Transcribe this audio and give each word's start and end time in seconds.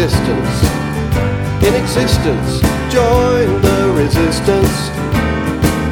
distance. 0.00 0.62
In 1.60 1.74
existence, 1.74 2.60
join 2.88 3.60
the 3.60 3.92
resistance. 3.94 4.88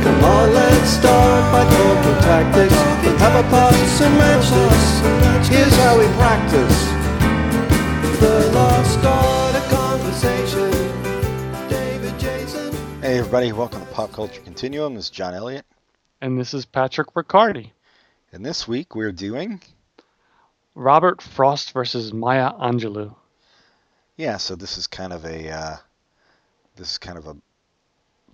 Come 0.03 0.25
on, 0.25 0.55
let's 0.55 0.89
start 0.89 1.43
by 1.53 1.63
talking 1.69 2.19
tactics. 2.23 2.73
Let's 3.05 3.21
have 3.21 3.45
a 3.45 3.47
pass 3.51 4.01
and 4.01 4.15
match 4.17 4.49
this. 4.49 5.49
Here's 5.51 5.77
how 5.77 5.99
we 5.99 6.07
practice. 6.17 6.79
The 8.19 8.51
lost 8.55 9.05
art 9.05 9.55
of 9.57 9.69
conversation. 9.69 10.71
David 11.69 12.19
Jason. 12.19 12.73
Hey 13.03 13.19
everybody, 13.19 13.53
welcome 13.53 13.81
to 13.81 13.93
Pop 13.93 14.13
Culture 14.13 14.41
Continuum. 14.41 14.95
This 14.95 15.05
is 15.05 15.11
John 15.11 15.35
Elliott, 15.35 15.67
and 16.23 16.41
this 16.41 16.55
is 16.55 16.65
Patrick 16.65 17.15
Riccardi. 17.15 17.73
and 18.33 18.43
this 18.43 18.67
week 18.67 18.95
we're 18.95 19.13
doing 19.13 19.61
Robert 20.75 21.21
Frost 21.21 21.73
versus 21.73 22.15
Maya 22.15 22.53
Angelou. 22.55 23.15
Yeah. 24.19 24.37
So 24.37 24.55
this 24.55 24.77
is 24.77 24.87
kind 24.87 25.15
of 25.15 25.25
a 25.25 25.51
uh, 25.51 25.77
this 26.77 26.93
is 26.93 26.99
kind 26.99 27.17
of 27.17 27.27
a 27.27 27.37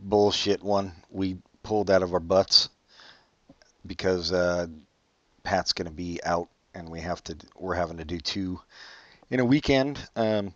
bullshit 0.01 0.63
one 0.63 0.93
we 1.11 1.37
pulled 1.63 1.91
out 1.91 2.03
of 2.03 2.13
our 2.13 2.21
butts 2.21 2.69
because 3.87 4.33
uh, 4.33 4.67
Pat's 5.45 5.73
going 5.73 5.87
to 5.87 5.95
be 5.95 6.19
out 6.25 6.49
and 6.75 6.91
we 6.91 7.01
have 7.01 7.23
to 7.25 7.37
we're 7.57 7.75
having 7.75 7.99
to 7.99 8.05
do 8.05 8.19
two 8.19 8.61
in 9.31 9.39
a 9.39 9.45
weekend. 9.45 10.01
Um, 10.17 10.53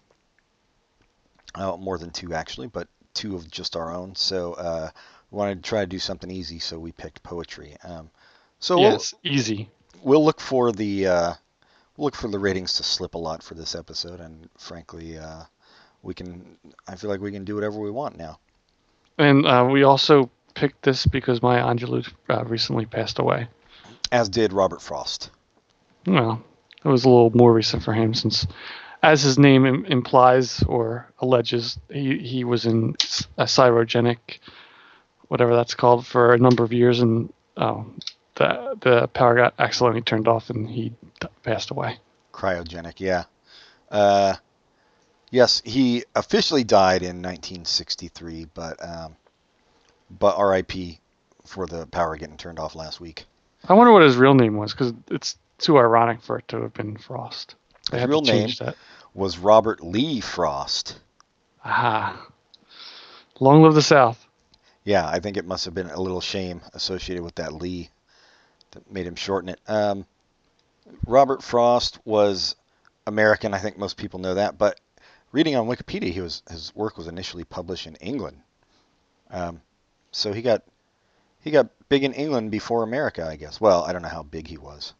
uh, 1.54 1.76
more 1.76 1.98
than 1.98 2.10
two 2.10 2.34
actually, 2.34 2.66
but 2.66 2.88
two 3.14 3.34
of 3.34 3.50
just 3.50 3.76
our 3.76 3.92
own. 3.94 4.14
So 4.14 4.54
uh, 4.54 4.90
we 5.30 5.36
wanted 5.36 5.62
to 5.62 5.68
try 5.68 5.80
to 5.80 5.86
do 5.86 5.98
something 5.98 6.30
easy, 6.30 6.58
so 6.58 6.78
we 6.78 6.92
picked 6.92 7.22
poetry. 7.22 7.76
Um, 7.82 8.10
so 8.60 8.78
we'll- 8.78 8.98
easy. 9.24 9.70
we'll 10.02 10.24
look 10.24 10.40
for 10.40 10.72
the 10.72 11.06
uh, 11.06 11.32
look 11.98 12.14
for 12.14 12.28
the 12.28 12.38
ratings 12.38 12.74
to 12.74 12.82
slip 12.82 13.14
a 13.14 13.18
lot 13.18 13.42
for 13.42 13.54
this 13.54 13.74
episode, 13.74 14.20
and 14.20 14.48
frankly, 14.56 15.18
uh, 15.18 15.42
we 16.02 16.14
can. 16.14 16.56
I 16.86 16.94
feel 16.96 17.10
like 17.10 17.20
we 17.20 17.32
can 17.32 17.44
do 17.44 17.54
whatever 17.54 17.78
we 17.78 17.90
want 17.90 18.16
now. 18.16 18.38
And 19.18 19.44
uh, 19.44 19.68
we 19.70 19.82
also 19.82 20.30
picked 20.54 20.82
this 20.82 21.04
because 21.04 21.42
Maya 21.42 21.64
Angelou 21.64 22.08
uh, 22.30 22.44
recently 22.44 22.86
passed 22.86 23.18
away. 23.18 23.48
As 24.10 24.28
did 24.28 24.52
Robert 24.52 24.80
Frost. 24.80 25.30
Well, 26.06 26.42
it 26.84 26.88
was 26.88 27.04
a 27.04 27.08
little 27.08 27.30
more 27.34 27.52
recent 27.52 27.82
for 27.82 27.92
him 27.92 28.14
since, 28.14 28.46
as 29.02 29.22
his 29.22 29.38
name 29.38 29.66
Im- 29.66 29.84
implies 29.86 30.62
or 30.62 31.12
alleges, 31.18 31.78
he, 31.92 32.18
he 32.18 32.44
was 32.44 32.64
in 32.64 32.94
a 33.36 33.44
cryogenic, 33.44 34.38
whatever 35.26 35.54
that's 35.54 35.74
called, 35.74 36.06
for 36.06 36.32
a 36.32 36.38
number 36.38 36.64
of 36.64 36.72
years, 36.72 37.00
and 37.00 37.32
um, 37.56 37.98
the 38.38 38.76
the 38.80 39.08
power 39.08 39.34
got 39.34 39.54
accidentally 39.58 40.00
turned 40.00 40.28
off, 40.28 40.48
and 40.48 40.68
he 40.68 40.92
passed 41.42 41.70
away. 41.70 41.98
Cryogenic, 42.32 43.00
yeah. 43.00 43.24
Uh, 43.90 44.34
yes, 45.30 45.60
he 45.64 46.04
officially 46.14 46.64
died 46.64 47.02
in 47.02 47.16
1963, 47.16 48.46
but 48.54 48.76
um, 48.82 49.16
but 50.10 50.36
R.I.P. 50.36 51.00
for 51.44 51.66
the 51.66 51.86
power 51.86 52.16
getting 52.16 52.36
turned 52.36 52.58
off 52.58 52.74
last 52.74 53.00
week. 53.00 53.26
I 53.68 53.74
wonder 53.74 53.92
what 53.92 54.02
his 54.02 54.16
real 54.16 54.34
name 54.34 54.56
was 54.56 54.72
because 54.72 54.92
it's 55.10 55.36
too 55.58 55.78
ironic 55.78 56.22
for 56.22 56.38
it 56.38 56.48
to 56.48 56.62
have 56.62 56.72
been 56.72 56.96
Frost. 56.96 57.56
They 57.90 57.98
His 57.98 58.08
real 58.08 58.22
change 58.22 58.58
that. 58.60 58.76
Was 59.14 59.38
Robert 59.38 59.82
Lee 59.82 60.20
Frost? 60.20 61.00
Aha. 61.64 62.24
Long 63.40 63.62
live 63.62 63.74
the 63.74 63.82
South. 63.82 64.24
Yeah, 64.84 65.06
I 65.08 65.18
think 65.18 65.36
it 65.36 65.44
must 65.44 65.64
have 65.64 65.74
been 65.74 65.90
a 65.90 66.00
little 66.00 66.20
shame 66.20 66.60
associated 66.72 67.24
with 67.24 67.34
that 67.36 67.52
Lee 67.52 67.90
that 68.72 68.90
made 68.90 69.06
him 69.06 69.14
shorten 69.14 69.50
it. 69.50 69.60
Um, 69.66 70.06
Robert 71.06 71.42
Frost 71.42 71.98
was 72.04 72.56
American. 73.06 73.54
I 73.54 73.58
think 73.58 73.78
most 73.78 73.96
people 73.96 74.20
know 74.20 74.34
that. 74.34 74.58
But 74.58 74.80
reading 75.32 75.56
on 75.56 75.66
Wikipedia, 75.66 76.12
he 76.12 76.20
was 76.20 76.42
his 76.50 76.74
work 76.74 76.96
was 76.96 77.06
initially 77.08 77.44
published 77.44 77.86
in 77.86 77.96
England. 77.96 78.38
Um, 79.30 79.60
so 80.12 80.32
he 80.32 80.42
got 80.42 80.62
he 81.40 81.50
got 81.50 81.68
big 81.88 82.04
in 82.04 82.12
England 82.12 82.50
before 82.50 82.82
America, 82.82 83.26
I 83.26 83.36
guess. 83.36 83.60
Well, 83.60 83.82
I 83.84 83.92
don't 83.92 84.02
know 84.02 84.08
how 84.08 84.22
big 84.22 84.48
he 84.48 84.58
was, 84.58 84.94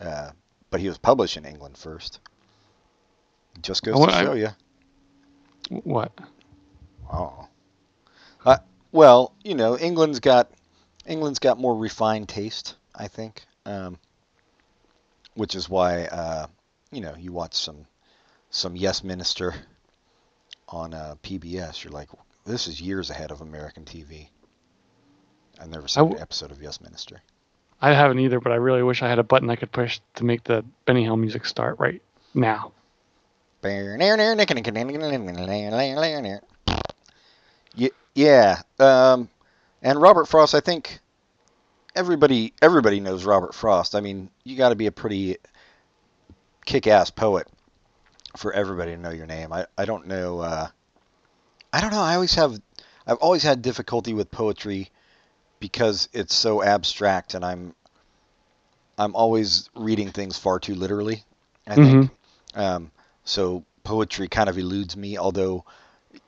uh, 0.00 0.30
but 0.70 0.80
he 0.80 0.88
was 0.88 0.98
published 0.98 1.36
in 1.36 1.44
England 1.44 1.76
first. 1.76 2.20
Just 3.62 3.82
goes 3.82 3.96
to 4.04 4.12
I- 4.12 4.24
show 4.24 4.34
you. 4.34 4.48
What? 5.68 6.12
Oh. 7.12 7.48
Uh, 8.44 8.58
well, 8.92 9.34
you 9.42 9.54
know, 9.54 9.76
England's 9.76 10.20
got 10.20 10.50
England's 11.06 11.38
got 11.38 11.58
more 11.58 11.76
refined 11.76 12.28
taste, 12.28 12.76
I 12.96 13.08
think, 13.08 13.44
um, 13.66 13.98
which 15.34 15.54
is 15.54 15.68
why 15.68 16.04
uh, 16.04 16.46
you 16.90 17.00
know 17.00 17.14
you 17.18 17.32
watch 17.32 17.54
some 17.54 17.86
some 18.50 18.76
Yes 18.76 19.04
Minister 19.04 19.54
on 20.68 20.94
uh, 20.94 21.14
PBS. 21.22 21.84
You're 21.84 21.92
like, 21.92 22.08
this 22.44 22.66
is 22.66 22.80
years 22.80 23.10
ahead 23.10 23.30
of 23.30 23.40
American 23.40 23.84
TV. 23.84 24.28
I've 25.60 25.68
never 25.70 25.88
seen 25.88 26.02
w- 26.04 26.16
an 26.16 26.22
episode 26.22 26.50
of 26.50 26.62
Yes 26.62 26.80
Minister. 26.80 27.20
I 27.80 27.92
haven't 27.92 28.18
either, 28.20 28.40
but 28.40 28.52
I 28.52 28.56
really 28.56 28.82
wish 28.82 29.02
I 29.02 29.08
had 29.08 29.18
a 29.18 29.22
button 29.22 29.50
I 29.50 29.56
could 29.56 29.72
push 29.72 30.00
to 30.14 30.24
make 30.24 30.44
the 30.44 30.64
Benny 30.86 31.04
Hill 31.04 31.16
music 31.16 31.44
start 31.44 31.78
right 31.78 32.00
now. 32.34 32.72
Ye- 37.74 37.90
Yeah, 38.14 38.62
um, 38.78 39.28
and 39.82 40.00
Robert 40.00 40.26
Frost. 40.26 40.54
I 40.54 40.60
think 40.60 41.00
everybody 41.96 42.52
everybody 42.62 43.00
knows 43.00 43.24
Robert 43.24 43.54
Frost. 43.54 43.94
I 43.94 44.00
mean, 44.00 44.30
you 44.44 44.56
got 44.56 44.68
to 44.68 44.76
be 44.76 44.86
a 44.86 44.92
pretty 44.92 45.38
kick-ass 46.64 47.10
poet 47.10 47.48
for 48.36 48.52
everybody 48.52 48.92
to 48.92 48.98
know 48.98 49.10
your 49.10 49.26
name. 49.26 49.52
I 49.52 49.66
I 49.76 49.84
don't 49.86 50.06
know. 50.06 50.40
Uh, 50.40 50.68
I 51.72 51.80
don't 51.80 51.90
know. 51.92 52.02
I 52.02 52.14
always 52.14 52.34
have. 52.34 52.60
I've 53.06 53.18
always 53.18 53.42
had 53.42 53.62
difficulty 53.62 54.14
with 54.14 54.30
poetry 54.30 54.90
because 55.60 56.08
it's 56.12 56.34
so 56.34 56.62
abstract, 56.62 57.34
and 57.34 57.44
I'm 57.44 57.74
I'm 58.98 59.14
always 59.16 59.70
reading 59.74 60.10
things 60.10 60.38
far 60.38 60.60
too 60.60 60.74
literally. 60.74 61.24
I 61.66 61.74
think. 61.74 62.10
Um, 62.54 62.90
so 63.24 63.64
poetry 63.84 64.28
kind 64.28 64.48
of 64.48 64.58
eludes 64.58 64.96
me, 64.96 65.18
although, 65.18 65.64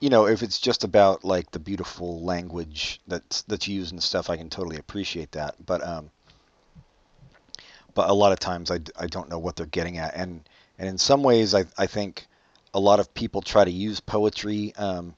you 0.00 0.10
know, 0.10 0.26
if 0.26 0.42
it's 0.42 0.58
just 0.58 0.84
about 0.84 1.24
like 1.24 1.50
the 1.50 1.58
beautiful 1.58 2.22
language 2.22 3.00
that's 3.06 3.42
that's 3.42 3.68
used 3.68 3.92
and 3.92 4.02
stuff, 4.02 4.30
I 4.30 4.36
can 4.36 4.50
totally 4.50 4.76
appreciate 4.76 5.32
that. 5.32 5.54
But 5.64 5.86
um, 5.86 6.10
but 7.94 8.08
a 8.08 8.14
lot 8.14 8.32
of 8.32 8.38
times 8.38 8.70
I, 8.70 8.78
I 8.98 9.06
don't 9.06 9.28
know 9.28 9.38
what 9.38 9.56
they're 9.56 9.66
getting 9.66 9.98
at, 9.98 10.14
and 10.14 10.48
and 10.78 10.88
in 10.88 10.98
some 10.98 11.22
ways 11.22 11.54
I 11.54 11.64
I 11.76 11.86
think 11.86 12.26
a 12.74 12.80
lot 12.80 13.00
of 13.00 13.12
people 13.14 13.42
try 13.42 13.64
to 13.64 13.70
use 13.70 14.00
poetry 14.00 14.74
um, 14.76 15.14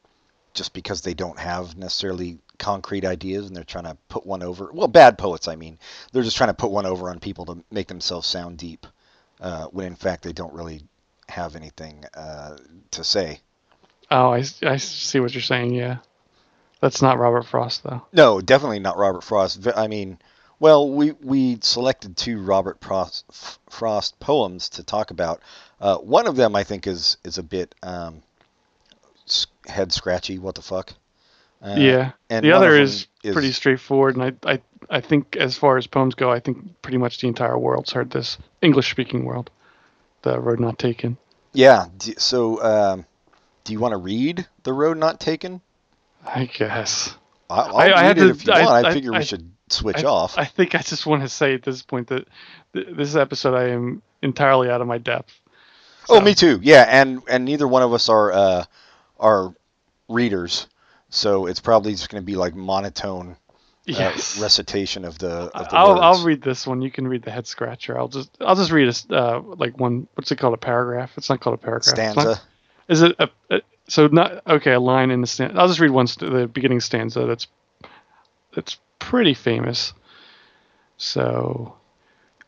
just 0.55 0.73
because 0.73 1.03
they 1.03 1.15
don't 1.15 1.39
have 1.39 1.77
necessarily 1.77 2.39
concrete 2.59 3.05
ideas 3.05 3.47
and 3.47 3.57
they're 3.57 3.65
trying 3.65 3.85
to 3.85 3.97
put 4.09 4.25
one 4.27 4.43
over. 4.43 4.71
Well, 4.73 4.89
bad 4.89 5.19
poets, 5.19 5.49
I 5.49 5.57
mean, 5.57 5.79
they're 6.13 6.23
just 6.23 6.37
trying 6.37 6.51
to 6.51 6.55
put 6.55 6.71
one 6.71 6.87
over 6.87 7.11
on 7.11 7.19
people 7.19 7.47
to 7.47 7.65
make 7.71 7.89
themselves 7.89 8.27
sound 8.27 8.59
deep, 8.59 8.87
uh, 9.41 9.67
when 9.67 9.87
in 9.87 9.97
fact 9.97 10.23
they 10.23 10.33
don't 10.33 10.53
really 10.53 10.83
have 11.29 11.57
anything 11.57 12.05
uh, 12.15 12.57
to 12.93 13.05
say. 13.05 13.41
Oh, 14.11 14.33
I, 14.33 14.45
I 14.63 14.77
see 14.77 15.21
what 15.21 15.35
you're 15.35 15.43
saying. 15.43 15.75
Yeah, 15.75 15.99
that's 16.81 17.01
not 17.01 17.19
Robert 17.19 17.47
Frost 17.47 17.85
though. 17.85 18.03
No, 18.13 18.41
definitely 18.41 18.81
not 18.81 18.97
Robert 18.97 19.23
Frost. 19.23 19.67
I 19.77 19.87
mean, 19.87 20.19
well, 20.59 20.91
we 20.91 21.13
we 21.13 21.59
selected 21.63 22.17
two 22.17 22.41
Robert 22.43 22.81
Frost, 22.81 23.25
Frost 23.69 24.19
poems 24.21 24.69
to 24.71 24.83
talk 24.83 25.11
about. 25.11 25.41
Uh, 25.81 25.97
one 25.99 26.27
of 26.27 26.37
them 26.37 26.57
I 26.57 26.65
think 26.65 26.87
is 26.87 27.17
is 27.25 27.39
a 27.39 27.43
bit 27.43 27.75
um, 27.83 28.23
head 29.67 29.93
scratchy. 29.93 30.39
What 30.39 30.57
the 30.57 30.63
fuck? 30.63 30.93
Uh, 31.63 31.77
yeah, 31.77 32.13
and 32.31 32.45
the 32.45 32.53
other 32.53 32.75
of 32.75 32.83
is, 32.83 33.07
pretty 33.23 33.53
straightforward, 33.53 34.17
and 34.17 34.39
I, 34.45 34.53
I 34.55 34.61
I 34.89 35.01
think 35.01 35.37
as 35.37 35.57
far 35.57 35.77
as 35.77 35.87
poems 35.87 36.15
go, 36.15 36.31
I 36.31 36.41
think 36.41 36.81
pretty 36.83 36.99
much 36.99 37.21
the 37.21 37.29
entire 37.29 37.59
world's 37.59 37.93
heard 37.93 38.11
this 38.11 38.39
English-speaking 38.63 39.25
world, 39.25 39.51
the 40.23 40.41
road 40.41 40.59
not 40.59 40.79
taken. 40.79 41.19
Yeah. 41.53 41.87
So, 42.17 42.63
um, 42.63 43.05
do 43.71 43.75
you 43.75 43.79
want 43.81 43.93
to 43.93 43.99
read 43.99 44.49
the 44.65 44.73
road 44.73 44.99
not 44.99 45.21
taken? 45.21 45.61
I 46.27 46.47
guess. 46.47 47.15
I- 47.49 47.55
I'll 47.61 47.77
I- 47.77 47.85
I 47.85 47.87
read 47.91 47.99
had 47.99 48.19
it 48.19 48.21
to- 48.23 48.31
if 48.31 48.47
you 48.49 48.53
I- 48.53 48.65
want. 48.65 48.85
I, 48.87 48.91
I- 48.91 48.93
figure 48.93 49.15
I- 49.15 49.19
we 49.19 49.25
should 49.25 49.49
switch 49.69 50.03
I, 50.03 50.09
off. 50.09 50.37
I 50.37 50.45
think 50.45 50.75
I 50.75 50.79
just 50.79 51.07
want 51.07 51.23
to 51.23 51.29
say 51.29 51.55
at 51.55 51.63
this 51.63 51.83
point 51.83 52.09
that 52.09 52.27
th- 52.75 52.89
this 52.91 53.15
episode 53.15 53.55
I 53.55 53.69
am 53.69 54.03
entirely 54.23 54.69
out 54.69 54.81
of 54.81 54.89
my 54.89 54.99
depth. 54.99 55.33
Oh, 56.09 56.21
me 56.21 56.35
too. 56.35 56.59
Yeah, 56.65 56.85
and 56.89 57.23
and 57.29 57.45
neither 57.45 57.69
one 57.69 57.83
of 57.83 57.93
us 57.93 58.09
are 58.09 58.33
uh, 58.33 58.65
are 59.21 59.55
readers, 60.09 60.67
so 61.11 61.47
it's 61.47 61.61
probably 61.61 61.93
just 61.93 62.09
going 62.11 62.21
to 62.21 62.27
be 62.27 62.35
like 62.35 62.57
monotone 62.57 63.31
uh, 63.31 63.35
Yes. 63.85 64.41
recitation 64.41 65.05
of 65.05 65.17
the 65.19 65.29
of 65.55 65.69
the 65.71 65.77
I'll 65.77 65.91
words. 65.91 66.01
I'll 66.03 66.25
read 66.25 66.43
this 66.43 66.67
one. 66.67 66.83
You 66.83 66.91
can 66.91 67.07
read 67.07 67.23
the 67.23 67.31
head 67.31 67.47
scratcher. 67.47 67.97
I'll 67.97 68.09
just 68.09 68.31
I'll 68.41 68.57
just 68.57 68.73
read 68.73 68.93
a 69.11 69.15
uh, 69.17 69.41
like 69.41 69.79
one. 69.79 70.09
What's 70.15 70.33
it 70.33 70.37
called? 70.37 70.55
A 70.55 70.57
paragraph. 70.59 71.13
It's 71.17 71.31
not 71.31 71.39
called 71.39 71.55
a 71.55 71.59
paragraph. 71.59 71.97
It's 71.97 72.17
not- 72.17 72.23
stanza. 72.23 72.43
Is 72.91 73.01
it 73.03 73.17
a, 73.19 73.31
a 73.51 73.61
so 73.89 74.07
not 74.09 74.47
okay? 74.47 74.73
A 74.73 74.81
line 74.81 75.11
in 75.11 75.23
the 75.23 75.27
stanza. 75.27 75.59
I'll 75.59 75.69
just 75.69 75.81
read 75.81 75.91
one. 75.91 76.07
St- 76.07 76.31
the 76.31 76.47
beginning 76.47 76.81
stanza. 76.81 77.25
That's 77.27 77.47
that's 78.55 78.77
pretty 78.99 79.33
famous. 79.35 79.95
So 80.99 81.75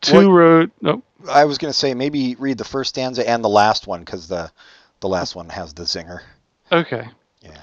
two 0.02 0.16
Well- 0.18 0.32
road. 0.32 0.70
No, 0.82 1.02
I 1.30 1.46
was 1.46 1.56
going 1.58 1.72
to 1.72 1.78
say 1.78 1.94
maybe 1.94 2.34
read 2.36 2.58
the 2.58 2.64
first 2.64 2.90
stanza 2.90 3.26
and 3.28 3.42
the 3.42 3.48
last 3.48 3.86
one 3.86 4.00
because 4.00 4.28
the 4.28 4.50
The 5.00 5.08
last 5.08 5.34
one 5.34 5.48
has 5.48 5.72
the 5.74 5.82
zinger. 5.84 6.20
Okay. 6.70 7.08
Yeah. 7.40 7.62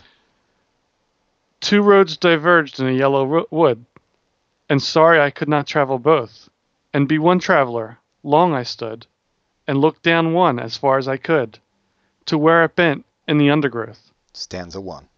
Two 1.62 1.82
roads 1.82 2.18
diverged 2.18 2.80
in 2.80 2.88
a 2.88 2.92
yellow 2.92 3.26
ro- 3.26 3.48
wood, 3.52 3.86
and 4.70 4.82
sorry 4.82 5.20
I 5.22 5.30
could 5.32 5.48
not 5.50 5.68
travel 5.68 6.00
both. 6.00 6.50
And 6.94 7.08
be 7.08 7.18
one 7.20 7.40
traveler, 7.40 7.98
long 8.24 8.54
I 8.54 8.64
stood, 8.64 9.06
and 9.68 9.78
looked 9.80 10.02
down 10.04 10.34
one 10.34 10.60
as 10.60 10.76
far 10.78 10.98
as 10.98 11.08
I 11.08 11.18
could, 11.18 11.60
to 12.30 12.38
where 12.38 12.64
it 12.64 12.76
bent 12.76 13.06
in 13.28 13.40
the 13.40 13.50
undergrowth. 13.50 14.12
Stanza 14.34 14.80
one. 14.80 15.10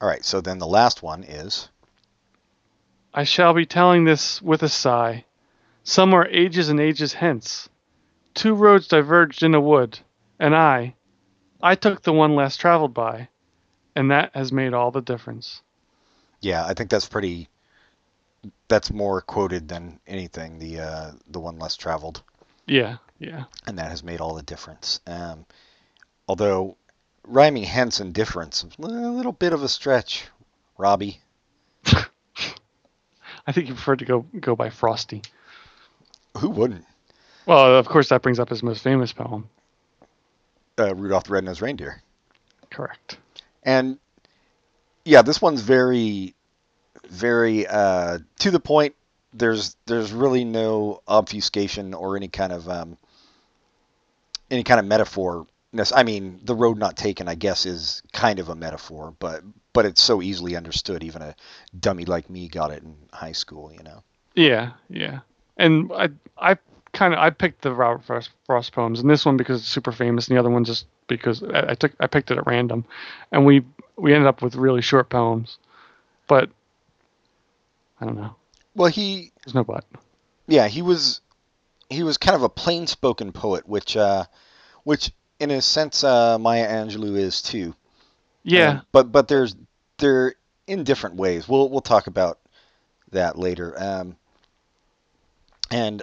All 0.00 0.08
right. 0.08 0.24
So 0.24 0.40
then 0.40 0.58
the 0.58 0.66
last 0.66 1.02
one 1.02 1.22
is 1.22 1.68
I 3.12 3.24
shall 3.24 3.52
be 3.52 3.66
telling 3.66 4.04
this 4.04 4.40
with 4.40 4.62
a 4.62 4.68
sigh. 4.68 5.24
Somewhere 5.84 6.26
ages 6.28 6.68
and 6.70 6.80
ages 6.80 7.12
hence. 7.12 7.68
Two 8.34 8.54
roads 8.54 8.88
diverged 8.88 9.42
in 9.42 9.54
a 9.54 9.60
wood, 9.60 9.98
and 10.38 10.54
I, 10.54 10.94
I 11.62 11.74
took 11.74 12.02
the 12.02 12.12
one 12.12 12.36
less 12.36 12.56
traveled 12.56 12.94
by, 12.94 13.28
and 13.96 14.10
that 14.10 14.30
has 14.34 14.52
made 14.52 14.72
all 14.72 14.90
the 14.90 15.00
difference. 15.02 15.62
yeah. 16.40 16.64
I 16.64 16.74
think 16.74 16.90
that's 16.90 17.08
pretty. 17.08 17.48
That's 18.68 18.90
more 18.90 19.20
quoted 19.20 19.68
than 19.68 20.00
anything. 20.06 20.58
The 20.58 20.80
uh, 20.80 21.10
the 21.28 21.40
one 21.40 21.58
less 21.58 21.76
traveled. 21.76 22.22
Yeah, 22.66 22.98
yeah. 23.20 23.44
and 23.66 23.78
that 23.78 23.90
has 23.90 24.02
made 24.02 24.20
all 24.20 24.34
the 24.34 24.42
difference. 24.42 25.00
Um, 25.06 25.46
although 26.26 26.76
rhyming 27.24 27.62
hence 27.62 28.00
and 28.00 28.12
difference, 28.12 28.64
a 28.78 28.82
little 28.82 29.32
bit 29.32 29.52
of 29.52 29.62
a 29.62 29.68
stretch, 29.68 30.24
Robbie. 30.76 31.20
I 33.46 33.52
think 33.52 33.68
you 33.68 33.74
prefer 33.74 33.96
to 33.96 34.04
go 34.04 34.26
go 34.40 34.56
by 34.56 34.70
Frosty. 34.70 35.22
Who 36.38 36.50
wouldn't? 36.50 36.84
Well, 37.46 37.76
of 37.76 37.86
course, 37.88 38.08
that 38.08 38.22
brings 38.22 38.38
up 38.38 38.48
his 38.48 38.62
most 38.62 38.82
famous 38.82 39.12
poem. 39.12 39.48
Uh, 40.78 40.94
Rudolph 40.94 41.24
the 41.24 41.32
Red-Nosed 41.32 41.60
Reindeer. 41.60 42.02
Correct. 42.70 43.18
And 43.62 43.98
yeah, 45.04 45.22
this 45.22 45.42
one's 45.42 45.60
very, 45.60 46.34
very 47.08 47.66
uh, 47.66 48.18
to 48.38 48.50
the 48.50 48.60
point. 48.60 48.94
There's 49.32 49.76
there's 49.86 50.12
really 50.12 50.44
no 50.44 51.02
obfuscation 51.06 51.94
or 51.94 52.16
any 52.16 52.28
kind 52.28 52.52
of 52.52 52.68
um, 52.68 52.96
any 54.50 54.64
kind 54.64 54.80
of 54.80 54.86
metaphorness. 54.86 55.92
I 55.94 56.02
mean, 56.02 56.40
the 56.44 56.54
road 56.54 56.78
not 56.78 56.96
taken, 56.96 57.28
I 57.28 57.34
guess, 57.34 57.66
is 57.66 58.02
kind 58.12 58.38
of 58.38 58.48
a 58.48 58.54
metaphor, 58.54 59.14
but 59.18 59.42
but 59.72 59.86
it's 59.86 60.02
so 60.02 60.20
easily 60.22 60.56
understood. 60.56 61.02
Even 61.04 61.22
a 61.22 61.34
dummy 61.78 62.04
like 62.04 62.28
me 62.28 62.48
got 62.48 62.70
it 62.70 62.82
in 62.82 62.94
high 63.12 63.32
school, 63.32 63.72
you 63.72 63.82
know. 63.82 64.02
Yeah, 64.34 64.72
yeah. 64.88 65.20
And 65.56 65.90
I 65.92 66.08
I 66.38 66.56
kind 66.92 67.14
of 67.14 67.20
I 67.20 67.30
picked 67.30 67.62
the 67.62 67.72
Robert 67.72 68.04
Frost, 68.04 68.30
Frost 68.46 68.72
poems, 68.72 69.00
and 69.00 69.08
this 69.08 69.24
one 69.24 69.36
because 69.36 69.60
it's 69.60 69.68
super 69.68 69.92
famous, 69.92 70.28
and 70.28 70.36
the 70.36 70.40
other 70.40 70.50
one 70.50 70.64
just 70.64 70.86
because 71.06 71.42
I, 71.42 71.70
I 71.70 71.74
took 71.74 71.92
I 72.00 72.06
picked 72.06 72.30
it 72.30 72.38
at 72.38 72.46
random, 72.46 72.84
and 73.32 73.44
we 73.46 73.64
we 73.96 74.12
ended 74.14 74.26
up 74.26 74.42
with 74.42 74.54
really 74.56 74.82
short 74.82 75.08
poems, 75.10 75.58
but 76.26 76.48
I 78.00 78.06
don't 78.06 78.16
know. 78.16 78.34
Well, 78.74 78.90
he 78.90 79.32
There's 79.44 79.54
no 79.54 79.64
but. 79.64 79.84
yeah 80.46 80.68
he 80.68 80.80
was 80.82 81.20
he 81.90 82.02
was 82.02 82.16
kind 82.16 82.36
of 82.36 82.42
a 82.42 82.48
plain 82.48 82.86
spoken 82.86 83.32
poet, 83.32 83.68
which 83.68 83.96
uh, 83.96 84.24
which 84.84 85.12
in 85.38 85.50
a 85.50 85.60
sense 85.60 86.04
uh, 86.04 86.38
Maya 86.38 86.68
Angelou 86.68 87.16
is 87.18 87.42
too. 87.42 87.74
Yeah, 88.42 88.70
Um, 88.70 88.82
but 88.92 89.12
but 89.12 89.28
there's 89.28 89.54
they're 89.98 90.34
in 90.66 90.84
different 90.84 91.16
ways. 91.16 91.48
We'll 91.48 91.68
we'll 91.68 91.80
talk 91.80 92.06
about 92.06 92.38
that 93.10 93.38
later. 93.38 93.74
Um, 93.76 94.16
and 95.70 96.02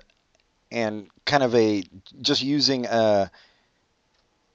and 0.71 1.07
kind 1.25 1.43
of 1.43 1.55
a 1.55 1.83
just 2.21 2.41
using 2.43 2.85
uh 2.87 3.27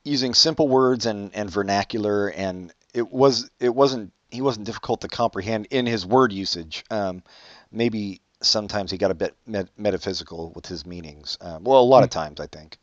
using 0.05 0.34
simple 0.34 0.69
words 0.69 1.06
and 1.06 1.34
and 1.34 1.50
vernacular 1.50 2.29
and 2.29 2.73
it 2.93 3.11
was 3.11 3.50
it 3.61 3.75
wasn't 3.75 4.12
he 4.31 4.40
wasn't 4.40 4.67
difficult 4.67 5.02
to 5.02 5.08
comprehend 5.08 5.67
in 5.70 5.87
his 5.87 6.06
word 6.06 6.32
usage. 6.32 6.84
Um, 6.90 7.23
maybe 7.70 8.20
sometimes 8.43 8.91
he 8.91 8.99
got 8.99 9.11
a 9.11 9.15
bit 9.15 9.35
met- 9.47 9.69
metaphysical 9.77 10.53
with 10.55 10.67
his 10.67 10.85
meanings. 10.85 11.39
Um, 11.41 11.65
well, 11.65 11.81
a 11.81 11.83
lot 11.83 12.05
of 12.05 12.11
times 12.11 12.41
I 12.41 12.47
think. 12.47 12.79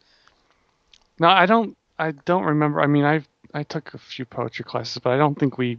no, 1.19 1.27
I 1.27 1.45
don't 1.45 1.77
I 1.97 2.11
don't 2.11 2.43
remember. 2.43 2.81
I 2.81 2.87
mean, 2.87 3.05
I 3.05 3.21
I 3.53 3.63
took 3.63 3.93
a 3.93 3.97
few 3.97 4.25
poetry 4.25 4.65
classes, 4.65 4.99
but 4.99 5.11
I 5.11 5.17
don't 5.17 5.37
think 5.37 5.57
we 5.57 5.77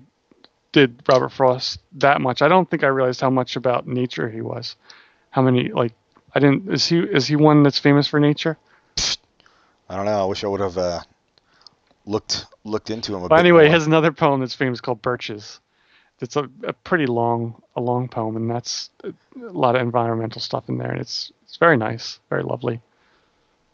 did 0.72 1.02
Robert 1.08 1.30
Frost 1.30 1.80
that 1.92 2.20
much. 2.20 2.42
I 2.42 2.48
don't 2.48 2.68
think 2.70 2.84
I 2.84 2.88
realized 2.88 3.20
how 3.20 3.30
much 3.30 3.56
about 3.56 3.86
nature 3.86 4.28
he 4.28 4.40
was. 4.40 4.76
How 5.30 5.42
many 5.42 5.68
like 5.68 5.92
I 6.34 6.40
didn't 6.40 6.72
is 6.72 6.86
he 6.86 6.98
is 6.98 7.26
he 7.26 7.36
one 7.36 7.62
that's 7.62 7.78
famous 7.78 8.06
for 8.06 8.20
nature? 8.20 8.58
I 9.88 9.96
don't 9.96 10.04
know. 10.04 10.22
I 10.22 10.24
wish 10.24 10.44
I 10.44 10.46
would 10.46 10.60
have 10.60 10.78
uh, 10.78 11.00
looked 12.06 12.46
looked 12.64 12.90
into 12.90 13.16
him 13.16 13.24
a 13.24 13.28
But 13.28 13.40
anyway, 13.40 13.66
he 13.66 13.70
has 13.72 13.86
another 13.86 14.12
poem 14.12 14.40
that's 14.40 14.54
famous 14.54 14.80
called 14.80 15.02
Birches. 15.02 15.60
It's 16.20 16.36
a, 16.36 16.48
a 16.64 16.72
pretty 16.72 17.06
long, 17.06 17.62
a 17.76 17.80
long 17.80 18.08
poem, 18.08 18.36
and 18.36 18.50
that's 18.50 18.90
a, 19.04 19.12
lot 19.36 19.74
of 19.74 19.82
environmental 19.82 20.40
stuff 20.40 20.68
in 20.68 20.78
there, 20.78 20.90
and 20.90 21.00
it's 21.00 21.32
it's 21.44 21.56
very 21.56 21.76
nice, 21.76 22.20
very 22.28 22.42
lovely. 22.42 22.80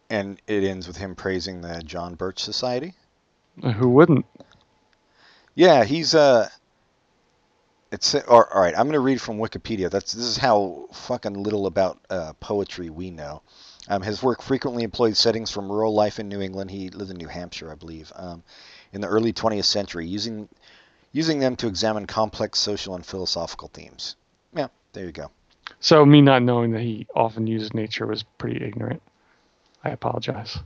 And 0.08 0.40
it 0.46 0.62
ends 0.62 0.86
with 0.86 0.96
him 0.96 1.16
praising 1.16 1.60
the 1.60 1.82
John 1.84 2.14
Birch 2.14 2.38
Society. 2.38 2.94
Uh, 3.62 3.72
Who 3.72 3.88
wouldn't? 3.88 4.26
Yeah, 5.54 5.84
he's 5.84 6.14
uh 6.14 6.48
it's 7.92 8.14
or, 8.14 8.52
all 8.52 8.60
right, 8.60 8.74
I'm 8.76 8.86
going 8.86 8.92
to 8.94 9.00
read 9.00 9.20
from 9.20 9.38
Wikipedia. 9.38 9.90
That's 9.90 10.12
this 10.12 10.24
is 10.24 10.36
how 10.36 10.88
fucking 10.92 11.34
little 11.34 11.66
about 11.66 11.98
uh, 12.10 12.32
poetry 12.40 12.90
we 12.90 13.10
know. 13.10 13.42
Um, 13.88 14.02
his 14.02 14.22
work 14.22 14.42
frequently 14.42 14.82
employed 14.82 15.16
settings 15.16 15.50
from 15.50 15.70
rural 15.70 15.94
life 15.94 16.18
in 16.18 16.28
New 16.28 16.40
England. 16.40 16.70
He 16.70 16.90
lived 16.90 17.10
in 17.10 17.16
New 17.16 17.28
Hampshire, 17.28 17.70
I 17.70 17.76
believe, 17.76 18.12
um, 18.16 18.42
in 18.92 19.00
the 19.00 19.06
early 19.06 19.32
20th 19.32 19.64
century, 19.64 20.06
using 20.06 20.48
using 21.16 21.38
them 21.38 21.56
to 21.56 21.66
examine 21.66 22.04
complex 22.06 22.58
social 22.58 22.94
and 22.94 23.04
philosophical 23.04 23.68
themes. 23.72 24.16
Yeah, 24.54 24.68
there 24.92 25.06
you 25.06 25.12
go. 25.12 25.30
So 25.80 26.04
me 26.04 26.20
not 26.20 26.42
knowing 26.42 26.72
that 26.72 26.82
he 26.82 27.06
often 27.14 27.46
used 27.46 27.72
nature 27.72 28.06
was 28.06 28.22
pretty 28.22 28.62
ignorant. 28.62 29.00
I 29.82 29.90
apologize. 29.90 30.58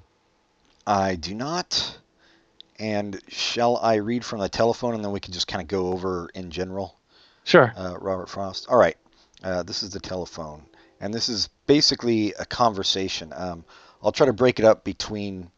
I 0.84 1.14
do 1.14 1.36
not. 1.36 1.96
And 2.80 3.20
shall 3.28 3.76
I 3.76 3.96
read 3.96 4.24
from 4.24 4.40
the 4.40 4.48
telephone, 4.48 4.94
and 4.94 5.04
then 5.04 5.12
we 5.12 5.20
can 5.20 5.32
just 5.32 5.46
kind 5.46 5.62
of 5.62 5.68
go 5.68 5.92
over 5.92 6.28
in 6.34 6.50
general? 6.50 6.96
Sure. 7.44 7.72
uh, 7.76 7.96
Robert 8.00 8.28
Frost. 8.28 8.66
All 8.68 8.78
right, 8.78 8.96
uh, 9.44 9.62
this 9.62 9.84
is 9.84 9.90
the 9.90 10.00
telephone, 10.00 10.62
and 11.00 11.14
this 11.14 11.28
is 11.28 11.48
basically 11.66 12.34
a 12.40 12.44
conversation. 12.44 13.32
Um, 13.36 13.64
I'll 14.02 14.10
try 14.10 14.26
to 14.26 14.32
break 14.32 14.58
it 14.58 14.64
up 14.64 14.82
between 14.82 15.50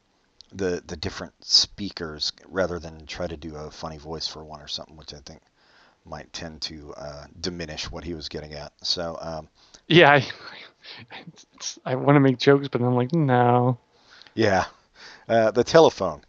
the 0.55 0.83
the 0.87 0.97
different 0.97 1.35
speakers 1.45 2.33
rather 2.49 2.79
than 2.79 3.07
try 3.07 3.27
to 3.27 3.37
do 3.37 3.57
a 3.57 3.71
funny 3.71 3.99
voice 3.99 4.27
for 4.27 4.45
one 4.45 4.61
or 4.61 4.69
something, 4.69 4.97
which 4.97 5.15
I 5.15 5.19
think 5.21 5.43
might 6.05 6.33
tend 6.33 6.63
to 6.63 6.95
uh, 6.95 7.27
diminish 7.41 7.91
what 7.91 8.05
he 8.05 8.15
was 8.15 8.29
getting 8.29 8.55
at. 8.55 8.73
So, 8.83 9.19
um, 9.21 9.49
Yeah, 9.89 10.11
I, 10.13 10.27
I 11.85 11.95
want 11.97 12.17
to 12.17 12.21
make 12.21 12.39
jokes, 12.39 12.69
but 12.69 12.81
I'm 12.81 12.95
like, 12.97 13.13
no. 13.13 13.79
yeah, 14.35 14.67
uh, 15.29 15.51
the 15.53 15.65
telephone. 15.65 16.23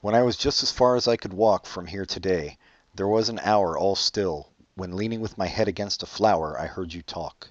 When 0.00 0.14
I 0.14 0.22
was 0.22 0.38
just 0.38 0.62
as 0.62 0.72
far 0.72 0.96
as 0.96 1.06
I 1.06 1.16
could 1.18 1.34
walk 1.34 1.66
from 1.66 1.86
here 1.86 2.06
today, 2.06 2.56
there 2.94 3.06
was 3.06 3.28
an 3.28 3.38
hour 3.40 3.76
all 3.76 3.94
still 3.94 4.48
when, 4.74 4.96
leaning 4.96 5.20
with 5.20 5.36
my 5.36 5.46
head 5.48 5.68
against 5.68 6.02
a 6.02 6.06
flower, 6.06 6.58
I 6.58 6.66
heard 6.66 6.94
you 6.94 7.02
talk. 7.02 7.50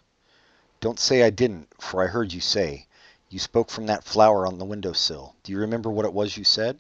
Don't 0.80 1.00
say 1.00 1.24
I 1.24 1.30
didn't, 1.30 1.70
for 1.82 2.04
I 2.04 2.08
heard 2.08 2.34
you 2.34 2.42
say. 2.42 2.88
You 3.36 3.40
spoke 3.40 3.70
from 3.70 3.88
that 3.88 4.06
flower 4.06 4.48
on 4.48 4.60
the 4.60 4.64
window 4.64 4.94
sill. 4.94 5.36
Do 5.44 5.52
you 5.52 5.60
remember 5.60 5.92
what 5.92 6.06
it 6.06 6.14
was 6.14 6.38
you 6.38 6.46
said? 6.46 6.80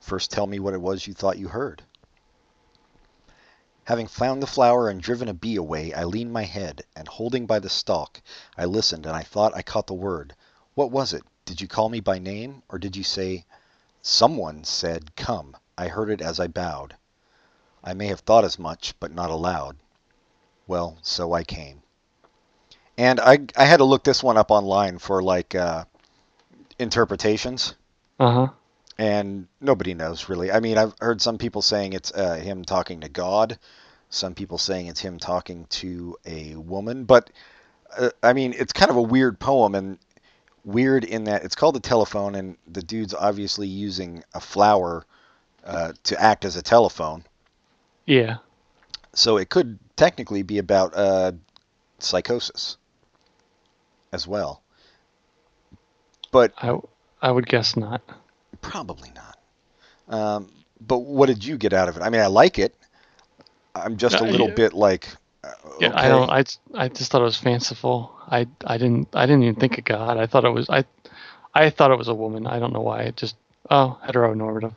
First, 0.00 0.32
tell 0.32 0.48
me 0.48 0.58
what 0.58 0.74
it 0.74 0.80
was 0.80 1.06
you 1.06 1.14
thought 1.14 1.38
you 1.38 1.46
heard. 1.46 1.84
Having 3.84 4.08
found 4.08 4.42
the 4.42 4.48
flower 4.48 4.88
and 4.88 5.00
driven 5.00 5.28
a 5.28 5.32
bee 5.32 5.54
away, 5.54 5.94
I 5.94 6.02
leaned 6.02 6.32
my 6.32 6.42
head, 6.42 6.82
and 6.96 7.06
holding 7.06 7.46
by 7.46 7.60
the 7.60 7.68
stalk, 7.68 8.20
I 8.58 8.64
listened, 8.64 9.06
and 9.06 9.14
I 9.14 9.22
thought 9.22 9.54
I 9.54 9.62
caught 9.62 9.86
the 9.86 9.94
word. 9.94 10.34
What 10.74 10.90
was 10.90 11.12
it? 11.12 11.22
Did 11.44 11.60
you 11.60 11.68
call 11.68 11.90
me 11.90 12.00
by 12.00 12.18
name, 12.18 12.64
or 12.68 12.80
did 12.80 12.96
you 12.96 13.04
say, 13.04 13.46
Someone 14.02 14.64
said, 14.64 15.14
Come. 15.14 15.56
I 15.78 15.86
heard 15.86 16.10
it 16.10 16.20
as 16.20 16.40
I 16.40 16.48
bowed. 16.48 16.96
I 17.84 17.94
may 17.94 18.08
have 18.08 18.18
thought 18.18 18.44
as 18.44 18.58
much, 18.58 18.98
but 18.98 19.12
not 19.12 19.30
aloud. 19.30 19.76
Well, 20.66 20.98
so 21.02 21.32
I 21.32 21.44
came. 21.44 21.84
And 23.00 23.18
I, 23.18 23.38
I 23.56 23.64
had 23.64 23.78
to 23.78 23.84
look 23.84 24.04
this 24.04 24.22
one 24.22 24.36
up 24.36 24.50
online 24.50 24.98
for 24.98 25.22
like 25.22 25.54
uh, 25.54 25.84
interpretations, 26.78 27.74
Uh 28.18 28.30
huh. 28.30 28.48
and 28.98 29.48
nobody 29.58 29.94
knows 29.94 30.28
really. 30.28 30.52
I 30.52 30.60
mean, 30.60 30.76
I've 30.76 30.92
heard 31.00 31.22
some 31.22 31.38
people 31.38 31.62
saying 31.62 31.94
it's 31.94 32.12
uh, 32.12 32.34
him 32.34 32.62
talking 32.62 33.00
to 33.00 33.08
God, 33.08 33.58
some 34.10 34.34
people 34.34 34.58
saying 34.58 34.88
it's 34.88 35.00
him 35.00 35.18
talking 35.18 35.64
to 35.70 36.18
a 36.26 36.56
woman, 36.56 37.04
but 37.04 37.30
uh, 37.96 38.10
I 38.22 38.34
mean, 38.34 38.52
it's 38.54 38.74
kind 38.74 38.90
of 38.90 38.98
a 38.98 39.02
weird 39.02 39.38
poem 39.40 39.74
and 39.74 39.98
weird 40.66 41.04
in 41.04 41.24
that 41.24 41.42
it's 41.42 41.54
called 41.54 41.76
the 41.76 41.80
telephone, 41.80 42.34
and 42.34 42.58
the 42.70 42.82
dude's 42.82 43.14
obviously 43.14 43.66
using 43.66 44.22
a 44.34 44.40
flower 44.40 45.06
uh, 45.64 45.94
to 46.02 46.20
act 46.20 46.44
as 46.44 46.56
a 46.56 46.62
telephone. 46.62 47.24
Yeah. 48.04 48.36
So 49.14 49.38
it 49.38 49.48
could 49.48 49.78
technically 49.96 50.42
be 50.42 50.58
about 50.58 50.92
uh, 50.94 51.32
psychosis 51.98 52.76
as 54.12 54.26
well. 54.26 54.62
But 56.30 56.52
I, 56.58 56.78
I 57.20 57.30
would 57.30 57.46
guess 57.46 57.76
not. 57.76 58.02
probably 58.60 59.12
not. 59.14 59.38
Um, 60.08 60.48
but 60.80 60.98
what 60.98 61.26
did 61.26 61.44
you 61.44 61.56
get 61.56 61.72
out 61.72 61.88
of 61.88 61.96
it? 61.96 62.02
I 62.02 62.10
mean, 62.10 62.20
I 62.20 62.26
like 62.26 62.58
it. 62.58 62.74
I'm 63.74 63.96
just 63.96 64.20
a 64.20 64.24
little 64.24 64.48
yeah. 64.48 64.54
bit 64.54 64.72
like. 64.72 65.08
Uh, 65.44 65.50
Yeah, 65.80 65.92
I 65.94 66.08
don't. 66.08 66.30
I, 66.30 66.44
I 66.74 66.88
just 66.88 67.10
thought 67.10 67.20
it 67.20 67.24
was 67.24 67.36
fanciful. 67.36 68.12
I 68.26 68.46
I 68.64 68.78
didn't 68.78 69.08
I 69.14 69.26
didn't 69.26 69.44
even 69.44 69.56
think 69.56 69.78
of 69.78 69.84
God. 69.84 70.16
I 70.16 70.26
thought 70.26 70.44
it 70.44 70.50
was 70.50 70.68
I 70.68 70.84
I 71.54 71.70
thought 71.70 71.90
it 71.90 71.98
was 71.98 72.08
a 72.08 72.14
woman. 72.14 72.46
I 72.46 72.58
don't 72.58 72.72
know 72.72 72.80
why. 72.80 73.02
It 73.02 73.16
just 73.16 73.36
oh 73.70 73.98
heteronormative. 74.04 74.74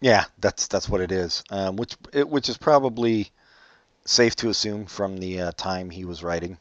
Yeah, 0.00 0.24
that's 0.38 0.66
that's 0.66 0.88
what 0.88 1.00
it 1.00 1.12
is. 1.12 1.44
Um, 1.50 1.76
which 1.76 1.96
it, 2.12 2.28
which 2.28 2.48
is 2.48 2.58
probably 2.58 3.30
safe 4.06 4.36
to 4.36 4.48
assume 4.48 4.86
from 4.86 5.18
the 5.18 5.40
uh, 5.40 5.52
time 5.52 5.90
he 5.90 6.04
was 6.04 6.22
writing. 6.22 6.58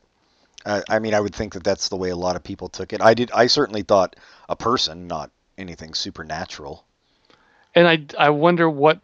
I 0.65 1.00
mean, 1.00 1.13
I 1.13 1.20
would 1.20 1.36
think 1.36 1.53
that 1.53 1.63
that's 1.63 1.89
the 1.89 1.98
way 1.98 2.10
a 2.10 2.15
lot 2.15 2.36
of 2.36 2.43
people 2.43 2.70
took 2.70 2.93
it. 2.93 3.01
I 3.01 3.13
did. 3.13 3.32
I 3.32 3.48
certainly 3.48 3.82
thought 3.84 4.15
a 4.48 4.55
person, 4.55 5.08
not 5.08 5.29
anything 5.58 5.93
supernatural. 5.93 6.86
And 7.75 7.88
I 7.88 8.05
I 8.17 8.29
wonder 8.29 8.70
what 8.70 9.00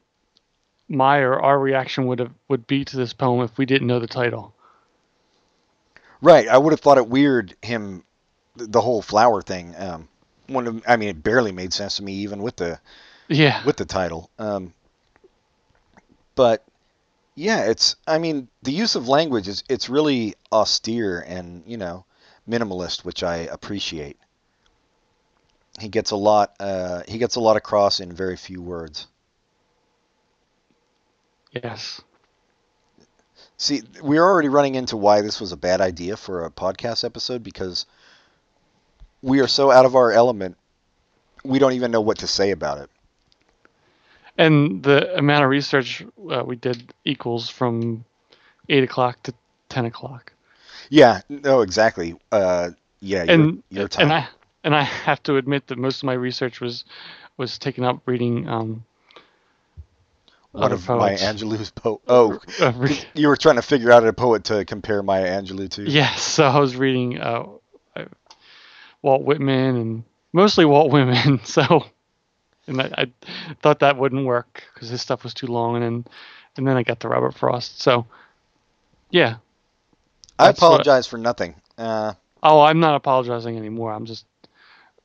my 0.88 1.20
or 1.20 1.40
our 1.40 1.60
reaction 1.60 2.08
would 2.08 2.20
have 2.20 2.32
would 2.48 2.66
be 2.66 2.86
to 2.86 2.98
this 2.98 3.14
poem 3.14 3.42
if 3.42 3.58
we 3.58 3.66
didn't 3.66 3.88
know 3.88 4.00
the 4.00 4.08
title. 4.08 4.54
Right. 6.22 6.48
I 6.48 6.58
would 6.58 6.72
have 6.74 6.80
thought 6.80 6.98
it 6.98 7.08
weird 7.08 7.56
him, 7.62 8.04
the 8.56 8.82
whole 8.82 9.02
flower 9.02 9.42
thing. 9.42 9.74
Um, 9.78 10.08
one 10.48 10.68
of, 10.68 10.84
I 10.88 10.98
mean, 10.98 11.10
it 11.10 11.24
barely 11.24 11.52
made 11.52 11.74
sense 11.74 11.98
to 11.98 12.04
me 12.04 12.14
even 12.14 12.42
with 12.42 12.58
the 12.58 12.80
Yeah. 13.28 13.64
with 13.66 13.78
the 13.78 13.86
title. 13.86 14.30
Um, 14.40 14.74
but 16.36 16.64
yeah, 17.40 17.70
it's. 17.70 17.96
I 18.06 18.18
mean, 18.18 18.50
the 18.64 18.74
use 18.74 18.96
of 18.96 19.08
language 19.08 19.48
is 19.48 19.64
it's 19.70 19.88
really 19.88 20.36
austere 20.52 21.22
and 21.22 21.64
you 21.66 21.78
know 21.78 22.04
minimalist, 22.48 23.06
which 23.06 23.24
I 23.24 23.38
appreciate. 23.38 24.18
He 25.80 25.88
gets 25.88 26.12
a 26.12 26.18
lot. 26.18 26.54
Uh, 26.60 27.04
he 27.08 27.18
gets 27.18 27.38
a 27.38 27.40
lot 27.40 27.56
across 27.56 28.02
in 28.02 28.12
very 28.12 28.36
few 28.36 28.62
words. 28.62 29.08
Yes. 31.54 32.02
See, 33.56 33.84
we're 34.02 34.24
already 34.24 34.50
running 34.50 34.76
into 34.76 34.98
why 34.98 35.22
this 35.22 35.40
was 35.40 35.54
a 35.54 35.58
bad 35.58 35.80
idea 35.80 36.18
for 36.18 36.44
a 36.44 36.52
podcast 36.52 37.06
episode 37.06 37.42
because 37.42 37.86
we 39.22 39.40
are 39.40 39.48
so 39.48 39.72
out 39.72 39.86
of 39.86 39.96
our 39.96 40.12
element. 40.12 40.58
We 41.46 41.58
don't 41.58 41.74
even 41.74 41.92
know 41.92 42.02
what 42.02 42.18
to 42.18 42.28
say 42.28 42.52
about 42.52 42.80
it. 42.80 42.90
And 44.40 44.82
the 44.82 45.18
amount 45.18 45.44
of 45.44 45.50
research 45.50 46.02
uh, 46.32 46.44
we 46.46 46.56
did 46.56 46.94
equals 47.04 47.50
from 47.50 48.06
eight 48.70 48.84
o'clock 48.86 49.22
to 49.24 49.34
ten 49.68 49.86
o'clock. 49.86 50.32
Yeah, 50.90 51.20
no, 51.28 51.60
exactly. 51.60 52.16
Uh, 52.32 52.72
yeah, 53.02 53.26
and 53.28 53.62
your 53.70 53.90
time. 53.90 54.06
and 54.06 54.14
I 54.14 54.28
and 54.64 54.74
I 54.74 54.84
have 54.84 55.22
to 55.24 55.36
admit 55.36 55.68
that 55.68 55.78
most 55.78 55.98
of 55.98 56.04
my 56.06 56.14
research 56.14 56.62
was 56.62 56.86
was 57.36 57.60
taken 57.60 57.84
up 57.84 58.02
reading 58.06 58.48
um 58.48 58.86
One 60.54 60.72
of 60.72 60.88
Maya. 60.88 61.18
Angelou's 61.18 61.72
po 61.72 62.00
Oh, 62.08 62.40
uh, 62.62 62.72
re- 62.78 62.98
you 63.16 63.28
were 63.28 63.38
trying 63.38 63.58
to 63.58 63.62
figure 63.62 63.92
out 63.92 64.08
a 64.08 64.14
poet 64.14 64.46
to 64.46 64.64
compare 64.64 65.04
Maya 65.04 65.28
Angelou 65.42 65.70
to. 65.72 65.84
yes, 65.84 66.22
so 66.22 66.46
I 66.46 66.60
was 66.60 66.78
reading 66.78 67.20
uh, 67.20 67.44
uh, 67.96 68.06
Walt 69.02 69.24
Whitman 69.24 69.76
and 69.76 70.04
mostly 70.32 70.64
Walt 70.64 70.92
Whitman. 70.92 71.42
So 71.44 71.86
and 72.70 72.82
I, 72.82 72.90
I 72.98 73.12
thought 73.62 73.80
that 73.80 73.98
wouldn't 73.98 74.26
work 74.26 74.64
because 74.74 74.90
his 74.90 75.02
stuff 75.02 75.24
was 75.24 75.34
too 75.34 75.48
long, 75.48 75.76
and 75.76 75.84
then 75.84 76.06
and 76.56 76.68
then 76.68 76.78
I 76.78 76.84
got 76.84 77.02
to 77.02 77.10
Robert 77.10 77.34
Frost. 77.34 77.82
So 77.82 78.06
yeah. 79.10 79.38
I 80.38 80.50
apologize 80.50 81.06
for 81.06 81.18
nothing. 81.18 81.56
Uh, 81.78 82.14
Oh, 82.42 82.62
I'm 82.62 82.80
not 82.80 82.96
apologizing 82.96 83.58
anymore. 83.58 83.94
I'm 83.94 84.06
just 84.06 84.26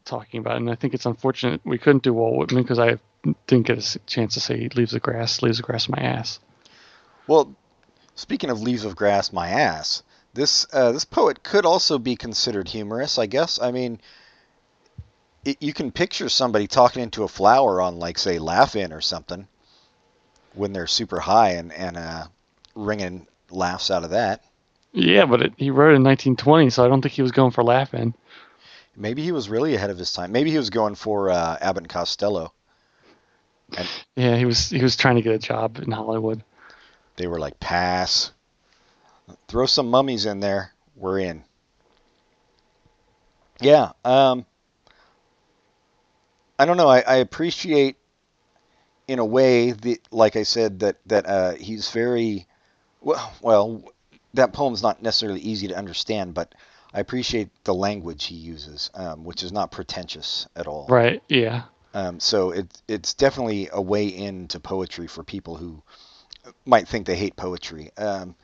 talking 0.04 0.40
about 0.40 0.54
it. 0.54 0.59
And 0.59 0.71
I 0.71 0.75
think 0.75 0.94
it's 0.94 1.06
unfortunate 1.06 1.61
we 1.64 1.78
couldn't 1.78 2.04
do 2.04 2.12
Walt 2.12 2.38
Whitman 2.38 2.62
because 2.62 2.78
I 2.78 2.99
didn't 3.47 3.66
get 3.66 3.78
a 3.78 3.99
chance 4.00 4.35
to 4.35 4.40
say 4.40 4.59
he 4.59 4.68
leaves 4.71 4.92
the 4.92 5.00
grass, 5.00 5.42
leaves 5.42 5.56
the 5.56 5.62
grass 5.62 5.88
my 5.88 5.99
ass. 5.99 6.38
well, 7.26 7.54
speaking 8.14 8.50
of 8.50 8.62
leaves 8.62 8.85
of 8.85 8.97
grass, 8.97 9.33
my 9.33 9.49
ass. 9.49 10.02
This 10.35 10.66
uh, 10.73 10.90
this 10.90 11.04
poet 11.04 11.44
could 11.44 11.64
also 11.64 11.97
be 11.97 12.16
considered 12.16 12.68
humorous, 12.68 13.18
I 13.18 13.26
guess. 13.26 13.61
I 13.61 13.71
mean, 13.71 14.00
it, 15.44 15.56
you 15.60 15.72
can 15.72 15.90
picture 15.90 16.28
somebody 16.28 16.66
talking 16.66 17.02
into 17.02 17.24
a 17.24 17.28
flower 17.28 17.80
on, 17.80 17.98
like, 17.98 18.18
say, 18.18 18.38
Laugh-In 18.38 18.92
or 18.92 19.00
something, 19.00 19.46
when 20.54 20.72
they're 20.72 20.86
super 20.86 21.20
high 21.20 21.52
and 21.52 21.72
and 21.72 21.96
uh, 21.96 22.24
ringing 22.74 23.26
laughs 23.50 23.90
out 23.90 24.04
of 24.04 24.10
that. 24.10 24.42
Yeah, 24.92 25.26
but 25.26 25.42
it, 25.42 25.52
he 25.56 25.70
wrote 25.70 25.92
it 25.92 25.96
in 25.96 26.04
1920, 26.04 26.70
so 26.70 26.84
I 26.84 26.88
don't 26.88 27.02
think 27.02 27.14
he 27.14 27.22
was 27.22 27.32
going 27.32 27.50
for 27.50 27.64
laughing. 27.64 28.14
Maybe 28.96 29.22
he 29.22 29.32
was 29.32 29.48
really 29.48 29.74
ahead 29.74 29.90
of 29.90 29.98
his 29.98 30.12
time. 30.12 30.30
Maybe 30.30 30.52
he 30.52 30.56
was 30.56 30.70
going 30.70 30.94
for 30.94 31.30
uh, 31.30 31.58
Abbott 31.60 31.82
and 31.82 31.90
Costello. 31.90 32.52
Yeah, 34.14 34.36
he 34.36 34.44
was 34.44 34.70
he 34.70 34.82
was 34.82 34.94
trying 34.94 35.16
to 35.16 35.22
get 35.22 35.34
a 35.34 35.38
job 35.38 35.78
in 35.78 35.90
Hollywood. 35.90 36.44
They 37.16 37.26
were 37.26 37.40
like, 37.40 37.58
pass. 37.58 38.30
Throw 39.48 39.66
some 39.66 39.90
mummies 39.90 40.26
in 40.26 40.40
there. 40.40 40.72
We're 40.94 41.18
in. 41.20 41.44
Yeah. 43.60 43.92
Um, 44.04 44.46
I 46.64 46.66
don't 46.66 46.78
know. 46.78 46.88
I, 46.88 47.00
I 47.00 47.16
appreciate, 47.16 47.97
in 49.06 49.18
a 49.18 49.25
way, 49.25 49.73
the 49.73 50.00
like 50.11 50.35
I 50.35 50.44
said 50.44 50.78
that 50.78 50.97
that 51.04 51.26
uh, 51.26 51.54
he's 51.56 51.90
very 51.90 52.47
well. 53.02 53.35
Well, 53.42 53.83
that 54.33 54.54
poem's 54.54 54.83
not 54.83 55.02
necessarily 55.02 55.40
easy 55.40 55.68
to 55.68 55.76
understand, 55.76 56.33
but 56.33 56.54
I 56.94 57.00
appreciate 57.00 57.50
the 57.64 57.75
language 57.75 58.25
he 58.25 58.37
uses, 58.37 58.90
um, 58.94 59.25
which 59.25 59.42
is 59.42 59.52
not 59.52 59.73
pretentious 59.73 60.49
at 60.56 60.66
all. 60.66 60.87
Right? 60.88 61.23
Yeah. 61.28 61.64
Um, 61.92 62.18
so 62.18 62.52
it, 62.52 62.66
it's 62.88 63.12
definitely 63.12 63.68
a 63.71 63.83
way 63.83 64.06
into 64.06 64.59
poetry 64.59 65.06
for 65.06 65.23
people 65.23 65.56
who 65.56 65.83
might 66.64 66.88
think 66.88 67.06
they 67.06 67.16
hate 67.16 67.37
poetry. 67.37 67.90
Um, 67.99 68.35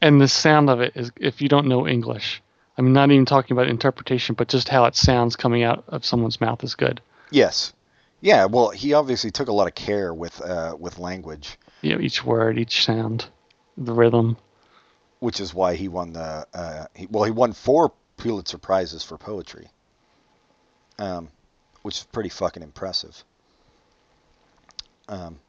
And 0.00 0.18
the 0.18 0.28
sound 0.28 0.70
of 0.70 0.80
it 0.80 0.92
is, 0.96 1.12
if 1.20 1.42
you 1.42 1.50
don't 1.50 1.66
know 1.66 1.86
English, 1.86 2.42
I'm 2.78 2.94
not 2.94 3.10
even 3.10 3.26
talking 3.26 3.54
about 3.54 3.68
interpretation, 3.68 4.34
but 4.34 4.48
just 4.48 4.70
how 4.70 4.86
it 4.86 4.96
sounds 4.96 5.36
coming 5.36 5.62
out 5.62 5.84
of 5.88 6.06
someone's 6.06 6.40
mouth 6.40 6.64
is 6.64 6.74
good. 6.74 7.02
Yes, 7.30 7.72
yeah. 8.20 8.44
Well, 8.46 8.70
he 8.70 8.92
obviously 8.94 9.30
took 9.30 9.48
a 9.48 9.52
lot 9.52 9.66
of 9.66 9.74
care 9.74 10.12
with 10.14 10.40
uh, 10.40 10.76
with 10.78 10.98
language, 10.98 11.58
You 11.82 11.94
know, 11.96 12.00
each 12.00 12.24
word, 12.24 12.58
each 12.58 12.84
sound, 12.84 13.26
the 13.76 13.92
rhythm. 13.92 14.36
which 15.20 15.40
is 15.40 15.52
why 15.54 15.74
he 15.74 15.88
won 15.88 16.12
the 16.12 16.46
uh, 16.54 16.86
he, 16.94 17.06
well, 17.10 17.24
he 17.24 17.30
won 17.30 17.52
four 17.52 17.92
Pulitzer 18.16 18.58
prizes 18.58 19.02
for 19.02 19.16
poetry, 19.16 19.68
um, 20.98 21.28
which 21.82 21.98
is 21.98 22.04
pretty 22.04 22.28
fucking 22.28 22.62
impressive. 22.62 23.24
Um, 25.08 25.40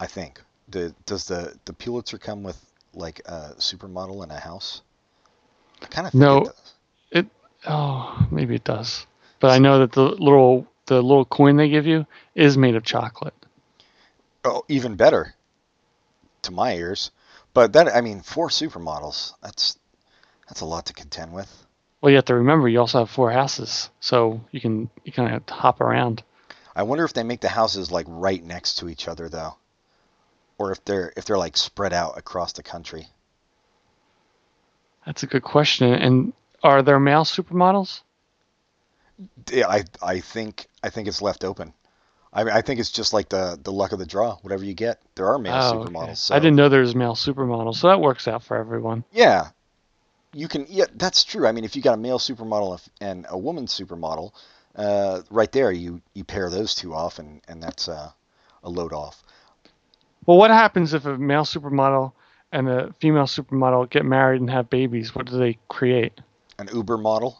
I 0.00 0.06
think 0.06 0.42
the 0.68 0.94
does 1.06 1.26
the 1.26 1.56
the 1.64 1.72
Pulitzer 1.72 2.18
come 2.18 2.42
with 2.42 2.60
like 2.92 3.20
a 3.26 3.54
supermodel 3.58 4.22
in 4.24 4.30
a 4.30 4.38
house? 4.40 4.82
I 5.82 5.86
kind 5.86 6.06
of 6.06 6.12
think 6.12 6.20
No. 6.22 6.38
it 6.42 6.44
does. 6.44 6.72
Oh, 7.66 8.26
maybe 8.30 8.54
it 8.56 8.64
does. 8.64 9.06
But 9.40 9.50
I 9.50 9.58
know 9.58 9.78
that 9.78 9.92
the 9.92 10.02
little 10.02 10.66
the 10.86 11.02
little 11.02 11.24
coin 11.24 11.56
they 11.56 11.68
give 11.68 11.86
you 11.86 12.06
is 12.34 12.56
made 12.56 12.76
of 12.76 12.84
chocolate. 12.84 13.34
Oh, 14.44 14.64
even 14.68 14.96
better 14.96 15.34
to 16.42 16.52
my 16.52 16.74
ears. 16.74 17.10
But 17.52 17.72
that 17.72 17.94
I 17.94 18.00
mean, 18.00 18.20
four 18.20 18.48
supermodels. 18.48 19.32
That's 19.42 19.78
that's 20.48 20.60
a 20.60 20.66
lot 20.66 20.86
to 20.86 20.92
contend 20.92 21.32
with. 21.32 21.66
Well, 22.00 22.10
you 22.10 22.16
have 22.16 22.26
to 22.26 22.34
remember 22.34 22.68
you 22.68 22.80
also 22.80 22.98
have 22.98 23.10
four 23.10 23.30
houses, 23.30 23.88
so 24.00 24.40
you 24.50 24.60
can 24.60 24.90
you 25.04 25.12
kind 25.12 25.34
of 25.34 25.48
hop 25.48 25.80
around. 25.80 26.22
I 26.76 26.82
wonder 26.82 27.04
if 27.04 27.12
they 27.12 27.22
make 27.22 27.40
the 27.40 27.48
houses 27.48 27.90
like 27.90 28.06
right 28.08 28.42
next 28.42 28.78
to 28.78 28.88
each 28.88 29.08
other 29.08 29.28
though, 29.28 29.56
or 30.58 30.72
if 30.72 30.84
they're 30.84 31.12
if 31.16 31.24
they're 31.24 31.38
like 31.38 31.56
spread 31.56 31.92
out 31.92 32.18
across 32.18 32.52
the 32.52 32.62
country. 32.62 33.08
That's 35.06 35.22
a 35.22 35.26
good 35.26 35.42
question. 35.42 35.92
And 35.92 36.32
are 36.62 36.82
there 36.82 36.98
male 36.98 37.24
supermodels? 37.24 38.00
Yeah, 39.50 39.68
I 39.68 39.84
I 40.02 40.20
think 40.20 40.66
I 40.84 40.90
think 40.90 41.08
it's 41.08 41.22
left 41.22 41.44
open. 41.44 41.72
I 42.30 42.42
I 42.42 42.60
think 42.60 42.78
it's 42.78 42.90
just 42.90 43.14
like 43.14 43.30
the 43.30 43.58
the 43.60 43.72
luck 43.72 43.92
of 43.92 43.98
the 43.98 44.06
draw. 44.06 44.36
Whatever 44.42 44.64
you 44.64 44.74
get, 44.74 45.00
there 45.14 45.26
are 45.28 45.38
male 45.38 45.54
Oh, 45.54 45.78
okay. 45.78 45.88
supermodels. 45.88 46.16
So. 46.18 46.34
I 46.34 46.38
didn't 46.38 46.56
know 46.56 46.68
there 46.68 46.82
was 46.82 46.94
male 46.94 47.14
supermodels, 47.14 47.76
so 47.76 47.88
that 47.88 48.00
works 48.00 48.28
out 48.28 48.42
for 48.42 48.56
everyone. 48.58 49.02
Yeah, 49.10 49.48
you 50.34 50.46
can. 50.46 50.66
Yeah, 50.68 50.84
that's 50.94 51.24
true. 51.24 51.46
I 51.46 51.52
mean, 51.52 51.64
if 51.64 51.74
you 51.74 51.80
got 51.80 51.94
a 51.94 52.00
male 52.00 52.18
supermodel 52.18 52.86
and 53.00 53.24
a 53.30 53.38
woman 53.38 53.66
supermodel, 53.66 54.32
uh, 54.76 55.22
right 55.30 55.50
there, 55.52 55.72
you 55.72 56.02
you 56.12 56.22
pair 56.24 56.50
those 56.50 56.74
two 56.74 56.92
off, 56.92 57.18
and 57.18 57.40
and 57.48 57.62
that's 57.62 57.88
uh, 57.88 58.10
a 58.62 58.68
load 58.68 58.92
off. 58.92 59.22
Well, 60.26 60.36
what 60.36 60.50
happens 60.50 60.92
if 60.92 61.06
a 61.06 61.16
male 61.16 61.44
supermodel 61.44 62.12
and 62.52 62.68
a 62.68 62.92
female 62.94 63.24
supermodel 63.26 63.88
get 63.88 64.04
married 64.04 64.40
and 64.42 64.50
have 64.50 64.68
babies? 64.68 65.14
What 65.14 65.26
do 65.26 65.38
they 65.38 65.58
create? 65.68 66.20
An 66.58 66.68
Uber 66.72 66.98
model. 66.98 67.38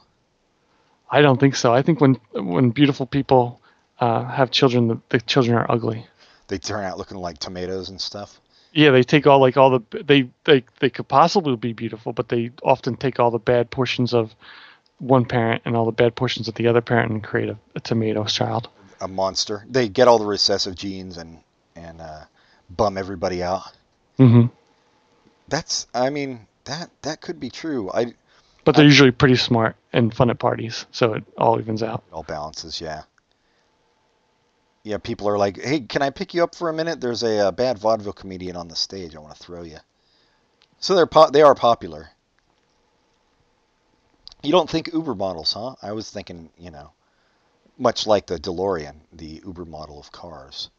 I 1.14 1.22
don't 1.22 1.38
think 1.38 1.54
so. 1.54 1.72
I 1.72 1.82
think 1.82 2.00
when 2.00 2.14
when 2.32 2.70
beautiful 2.70 3.06
people 3.06 3.60
uh, 4.00 4.24
have 4.24 4.50
children, 4.50 4.88
the, 4.88 5.00
the 5.10 5.20
children 5.20 5.56
are 5.56 5.70
ugly. 5.70 6.06
They 6.48 6.58
turn 6.58 6.84
out 6.84 6.98
looking 6.98 7.18
like 7.18 7.38
tomatoes 7.38 7.88
and 7.88 8.00
stuff. 8.00 8.40
Yeah, 8.72 8.90
they 8.90 9.04
take 9.04 9.24
all 9.28 9.38
like 9.38 9.56
all 9.56 9.70
the 9.78 10.02
they 10.04 10.28
they 10.44 10.64
they 10.80 10.90
could 10.90 11.06
possibly 11.06 11.54
be 11.54 11.72
beautiful, 11.72 12.12
but 12.12 12.28
they 12.28 12.50
often 12.64 12.96
take 12.96 13.20
all 13.20 13.30
the 13.30 13.38
bad 13.38 13.70
portions 13.70 14.12
of 14.12 14.34
one 14.98 15.24
parent 15.24 15.62
and 15.64 15.76
all 15.76 15.84
the 15.84 15.92
bad 15.92 16.16
portions 16.16 16.48
of 16.48 16.54
the 16.54 16.66
other 16.66 16.80
parent 16.80 17.12
and 17.12 17.22
create 17.22 17.48
a, 17.48 17.56
a 17.76 17.80
tomato 17.80 18.24
child. 18.24 18.68
a 19.00 19.06
monster. 19.06 19.64
They 19.70 19.88
get 19.88 20.08
all 20.08 20.18
the 20.18 20.26
recessive 20.26 20.74
genes 20.74 21.16
and 21.16 21.38
and 21.76 22.00
uh, 22.00 22.24
bum 22.68 22.98
everybody 22.98 23.40
out. 23.40 23.62
hmm 24.16 24.46
That's 25.46 25.86
I 25.94 26.10
mean 26.10 26.48
that 26.64 26.90
that 27.02 27.20
could 27.20 27.38
be 27.38 27.50
true. 27.50 27.88
I 27.94 28.14
But 28.64 28.74
they're 28.76 28.84
usually 28.84 29.10
pretty 29.10 29.36
smart 29.36 29.76
and 29.92 30.12
fun 30.12 30.30
at 30.30 30.38
parties, 30.38 30.86
so 30.90 31.14
it 31.14 31.24
all 31.36 31.58
evens 31.58 31.82
out. 31.82 32.02
all 32.12 32.22
balances, 32.22 32.80
yeah. 32.80 33.02
Yeah, 34.82 34.98
people 34.98 35.28
are 35.28 35.38
like, 35.38 35.60
"Hey, 35.60 35.80
can 35.80 36.02
I 36.02 36.10
pick 36.10 36.34
you 36.34 36.42
up 36.42 36.54
for 36.54 36.68
a 36.68 36.72
minute? 36.72 37.00
There's 37.00 37.22
a, 37.22 37.48
uh 37.48 37.50
bad 37.52 37.78
vaudeville 37.78 38.12
comedian 38.12 38.56
on 38.56 38.68
the 38.68 38.76
stage. 38.76 39.14
I 39.16 39.18
want 39.20 39.34
to 39.36 39.42
throw 39.42 39.62
you." 39.62 39.78
So 40.78 40.94
they're 40.94 41.06
po- 41.06 41.30
they 41.30 41.42
are 41.42 41.54
popular. 41.54 42.10
You 44.42 44.52
don't 44.52 44.68
think 44.68 44.92
Uber 44.92 45.14
models, 45.14 45.54
huh? 45.54 45.74
I 45.80 45.92
was 45.92 46.10
thinking, 46.10 46.50
you 46.58 46.70
know, 46.70 46.92
much 47.78 48.06
like 48.06 48.26
the 48.26 48.38
DeLorean, 48.38 48.96
the 49.12 49.40
Uber 49.46 49.64
model 49.64 49.98
of 49.98 50.12
cars, 50.12 50.70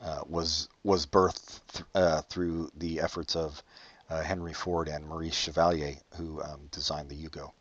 uh, 0.00 0.20
was 0.28 0.68
was 0.84 1.06
birthed 1.06 1.60
th- 1.72 1.84
uh, 1.96 2.22
through 2.22 2.70
the 2.76 3.00
efforts 3.00 3.34
of 3.34 3.62
Henry 4.20 4.52
Ford 4.52 4.88
and 4.88 5.06
Maurice 5.06 5.34
Chevalier, 5.34 5.96
who 6.16 6.42
um, 6.42 6.68
designed 6.70 7.08
the 7.08 7.16
Yugo. 7.16 7.52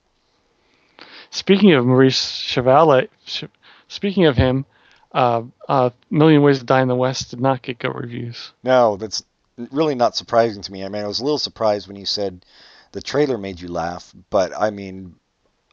Speaking 1.29 1.73
of 1.73 1.85
Maurice 1.85 2.21
Chevalier, 2.21 3.07
Ch- 3.25 3.45
speaking 3.87 4.25
of 4.25 4.35
him, 4.37 4.65
uh, 5.13 5.43
uh, 5.67 5.89
Million 6.09 6.41
Ways 6.41 6.59
to 6.59 6.65
Die 6.65 6.81
in 6.81 6.87
the 6.87 6.95
West 6.95 7.31
did 7.31 7.41
not 7.41 7.61
get 7.61 7.79
good 7.79 7.95
reviews. 7.95 8.51
No, 8.63 8.97
that's 8.97 9.23
really 9.71 9.95
not 9.95 10.15
surprising 10.15 10.61
to 10.63 10.71
me. 10.71 10.83
I 10.83 10.89
mean, 10.89 11.03
I 11.03 11.07
was 11.07 11.19
a 11.19 11.23
little 11.23 11.37
surprised 11.37 11.87
when 11.87 11.97
you 11.97 12.05
said 12.05 12.45
the 12.91 13.01
trailer 13.01 13.37
made 13.37 13.59
you 13.59 13.67
laugh, 13.67 14.13
but 14.29 14.51
I 14.57 14.69
mean, 14.69 15.15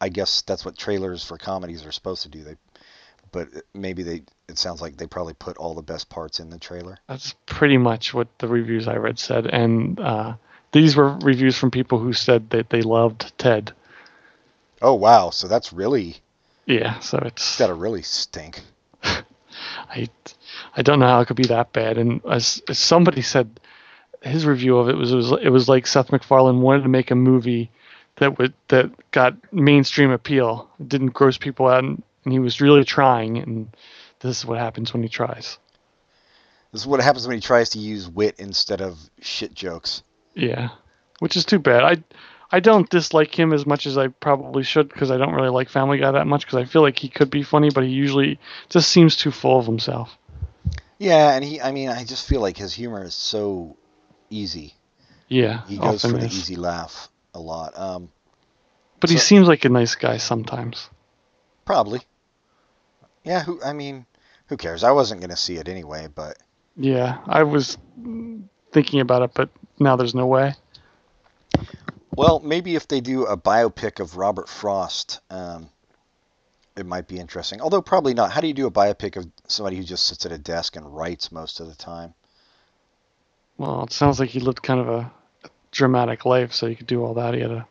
I 0.01 0.09
guess 0.09 0.43
that's 0.43 0.65
what 0.65 0.77
trailers 0.77 1.25
for 1.25 1.39
comedies 1.39 1.85
are 1.87 1.93
supposed 1.93 2.23
to 2.23 2.29
do. 2.29 2.45
They, 2.45 2.57
but 3.33 3.49
maybe 3.75 4.03
they. 4.03 4.23
It 4.49 4.59
sounds 4.59 4.81
like 4.81 4.97
they 4.97 5.07
probably 5.07 5.35
put 5.35 5.59
all 5.59 5.75
the 5.75 5.83
best 5.83 6.09
parts 6.09 6.41
in 6.41 6.51
the 6.51 6.59
trailer. 6.59 6.99
That's 7.09 7.35
pretty 7.47 7.77
much 7.77 8.15
what 8.15 8.29
the 8.39 8.49
reviews 8.49 8.89
I 8.89 8.97
read 8.97 9.19
said, 9.19 9.47
and 9.47 10.01
uh, 10.01 10.35
these 10.73 10.97
were 10.97 11.17
reviews 11.19 11.57
from 11.57 11.71
people 11.71 11.99
who 11.99 12.13
said 12.13 12.51
that 12.51 12.71
they 12.71 12.83
loved 12.83 13.33
Ted. 13.39 13.73
Oh 14.81 14.95
wow! 14.95 15.31
So 15.31 15.49
that's 15.49 15.73
really 15.73 16.17
Yeah, 16.67 16.99
so 17.01 17.19
it's 17.19 17.59
gotta 17.59 17.75
really 17.75 18.03
stink. 18.03 18.61
I 19.03 20.09
I 20.77 20.83
don't 20.83 21.01
know 21.01 21.07
how 21.07 21.21
it 21.21 21.27
could 21.27 21.37
be 21.37 21.47
that 21.49 21.73
bad. 21.73 21.99
And 21.99 22.21
as, 22.31 22.63
as 22.69 22.79
somebody 22.79 23.23
said, 23.23 23.61
his 24.23 24.47
review 24.47 24.79
of 24.79 24.89
it 24.89 24.97
was 24.97 25.13
it 25.13 25.17
was 25.17 25.33
it 25.33 25.51
was 25.51 25.69
like 25.69 25.87
Seth 25.87 26.13
MacFarlane 26.13 26.61
wanted 26.61 26.83
to 26.83 26.89
make 26.89 27.11
a 27.11 27.15
movie 27.15 27.71
that 28.17 28.39
would 28.39 28.53
that 28.69 28.91
got 29.11 29.35
mainstream 29.53 30.11
appeal, 30.11 30.69
it 30.81 30.89
didn't 30.89 31.09
gross 31.09 31.39
people 31.39 31.67
out, 31.67 31.85
and, 31.85 32.03
and 32.25 32.33
he 32.33 32.39
was 32.39 32.61
really 32.61 32.85
trying. 32.85 33.39
And 33.39 33.69
this 34.21 34.39
is 34.39 34.47
what 34.47 34.59
happens 34.59 34.93
when 34.93 35.03
he 35.03 35.09
tries. 35.09 35.59
This 36.73 36.83
is 36.83 36.87
what 36.87 37.01
happens 37.01 37.27
when 37.27 37.37
he 37.37 37.41
tries 37.41 37.71
to 37.71 37.79
use 37.79 38.09
wit 38.09 38.35
instead 38.39 38.83
of 38.83 38.99
shit 39.21 39.55
jokes. 39.55 40.03
Yeah, 40.35 40.69
which 41.21 41.37
is 41.37 41.45
too 41.45 41.59
bad. 41.59 41.83
I 41.85 42.03
I 42.51 42.61
don't 42.61 42.89
dislike 42.89 43.39
him 43.39 43.53
as 43.53 43.67
much 43.67 43.87
as 43.87 43.99
I 43.99 44.09
probably 44.09 44.63
should 44.63 44.89
because 44.89 45.11
I 45.11 45.17
don't 45.19 45.35
really 45.35 45.51
like 45.51 45.69
Family 45.69 45.99
Guy 45.99 46.11
that 46.13 46.27
much 46.27 46.47
because 46.47 46.59
I 46.59 46.65
feel 46.65 46.83
like 46.83 46.99
he 46.99 47.09
could 47.09 47.31
be 47.31 47.43
funny, 47.43 47.71
but 47.71 47.85
he 47.85 47.91
usually 47.91 48.39
just 48.69 48.89
seems 48.91 49.17
too 49.17 49.31
full 49.31 49.59
of 49.59 49.67
himself. 49.67 50.17
Yeah, 50.99 51.35
and 51.35 51.45
he. 51.45 51.61
I 51.61 51.73
mean, 51.73 51.91
I 51.91 52.05
just 52.05 52.27
feel 52.29 52.41
like 52.41 52.57
his 52.57 52.73
humor 52.73 53.05
is 53.05 53.15
so 53.15 53.77
easy. 54.31 54.75
Yeah, 55.29 55.67
He 55.67 55.77
goes 55.77 56.01
for 56.03 56.09
the 56.09 56.25
is. 56.25 56.37
easy 56.37 56.57
laugh 56.57 57.09
a 57.35 57.39
lot. 57.39 57.79
Um, 57.79 58.09
But 58.99 59.11
he 59.11 59.19
seems 59.19 59.47
like 59.47 59.65
a 59.67 59.69
nice 59.69 59.95
guy 59.95 60.17
sometimes. 60.17 60.89
Probably. 61.67 62.01
Yeah, 63.25 63.43
who 63.45 63.63
I 63.63 63.75
mean, 63.75 64.07
who 64.47 64.57
cares? 64.57 64.83
I 64.85 64.91
wasn't 64.93 65.21
going 65.21 65.31
to 65.31 65.37
see 65.37 65.57
it 65.57 65.69
anyway, 65.69 66.09
but 66.13 66.39
Yeah, 66.77 67.19
I 67.27 67.43
was 67.43 67.77
thinking 68.73 69.01
about 69.01 69.23
it, 69.23 69.33
but 69.35 69.51
now 69.81 69.97
there's 69.97 70.15
no 70.15 70.27
way. 70.27 70.55
well, 72.17 72.41
maybe 72.41 72.75
if 72.75 72.89
they 72.89 73.01
do 73.01 73.27
a 73.27 73.37
biopic 73.37 74.01
of 74.01 74.17
Robert 74.17 74.49
Frost, 74.49 75.21
um, 75.31 75.71
it 76.77 76.87
might 76.87 77.09
be 77.09 77.19
interesting. 77.19 77.61
Although 77.61 77.83
probably 77.83 78.15
not. 78.15 78.31
How 78.31 78.41
do 78.41 78.47
you 78.47 78.55
do 78.55 78.67
a 78.67 78.71
biopic 78.71 79.17
of 79.17 79.27
somebody 79.47 79.77
who 79.77 79.83
just 79.83 80.07
sits 80.07 80.25
at 80.27 80.33
a 80.33 80.39
desk 80.39 80.77
and 80.77 80.97
writes 80.97 81.33
most 81.33 81.61
of 81.61 81.69
the 81.69 81.75
time? 81.75 82.15
Well, 83.57 83.85
it 83.85 83.93
sounds 83.93 84.21
like 84.21 84.31
he 84.31 84.41
lived 84.41 84.63
kind 84.63 84.81
of 84.81 84.89
a 84.89 85.13
dramatic 85.73 86.25
life, 86.25 86.53
so 86.53 86.69
he 86.69 86.77
could 86.77 86.87
do 86.87 87.05
all 87.05 87.15
that. 87.15 87.35
He 87.35 87.41
had 87.41 87.51
a 87.51 87.67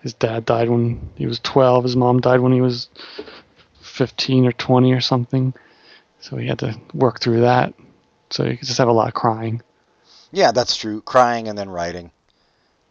his 0.00 0.14
dad 0.14 0.44
died 0.44 0.68
when 0.68 1.10
he 1.16 1.26
was 1.26 1.40
12. 1.40 1.84
His 1.84 1.96
mom 1.96 2.20
died 2.20 2.40
when 2.40 2.52
he 2.52 2.60
was 2.60 2.88
15 3.80 4.46
or 4.46 4.52
20 4.52 4.92
or 4.92 5.00
something. 5.00 5.54
So 6.20 6.36
he 6.36 6.46
had 6.46 6.60
to 6.60 6.80
work 6.94 7.20
through 7.20 7.40
that. 7.40 7.74
So 8.30 8.44
he 8.44 8.56
could 8.56 8.66
just 8.66 8.78
have 8.78 8.88
a 8.88 8.92
lot 8.92 9.08
of 9.08 9.14
crying. 9.14 9.62
Yeah, 10.30 10.52
that's 10.52 10.76
true. 10.76 11.00
Crying 11.00 11.48
and 11.48 11.56
then 11.56 11.70
writing. 11.70 12.10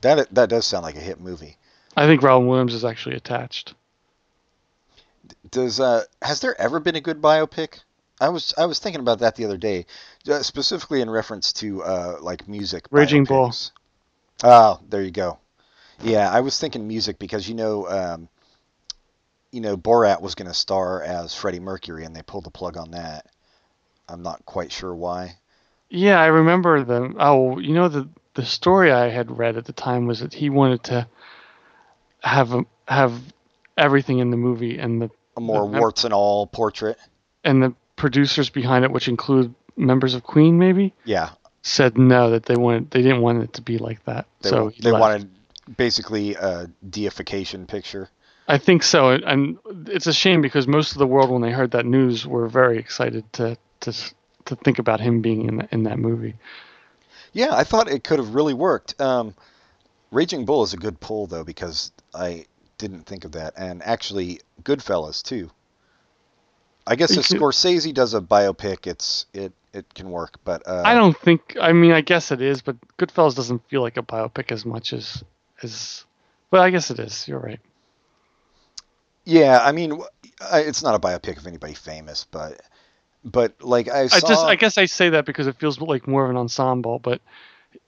That 0.01 0.33
that 0.33 0.49
does 0.49 0.65
sound 0.65 0.83
like 0.83 0.95
a 0.95 1.01
hit 1.01 1.19
movie. 1.19 1.57
I 1.95 2.05
think 2.05 2.21
Robin 2.21 2.47
Williams 2.47 2.73
is 2.73 2.85
actually 2.85 3.15
attached. 3.15 3.73
Does 5.49 5.79
uh 5.79 6.03
has 6.21 6.39
there 6.39 6.59
ever 6.59 6.79
been 6.79 6.95
a 6.95 7.01
good 7.01 7.21
biopic? 7.21 7.79
I 8.19 8.29
was 8.29 8.53
I 8.57 8.65
was 8.65 8.79
thinking 8.79 9.01
about 9.01 9.19
that 9.19 9.35
the 9.35 9.45
other 9.45 9.57
day, 9.57 9.85
uh, 10.29 10.41
specifically 10.41 11.01
in 11.01 11.09
reference 11.09 11.53
to 11.53 11.83
uh 11.83 12.17
like 12.21 12.47
music. 12.47 12.85
Raging 12.91 13.23
Bull. 13.23 13.53
Oh, 14.43 14.79
there 14.87 15.01
you 15.01 15.11
go. 15.11 15.39
Yeah, 16.01 16.29
I 16.31 16.41
was 16.41 16.59
thinking 16.59 16.87
music 16.87 17.17
because 17.19 17.49
you 17.49 17.55
know 17.55 17.87
um 17.89 18.29
you 19.51 19.61
know 19.61 19.77
Borat 19.77 20.21
was 20.21 20.35
going 20.35 20.47
to 20.47 20.53
star 20.53 21.01
as 21.01 21.33
Freddie 21.33 21.59
Mercury 21.59 22.05
and 22.05 22.15
they 22.15 22.21
pulled 22.21 22.43
the 22.43 22.51
plug 22.51 22.77
on 22.77 22.91
that. 22.91 23.25
I'm 24.07 24.21
not 24.21 24.45
quite 24.45 24.71
sure 24.71 24.93
why. 24.95 25.37
Yeah, 25.89 26.19
I 26.19 26.27
remember 26.27 26.83
the. 26.83 27.13
Oh, 27.17 27.59
you 27.59 27.73
know 27.73 27.87
the 27.87 28.07
the 28.33 28.45
story 28.45 28.91
I 28.91 29.09
had 29.09 29.35
read 29.37 29.57
at 29.57 29.65
the 29.65 29.73
time 29.73 30.05
was 30.05 30.19
that 30.19 30.33
he 30.33 30.49
wanted 30.49 30.83
to 30.85 31.07
have 32.21 32.53
a- 32.53 32.65
have 32.87 33.13
everything 33.77 34.19
in 34.19 34.31
the 34.31 34.37
movie, 34.37 34.77
and 34.77 35.01
the 35.01 35.09
A 35.37 35.39
more 35.41 35.63
Uh, 35.63 35.79
warts 35.79 36.03
and 36.03 36.13
all 36.13 36.47
portrait. 36.47 36.97
and 37.43 37.61
the 37.63 37.73
producers 37.95 38.49
behind 38.49 38.83
it, 38.85 38.91
which 38.91 39.07
include 39.07 39.53
members 39.75 40.13
of 40.13 40.23
Queen, 40.23 40.57
maybe 40.59 40.93
Yeah, 41.05 41.29
said 41.61 41.97
no 41.97 42.29
that 42.31 42.45
they 42.45 42.55
wanted 42.55 42.91
they 42.91 43.01
didn't 43.01 43.21
want 43.21 43.43
it 43.43 43.53
to 43.53 43.61
be 43.61 43.77
like 43.77 44.03
that. 44.05 44.25
they 44.41 44.49
so 44.49 44.71
they 44.81 44.91
left. 44.91 45.01
wanted 45.01 45.29
basically 45.77 46.35
a 46.35 46.69
deification 46.89 47.65
picture. 47.65 48.09
I 48.47 48.57
think 48.57 48.81
so, 48.83 49.09
and- 49.11 49.57
it's 49.87 50.07
a 50.07 50.13
shame 50.13 50.41
because 50.41 50.67
most 50.67 50.93
of 50.93 50.97
the 50.99 51.07
world, 51.07 51.29
when 51.29 51.41
they 51.41 51.51
heard 51.51 51.71
that 51.71 51.85
news, 51.85 52.25
were 52.25 52.47
very 52.47 52.77
excited 52.77 53.31
to 53.33 53.57
to 53.81 53.93
to 54.47 54.55
think 54.55 54.79
about 54.79 54.99
him 54.99 55.21
being 55.21 55.47
in 55.47 55.67
in 55.71 55.83
that 55.83 55.99
movie. 55.99 56.35
Yeah, 57.33 57.55
I 57.55 57.63
thought 57.63 57.89
it 57.89 58.03
could 58.03 58.19
have 58.19 58.33
really 58.33 58.53
worked. 58.53 58.99
Um, 58.99 59.35
Raging 60.11 60.45
Bull 60.45 60.63
is 60.63 60.73
a 60.73 60.77
good 60.77 60.99
pull 60.99 61.27
though 61.27 61.43
because 61.43 61.91
I 62.13 62.45
didn't 62.77 63.03
think 63.05 63.25
of 63.25 63.33
that, 63.33 63.53
and 63.57 63.83
actually 63.83 64.41
Goodfellas 64.63 65.23
too. 65.23 65.51
I 66.85 66.95
guess 66.95 67.11
if 67.11 67.27
Scorsese 67.27 67.93
does 67.93 68.13
a 68.13 68.21
biopic, 68.21 68.87
it's 68.87 69.25
it 69.33 69.51
it 69.73 69.93
can 69.93 70.09
work, 70.09 70.37
but 70.45 70.65
uh, 70.67 70.83
I 70.85 70.93
don't 70.95 71.17
think. 71.17 71.57
I 71.59 71.73
mean, 71.73 71.91
I 71.91 72.01
guess 72.01 72.31
it 72.31 72.41
is, 72.41 72.61
but 72.61 72.77
Goodfellas 72.97 73.35
doesn't 73.35 73.67
feel 73.69 73.81
like 73.81 73.97
a 73.97 74.03
biopic 74.03 74.51
as 74.51 74.65
much 74.65 74.93
as 74.93 75.23
as. 75.61 76.05
But 76.49 76.61
I 76.61 76.69
guess 76.69 76.89
it 76.89 76.99
is. 76.99 77.27
You're 77.27 77.39
right. 77.39 77.59
Yeah, 79.25 79.59
I 79.61 79.73
mean, 79.73 80.01
it's 80.53 80.81
not 80.81 80.95
a 80.95 80.99
biopic 80.99 81.37
of 81.37 81.45
anybody 81.45 81.73
famous, 81.73 82.25
but 82.31 82.61
but 83.31 83.61
like 83.61 83.87
I 83.89 84.07
saw. 84.07 84.17
I 84.17 84.19
just. 84.19 84.45
I 84.45 84.55
guess 84.55 84.77
I 84.77 84.85
say 84.85 85.09
that 85.09 85.25
because 85.25 85.47
it 85.47 85.55
feels 85.57 85.79
like 85.79 86.07
more 86.07 86.23
of 86.23 86.29
an 86.29 86.37
ensemble, 86.37 86.99
but 86.99 87.21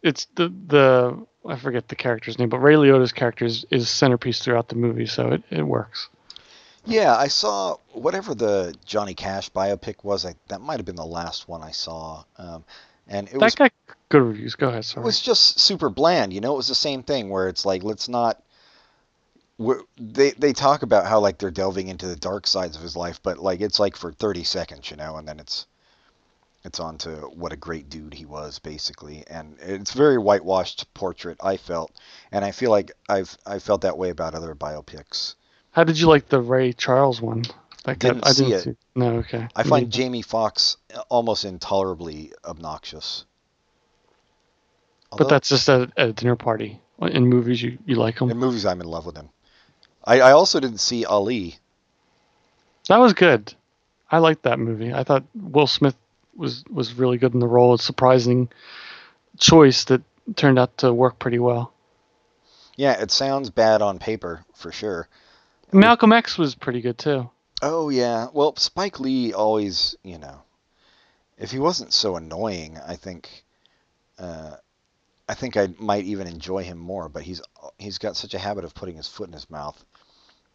it's 0.03 0.25
the 0.35 0.49
the. 0.49 1.25
I 1.47 1.55
forget 1.55 1.87
the 1.87 1.95
character's 1.95 2.37
name, 2.37 2.49
but 2.49 2.59
Ray 2.59 2.75
Liotta's 2.75 3.13
character 3.13 3.45
is, 3.45 3.65
is 3.71 3.89
centerpiece 3.89 4.39
throughout 4.39 4.67
the 4.67 4.75
movie, 4.75 5.05
so 5.05 5.29
it, 5.29 5.43
it 5.49 5.63
works. 5.63 6.09
Yeah, 6.85 7.15
I 7.15 7.27
saw 7.27 7.77
whatever 7.93 8.35
the 8.35 8.75
Johnny 8.85 9.13
Cash 9.13 9.49
biopic 9.51 10.03
was. 10.03 10.25
I, 10.25 10.35
that 10.49 10.59
might 10.59 10.77
have 10.77 10.85
been 10.85 10.95
the 10.95 11.05
last 11.05 11.47
one 11.47 11.63
I 11.63 11.71
saw, 11.71 12.23
um, 12.37 12.65
and 13.07 13.27
it 13.29 13.33
That 13.33 13.41
was 13.41 13.55
got 13.55 13.71
good 14.09 14.21
reviews. 14.21 14.55
Go 14.55 14.69
ahead. 14.69 14.85
Sorry. 14.85 15.03
It 15.03 15.05
was 15.05 15.21
just 15.21 15.59
super 15.59 15.89
bland, 15.89 16.33
you 16.33 16.41
know. 16.41 16.53
It 16.53 16.57
was 16.57 16.67
the 16.67 16.75
same 16.75 17.03
thing 17.03 17.29
where 17.29 17.47
it's 17.47 17.65
like, 17.65 17.83
let's 17.83 18.09
not. 18.09 18.43
They 19.97 20.31
they 20.31 20.53
talk 20.53 20.83
about 20.83 21.05
how 21.05 21.19
like 21.19 21.37
they're 21.37 21.51
delving 21.51 21.89
into 21.89 22.07
the 22.07 22.15
dark 22.15 22.47
sides 22.47 22.77
of 22.77 22.81
his 22.81 22.95
life, 22.95 23.19
but 23.21 23.39
like 23.39 23.59
it's 23.59 23.79
like 23.79 23.97
for 23.97 24.11
thirty 24.13 24.43
seconds, 24.43 24.89
you 24.89 24.95
know, 24.97 25.17
and 25.17 25.27
then 25.27 25.39
it's 25.39 25.67
it's 26.63 26.79
on 26.79 26.97
to 26.99 27.11
what 27.33 27.51
a 27.53 27.57
great 27.57 27.89
dude 27.89 28.13
he 28.13 28.25
was, 28.25 28.59
basically, 28.59 29.23
and 29.29 29.57
it's 29.61 29.91
very 29.93 30.17
whitewashed 30.17 30.93
portrait. 30.93 31.37
I 31.41 31.57
felt, 31.57 31.91
and 32.31 32.45
I 32.45 32.51
feel 32.51 32.71
like 32.71 32.91
I've 33.09 33.37
I 33.45 33.59
felt 33.59 33.81
that 33.81 33.97
way 33.97 34.09
about 34.09 34.33
other 34.33 34.55
biopics. 34.55 35.35
How 35.71 35.83
did 35.83 35.99
you 35.99 36.07
like 36.07 36.29
the 36.29 36.41
Ray 36.41 36.71
Charles 36.73 37.21
one? 37.21 37.43
That 37.83 37.99
Didn't 37.99 38.27
I 38.27 38.31
see 38.31 38.45
didn't 38.45 38.59
it. 38.59 38.63
see. 38.63 38.75
No, 38.95 39.15
okay. 39.17 39.47
I 39.55 39.63
find 39.63 39.85
neither. 39.85 39.91
Jamie 39.91 40.21
Foxx 40.21 40.77
almost 41.09 41.45
intolerably 41.45 42.33
obnoxious. 42.45 43.25
But 45.17 45.29
that's 45.29 45.49
just 45.49 45.67
at, 45.69 45.91
at 45.97 46.09
a 46.09 46.13
dinner 46.13 46.35
party. 46.35 46.81
In 47.01 47.27
movies, 47.27 47.61
you, 47.63 47.77
you 47.85 47.95
like 47.95 48.19
them. 48.19 48.29
in 48.29 48.37
movies, 48.37 48.65
I'm 48.65 48.81
in 48.81 48.87
love 48.87 49.05
with 49.05 49.15
him. 49.15 49.29
I, 50.09 50.21
I 50.21 50.31
also 50.31 50.59
didn't 50.59 50.79
see 50.79 51.05
Ali. 51.05 51.57
That 52.87 52.97
was 52.97 53.13
good. 53.13 53.53
I 54.09 54.17
liked 54.17 54.41
that 54.43 54.57
movie. 54.57 54.91
I 54.91 55.03
thought 55.03 55.23
Will 55.35 55.67
Smith 55.67 55.95
was 56.35 56.63
was 56.67 56.95
really 56.95 57.19
good 57.19 57.35
in 57.35 57.39
the 57.39 57.47
role. 57.47 57.75
It's 57.75 57.83
a 57.83 57.85
surprising 57.85 58.49
choice 59.37 59.83
that 59.85 60.01
turned 60.35 60.57
out 60.57 60.75
to 60.79 60.91
work 60.91 61.19
pretty 61.19 61.37
well. 61.37 61.71
Yeah, 62.75 62.99
it 62.99 63.11
sounds 63.11 63.51
bad 63.51 63.83
on 63.83 63.99
paper 63.99 64.43
for 64.55 64.71
sure. 64.71 65.07
Malcolm 65.71 66.11
X 66.11 66.39
was 66.39 66.55
pretty 66.55 66.81
good 66.81 66.97
too. 66.97 67.29
Oh 67.61 67.89
yeah. 67.89 68.29
Well, 68.33 68.55
Spike 68.55 68.99
Lee 68.99 69.33
always, 69.33 69.95
you 70.01 70.17
know, 70.17 70.41
if 71.37 71.51
he 71.51 71.59
wasn't 71.59 71.93
so 71.93 72.15
annoying, 72.15 72.79
I 72.87 72.95
think, 72.95 73.43
uh, 74.17 74.55
I 75.27 75.35
think 75.35 75.55
I 75.55 75.67
might 75.77 76.05
even 76.05 76.25
enjoy 76.25 76.63
him 76.63 76.79
more. 76.79 77.09
But 77.09 77.21
he's 77.21 77.43
he's 77.77 77.99
got 77.99 78.15
such 78.15 78.33
a 78.33 78.39
habit 78.39 78.63
of 78.63 78.73
putting 78.73 78.95
his 78.95 79.07
foot 79.07 79.27
in 79.27 79.33
his 79.33 79.51
mouth. 79.51 79.85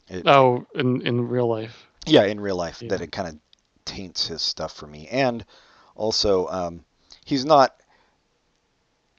It, 0.08 0.26
Oh, 0.26 0.66
in 0.74 1.00
in 1.06 1.28
real 1.28 1.48
life. 1.48 1.86
yeah, 2.06 2.24
in 2.24 2.40
real 2.40 2.56
life, 2.56 2.82
Yeah. 2.82 2.88
that 2.90 3.00
it 3.00 3.12
kind 3.12 3.28
of 3.28 3.38
taints 3.84 4.26
his 4.26 4.42
stuff 4.42 4.72
for 4.72 4.86
me. 4.86 5.08
And 5.08 5.44
also, 5.94 6.46
um, 6.48 6.84
he's 7.24 7.44
not 7.44 7.74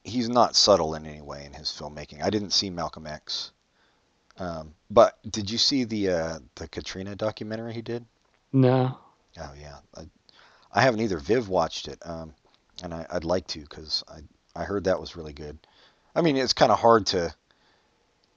he's 0.03 0.29
not 0.29 0.55
subtle 0.55 0.93
in 0.95 1.05
any 1.05 1.21
way 1.21 1.45
in 1.45 1.53
his 1.53 1.69
filmmaking. 1.69 2.21
I 2.23 2.29
didn't 2.29 2.51
see 2.51 2.69
Malcolm 2.69 3.07
X, 3.07 3.51
um, 4.37 4.75
but 4.91 5.17
did 5.31 5.49
you 5.49 5.57
see 5.57 5.83
the 5.83 6.09
uh, 6.09 6.39
the 6.55 6.67
Katrina 6.67 7.15
documentary 7.15 7.73
he 7.73 7.81
did? 7.81 8.05
No. 8.53 8.97
Oh 9.39 9.53
yeah, 9.59 9.77
I, 9.97 10.01
I 10.71 10.81
haven't 10.81 11.01
either. 11.01 11.17
Viv 11.17 11.49
watched 11.49 11.87
it, 11.87 11.99
um, 12.05 12.33
and 12.83 12.93
I, 12.93 13.05
I'd 13.09 13.23
like 13.23 13.47
to 13.47 13.59
because 13.61 14.03
I 14.07 14.19
I 14.55 14.63
heard 14.65 14.83
that 14.83 14.99
was 14.99 15.15
really 15.15 15.33
good. 15.33 15.57
I 16.15 16.21
mean, 16.21 16.37
it's 16.37 16.53
kind 16.53 16.71
of 16.71 16.79
hard 16.79 17.07
to 17.07 17.33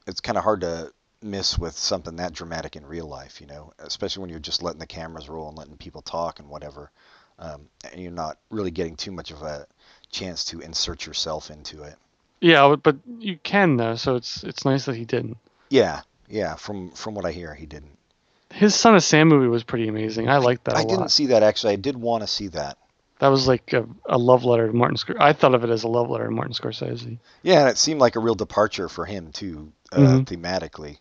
it's 0.07 0.21
kind 0.21 0.39
of 0.39 0.45
hard 0.45 0.63
to 0.63 0.93
miss 1.23 1.59
with 1.59 1.77
something 1.77 2.17
that 2.17 2.33
dramatic 2.33 2.77
in 2.77 2.87
real 2.87 3.07
life, 3.07 3.41
you 3.41 3.47
know, 3.47 3.73
especially 3.79 4.21
when 4.23 4.31
you're 4.31 4.39
just 4.39 4.63
letting 4.63 4.79
the 4.79 4.87
cameras 4.87 5.29
roll 5.29 5.49
and 5.49 5.59
letting 5.59 5.77
people 5.77 6.03
talk 6.03 6.39
and 6.39 6.49
whatever, 6.49 6.91
um, 7.39 7.69
and 7.91 8.01
you're 8.01 8.13
not 8.13 8.39
really 8.51 8.71
getting 8.71 8.97
too 8.97 9.11
much 9.11 9.31
of 9.31 9.43
a 9.43 9.67
chance 10.11 10.45
to 10.45 10.61
insert 10.61 11.07
yourself 11.07 11.51
into 11.51 11.83
it. 11.83 11.97
Yeah, 12.41 12.77
but 12.83 12.97
you 13.19 13.39
can 13.43 13.77
though, 13.77 13.97
so 13.97 14.15
it's 14.15 14.45
it's 14.45 14.65
nice 14.65 14.85
that 14.85 14.95
he 14.97 15.05
didn't. 15.05 15.37
Yeah, 15.71 16.03
yeah. 16.29 16.55
From 16.55 16.91
from 16.93 17.15
what 17.15 17.25
I 17.25 17.33
hear, 17.33 17.55
he 17.55 17.67
didn't. 17.67 17.99
His 18.51 18.75
Son 18.75 18.95
of 18.95 19.03
Sam 19.03 19.29
movie 19.29 19.49
was 19.49 19.65
pretty 19.65 19.89
amazing. 19.89 20.29
I 20.29 20.39
liked 20.39 20.65
that 20.65 20.75
a 20.75 20.79
I 20.79 20.83
lot. 20.83 20.93
I 20.93 20.97
didn't 20.97 21.11
see 21.11 21.27
that 21.27 21.43
actually. 21.43 21.73
I 21.75 21.77
did 21.77 21.97
want 21.97 22.23
to 22.23 22.27
see 22.29 22.49
that. 22.49 22.79
That 23.19 23.29
was 23.29 23.49
like 23.49 23.73
a, 23.73 23.85
a 24.07 24.17
love 24.17 24.45
letter 24.45 24.69
to 24.69 24.73
Martin 24.73 24.97
Scorsese. 24.97 25.21
I 25.21 25.33
thought 25.33 25.55
of 25.55 25.65
it 25.65 25.71
as 25.71 25.83
a 25.83 25.89
love 25.89 26.09
letter 26.09 26.27
to 26.27 26.31
Martin 26.31 26.55
Scorsese. 26.55 27.19
Yeah, 27.43 27.61
and 27.61 27.69
it 27.69 27.77
seemed 27.79 28.01
like 28.01 28.15
a 28.15 28.21
real 28.21 28.37
departure 28.37 28.89
for 28.89 29.05
him 29.05 29.33
too, 29.33 29.73
uh, 29.93 30.21
Mhm. 30.21 30.25
thematically. 30.25 30.99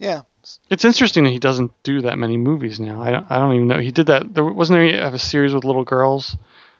Yeah, 0.00 0.22
It's 0.70 0.86
interesting 0.86 1.24
that 1.24 1.30
he 1.30 1.38
doesn't 1.38 1.70
do 1.82 2.00
that 2.00 2.18
many 2.18 2.38
movies 2.38 2.80
now. 2.80 3.02
I 3.02 3.10
don't, 3.10 3.30
I 3.30 3.38
don't 3.38 3.54
even 3.54 3.68
know. 3.68 3.78
He 3.78 3.92
did 3.92 4.06
that. 4.06 4.32
There 4.32 4.44
wasn't 4.44 4.78
there 4.78 5.14
a 5.14 5.18
series 5.18 5.52
with 5.52 5.64
little 5.64 5.84
girls. 5.84 6.38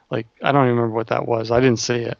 Like 0.09 0.25
I 0.41 0.51
don't 0.51 0.65
even 0.65 0.75
remember 0.75 0.95
what 0.95 1.07
that 1.07 1.27
was. 1.27 1.51
I 1.51 1.59
didn't 1.59 1.79
see 1.79 2.01
it. 2.01 2.17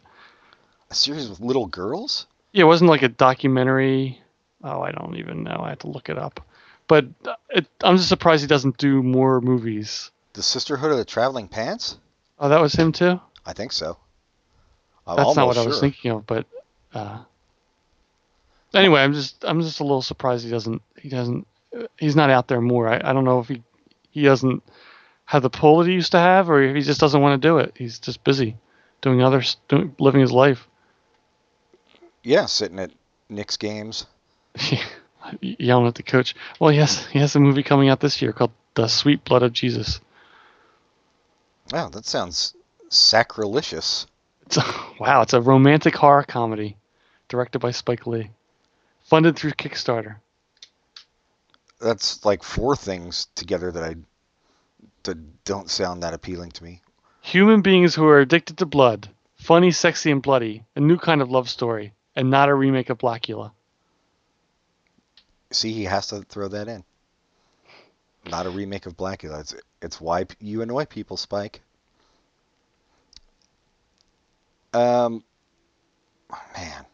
a 0.92 0.96
series 0.96 1.28
with 1.28 1.40
little 1.40 1.66
girls. 1.66 2.28
Yeah, 2.54 2.66
it 2.66 2.68
wasn't 2.68 2.92
like 2.92 3.02
a 3.02 3.10
documentary. 3.10 4.22
Oh, 4.64 4.82
I 4.82 4.92
don't 4.92 5.16
even 5.16 5.44
know. 5.44 5.60
I 5.64 5.70
have 5.70 5.80
to 5.80 5.88
look 5.88 6.08
it 6.08 6.20
up. 6.20 6.46
But 6.88 7.06
uh, 7.26 7.36
it, 7.50 7.68
I'm 7.84 7.98
just 7.98 8.10
surprised 8.10 8.42
he 8.42 8.48
doesn't 8.48 8.78
do 8.78 9.02
more 9.02 9.42
movies. 9.42 10.12
The 10.34 10.44
Sisterhood 10.44 10.92
of 10.92 10.98
the 10.98 11.06
Traveling 11.06 11.48
Pants. 11.48 11.98
Oh, 12.40 12.50
that 12.50 12.62
was 12.62 12.76
him 12.76 12.92
too. 12.92 13.20
I 13.44 13.54
think 13.54 13.72
so. 13.72 13.98
I'm 15.08 15.18
That's 15.18 15.36
not 15.36 15.48
what 15.48 15.58
I 15.58 15.66
was 15.66 15.80
thinking 15.80 16.12
of. 16.12 16.28
But 16.28 16.46
uh, 16.94 17.24
anyway, 18.74 19.02
I'm 19.02 19.14
just 19.14 19.44
I'm 19.44 19.62
just 19.62 19.80
a 19.80 19.84
little 19.84 20.02
surprised 20.02 20.44
he 20.44 20.52
doesn't 20.52 20.82
he 20.98 21.10
doesn't 21.10 21.48
he's 21.98 22.16
not 22.16 22.30
out 22.30 22.48
there 22.48 22.62
more. 22.62 22.88
I, 22.88 23.02
I 23.04 23.14
don't 23.14 23.26
know 23.26 23.40
if 23.40 23.48
he 23.48 23.64
he 24.10 24.24
doesn't 24.24 24.64
have 25.26 25.44
the 25.44 25.50
pull 25.50 25.80
that 25.80 25.88
he 25.88 25.94
used 25.94 26.12
to 26.12 26.20
have, 26.20 26.50
or 26.50 26.62
if 26.62 26.76
he 26.76 26.82
just 26.82 27.00
doesn't 27.00 27.22
want 27.22 27.42
to 27.42 27.48
do 27.48 27.58
it. 27.58 27.74
He's 27.78 28.00
just 28.00 28.24
busy 28.24 28.58
doing 29.02 29.22
other 29.22 29.44
doing 29.68 29.96
living 30.00 30.22
his 30.22 30.32
life. 30.32 30.68
Yeah, 32.24 32.46
sitting 32.46 32.80
at 32.80 32.92
Knicks 33.30 33.58
games. 33.58 34.06
yelling 35.42 35.88
at 35.88 35.96
the 35.96 36.04
coach. 36.04 36.36
Well, 36.60 36.72
yes, 36.72 37.06
he 37.08 37.20
has 37.20 37.36
a 37.36 37.40
movie 37.40 37.64
coming 37.64 37.90
out 37.90 38.00
this 38.00 38.22
year 38.22 38.34
called 38.34 38.52
The 38.76 38.88
Sweet 38.88 39.24
Blood 39.24 39.44
of 39.44 39.54
Jesus. 39.54 40.02
Wow, 41.72 41.90
that 41.90 42.06
sounds 42.06 42.54
sacrilegious. 42.90 44.08
It's 44.46 44.58
a, 44.58 44.64
wow, 45.00 45.22
it's 45.22 45.34
a 45.34 45.42
romantic 45.42 45.96
horror 45.96 46.24
comedy 46.24 46.78
directed 47.30 47.60
by 47.60 47.72
Spike 47.72 48.06
Lee, 48.06 48.30
funded 49.12 49.36
through 49.36 49.52
Kickstarter. 49.52 50.16
That's 51.82 52.24
like 52.24 52.44
four 52.44 52.78
things 52.78 53.28
together 53.36 53.70
that 53.70 53.84
I 53.84 53.96
that 55.04 55.44
don't 55.44 55.70
sound 55.70 56.04
that 56.04 56.14
appealing 56.14 56.52
to 56.52 56.64
me. 56.64 56.82
Human 57.20 57.62
beings 57.62 57.94
who 57.94 58.08
are 58.08 58.22
addicted 58.22 58.58
to 58.60 58.66
blood, 58.66 59.10
funny, 59.36 59.72
sexy, 59.72 60.12
and 60.12 60.22
bloody, 60.22 60.64
a 60.78 60.80
new 60.80 60.98
kind 60.98 61.22
of 61.22 61.30
love 61.30 61.50
story, 61.50 61.92
and 62.16 62.30
not 62.30 62.48
a 62.48 62.56
remake 62.56 62.90
of 62.90 63.00
Blacula. 63.00 63.52
See, 65.52 65.74
he 65.74 65.84
has 65.84 66.08
to 66.08 66.22
throw 66.22 66.48
that 66.48 66.70
in. 66.70 66.82
Not 68.30 68.46
a 68.46 68.50
remake 68.50 68.86
of 68.86 68.96
Blacula. 68.96 69.42
It's 69.42 69.56
it's 69.82 70.00
why 70.00 70.26
you 70.40 70.62
annoy 70.62 70.86
people, 70.86 71.18
Spike. 71.18 71.60
Um, 74.74 75.22
man, 76.56 76.86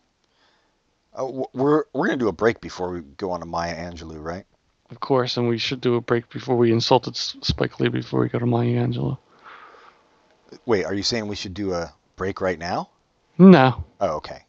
oh, 1.18 1.50
we're 1.54 1.84
we're 1.94 2.08
gonna 2.08 2.18
do 2.18 2.28
a 2.28 2.34
break 2.34 2.62
before 2.62 2.92
we 2.92 3.02
go 3.02 3.32
on 3.32 3.42
to 3.42 3.46
Maya 3.46 3.76
Angelou, 3.76 4.24
right? 4.24 4.46
Of 4.90 5.00
course, 5.00 5.36
and 5.36 5.50
we 5.50 5.58
should 5.58 5.82
do 5.82 5.96
a 5.96 6.02
break 6.02 6.30
before 6.30 6.56
we 6.56 6.72
insulted 6.72 7.18
Spike 7.18 7.80
Lee 7.80 7.90
before 7.90 8.22
we 8.22 8.30
go 8.30 8.40
to 8.40 8.46
Maya 8.46 8.88
Angelou. 8.88 9.18
Wait, 10.66 10.86
are 10.86 10.94
you 10.94 11.04
saying 11.04 11.28
we 11.28 11.36
should 11.36 11.54
do 11.54 11.74
a 11.74 11.94
break 12.16 12.40
right 12.40 12.58
now? 12.58 12.90
No. 13.38 13.84
Oh, 14.00 14.16
okay. 14.18 14.44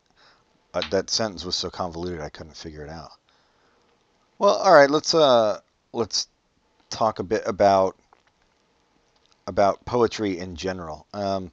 Uh, 0.73 0.83
that 0.91 1.11
sentence 1.11 1.45
was 1.45 1.57
so 1.57 1.71
convoluted 1.71 2.21
I 2.21 2.29
couldn't 2.29 2.57
figure 2.57 2.85
it 2.85 2.91
out. 2.91 3.11
Well, 4.39 4.55
all 4.55 4.73
right. 4.73 4.89
Let's 4.89 5.15
uh 5.15 5.61
let's 5.93 6.29
talk 6.91 7.19
a 7.19 7.25
bit 7.25 7.43
about 7.47 7.97
about 9.47 9.85
poetry 9.85 10.39
in 10.39 10.55
general. 10.55 11.07
Um, 11.13 11.51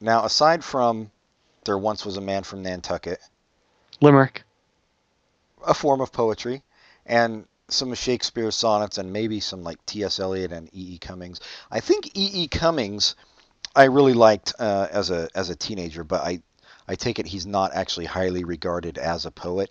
now, 0.00 0.24
aside 0.24 0.64
from 0.64 1.10
there 1.64 1.78
once 1.78 2.04
was 2.04 2.16
a 2.16 2.20
man 2.20 2.42
from 2.42 2.62
Nantucket, 2.62 3.20
Limerick. 4.00 4.42
a 5.66 5.74
form 5.74 6.00
of 6.00 6.12
poetry, 6.12 6.62
and 7.06 7.46
some 7.68 7.92
of 7.92 7.98
Shakespeare's 7.98 8.56
sonnets, 8.56 8.98
and 8.98 9.12
maybe 9.12 9.40
some 9.40 9.62
like 9.62 9.84
T.S. 9.86 10.18
Eliot 10.20 10.52
and 10.52 10.68
E.E. 10.72 10.98
Cummings. 10.98 11.40
I 11.70 11.80
think 11.80 12.16
E.E. 12.16 12.48
Cummings 12.48 13.14
I 13.74 13.84
really 13.84 14.14
liked 14.14 14.54
uh, 14.58 14.88
as 14.90 15.10
a 15.10 15.28
as 15.34 15.50
a 15.50 15.56
teenager, 15.56 16.04
but 16.04 16.22
I 16.22 16.40
I 16.88 16.96
take 16.96 17.18
it 17.18 17.26
he's 17.26 17.46
not 17.46 17.72
actually 17.74 18.06
highly 18.06 18.44
regarded 18.44 18.98
as 18.98 19.26
a 19.26 19.30
poet. 19.30 19.70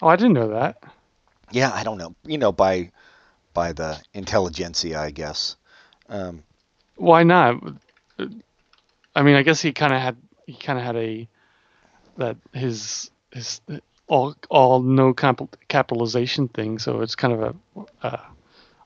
Oh, 0.00 0.08
I 0.08 0.16
didn't 0.16 0.34
know 0.34 0.48
that. 0.48 0.82
Yeah, 1.50 1.70
I 1.72 1.82
don't 1.82 1.98
know. 1.98 2.14
You 2.24 2.38
know, 2.38 2.52
by 2.52 2.92
by 3.52 3.72
the 3.72 4.00
intelligentsia, 4.14 4.98
I 4.98 5.10
guess. 5.10 5.56
Um, 6.08 6.42
Why 6.96 7.24
not? 7.24 7.62
I 9.14 9.22
mean, 9.22 9.34
I 9.34 9.42
guess 9.42 9.60
he 9.60 9.72
kind 9.72 9.92
of 9.92 10.00
had 10.00 10.16
he 10.46 10.54
kind 10.54 10.78
of 10.78 10.84
had 10.84 10.96
a 10.96 11.28
that 12.18 12.36
his 12.52 13.10
his 13.32 13.60
all 14.06 14.34
all 14.50 14.82
no 14.82 15.12
comp- 15.12 15.56
capitalization 15.68 16.48
thing. 16.48 16.78
So 16.78 17.00
it's 17.00 17.14
kind 17.14 17.34
of 17.34 17.42
a 17.42 18.06
uh, 18.06 18.20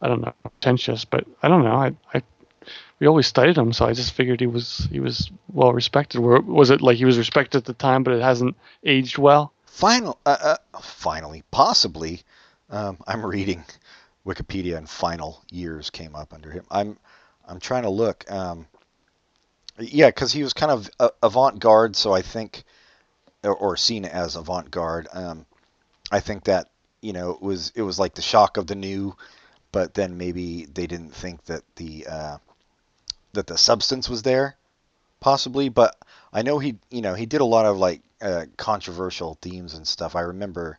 I 0.01 0.09
don't 0.09 0.21
know 0.21 0.35
pretentious, 0.43 1.05
but 1.05 1.27
I 1.43 1.49
don't 1.49 1.65
know. 1.65 1.77
I 1.77 1.93
I 2.15 2.23
we 2.99 3.07
always 3.07 3.27
studied 3.27 3.59
him, 3.59 3.73
so 3.73 3.87
I 3.87 3.93
just 3.93 4.13
figured 4.13 4.41
he 4.41 4.47
was 4.47 4.89
he 4.91 5.01
was 5.01 5.31
well 5.53 5.73
respected. 5.73 6.21
Was 6.21 6.71
it 6.71 6.81
like 6.81 6.97
he 6.97 7.05
was 7.05 7.19
respected 7.19 7.59
at 7.59 7.65
the 7.65 7.75
time, 7.75 8.03
but 8.03 8.15
it 8.15 8.23
hasn't 8.23 8.57
aged 8.85 9.19
well? 9.19 9.53
final, 9.77 10.19
uh, 10.25 10.57
uh, 10.73 10.81
finally, 10.81 11.45
possibly. 11.51 12.23
Um, 12.71 12.97
I'm 13.07 13.25
reading 13.25 13.63
Wikipedia, 14.27 14.79
and 14.79 14.89
final 14.89 15.45
years 15.51 15.91
came 15.91 16.17
up 16.17 16.33
under 16.33 16.51
him. 16.51 16.65
I'm 16.71 16.99
I'm 17.47 17.61
trying 17.61 17.83
to 17.83 17.91
look. 17.91 18.29
Um, 18.31 18.67
yeah, 19.79 20.09
because 20.09 20.33
he 20.33 20.43
was 20.43 20.55
kind 20.55 20.73
of 20.73 20.91
avant-garde, 21.23 21.95
so 21.95 22.13
I 22.13 22.23
think, 22.23 22.65
or, 23.43 23.55
or 23.55 23.77
seen 23.77 24.05
as 24.05 24.37
avant-garde. 24.37 25.09
Um, 25.13 25.47
I 26.11 26.21
think 26.21 26.45
that 26.45 26.69
you 27.01 27.13
know 27.13 27.31
it 27.31 27.43
was 27.43 27.73
it 27.75 27.83
was 27.83 27.99
like 27.99 28.15
the 28.15 28.23
shock 28.23 28.57
of 28.57 28.67
the 28.67 28.75
new, 28.75 29.17
but 29.73 29.95
then 29.95 30.19
maybe 30.19 30.67
they 30.67 30.87
didn't 30.87 31.15
think 31.15 31.45
that 31.47 31.63
the 31.77 32.07
uh, 32.07 32.39
that 33.33 33.47
the 33.47 33.59
substance 33.59 34.09
was 34.09 34.23
there, 34.23 34.57
possibly. 35.21 35.69
But 35.69 35.97
I 36.33 36.43
know 36.43 36.59
he 36.59 36.77
you 36.91 37.03
know 37.03 37.15
he 37.15 37.27
did 37.27 37.41
a 37.41 37.45
lot 37.45 37.67
of 37.67 37.79
like 37.79 38.03
uh, 38.21 38.47
controversial 38.57 39.39
themes 39.41 39.75
and 39.75 39.87
stuff. 39.87 40.17
I 40.17 40.23
remember 40.23 40.79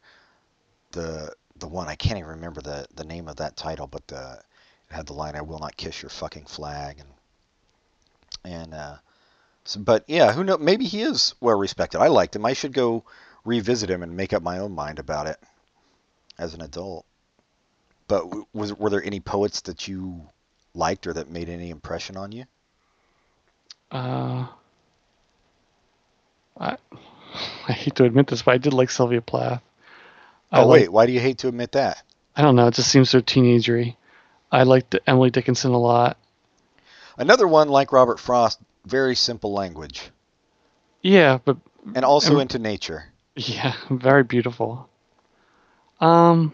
the 0.91 1.33
the 1.57 1.67
one 1.67 1.87
I 1.87 1.95
can't 1.95 2.17
even 2.17 2.31
remember 2.31 2.61
the 2.61 2.87
the 2.95 3.05
name 3.05 3.27
of 3.27 3.37
that 3.37 3.57
title, 3.57 3.87
but 3.87 4.07
the 4.07 4.41
it 4.89 4.95
had 4.95 5.07
the 5.07 5.13
line 5.13 5.35
"I 5.35 5.41
will 5.41 5.59
not 5.59 5.77
kiss 5.77 6.01
your 6.01 6.09
fucking 6.09 6.45
flag" 6.45 6.99
and 6.99 7.09
and 8.43 8.73
uh, 8.73 8.97
so, 9.67 9.81
but 9.81 10.05
yeah, 10.07 10.31
who 10.31 10.43
know? 10.45 10.57
Maybe 10.57 10.85
he 10.85 11.01
is 11.01 11.35
well 11.41 11.57
respected. 11.57 11.99
I 11.99 12.07
liked 12.07 12.35
him. 12.35 12.45
I 12.45 12.53
should 12.53 12.71
go 12.73 13.03
revisit 13.43 13.89
him 13.89 14.01
and 14.01 14.15
make 14.15 14.31
up 14.33 14.41
my 14.41 14.59
own 14.59 14.71
mind 14.71 14.97
about 14.97 15.27
it 15.27 15.37
as 16.39 16.53
an 16.53 16.61
adult. 16.61 17.05
but 18.07 18.23
was 18.53 18.73
were 18.73 18.89
there 18.89 19.03
any 19.03 19.19
poets 19.19 19.61
that 19.61 19.87
you 19.87 20.21
liked 20.73 21.05
or 21.07 21.13
that 21.13 21.29
made 21.29 21.49
any 21.49 21.69
impression 21.69 22.15
on 22.15 22.31
you? 22.31 22.45
Uh, 23.91 24.47
I 26.57 26.77
I 27.67 27.71
hate 27.73 27.95
to 27.95 28.05
admit 28.05 28.27
this, 28.27 28.43
but 28.43 28.53
I 28.53 28.57
did 28.57 28.73
like 28.73 28.89
Sylvia 28.89 29.21
Plath. 29.21 29.61
Oh 30.51 30.67
wait, 30.67 30.89
why 30.89 31.05
do 31.05 31.11
you 31.11 31.19
hate 31.19 31.39
to 31.39 31.49
admit 31.49 31.73
that? 31.73 32.01
I 32.37 32.41
don't 32.41 32.55
know. 32.55 32.67
It 32.67 32.75
just 32.75 32.89
seems 32.89 33.09
so 33.09 33.19
teenagery. 33.19 33.97
I 34.49 34.63
liked 34.63 34.95
Emily 35.05 35.29
Dickinson 35.29 35.71
a 35.71 35.77
lot. 35.77 36.17
Another 37.17 37.47
one 37.47 37.67
like 37.67 37.91
Robert 37.91 38.17
Frost, 38.19 38.59
very 38.87 39.15
simple 39.15 39.53
language, 39.53 40.11
Yeah, 41.01 41.39
but 41.43 41.57
and 41.95 42.03
also 42.05 42.35
Um, 42.35 42.41
into 42.41 42.59
nature. 42.59 43.05
yeah, 43.35 43.73
very 43.89 44.23
beautiful. 44.23 44.89
Um, 45.99 46.53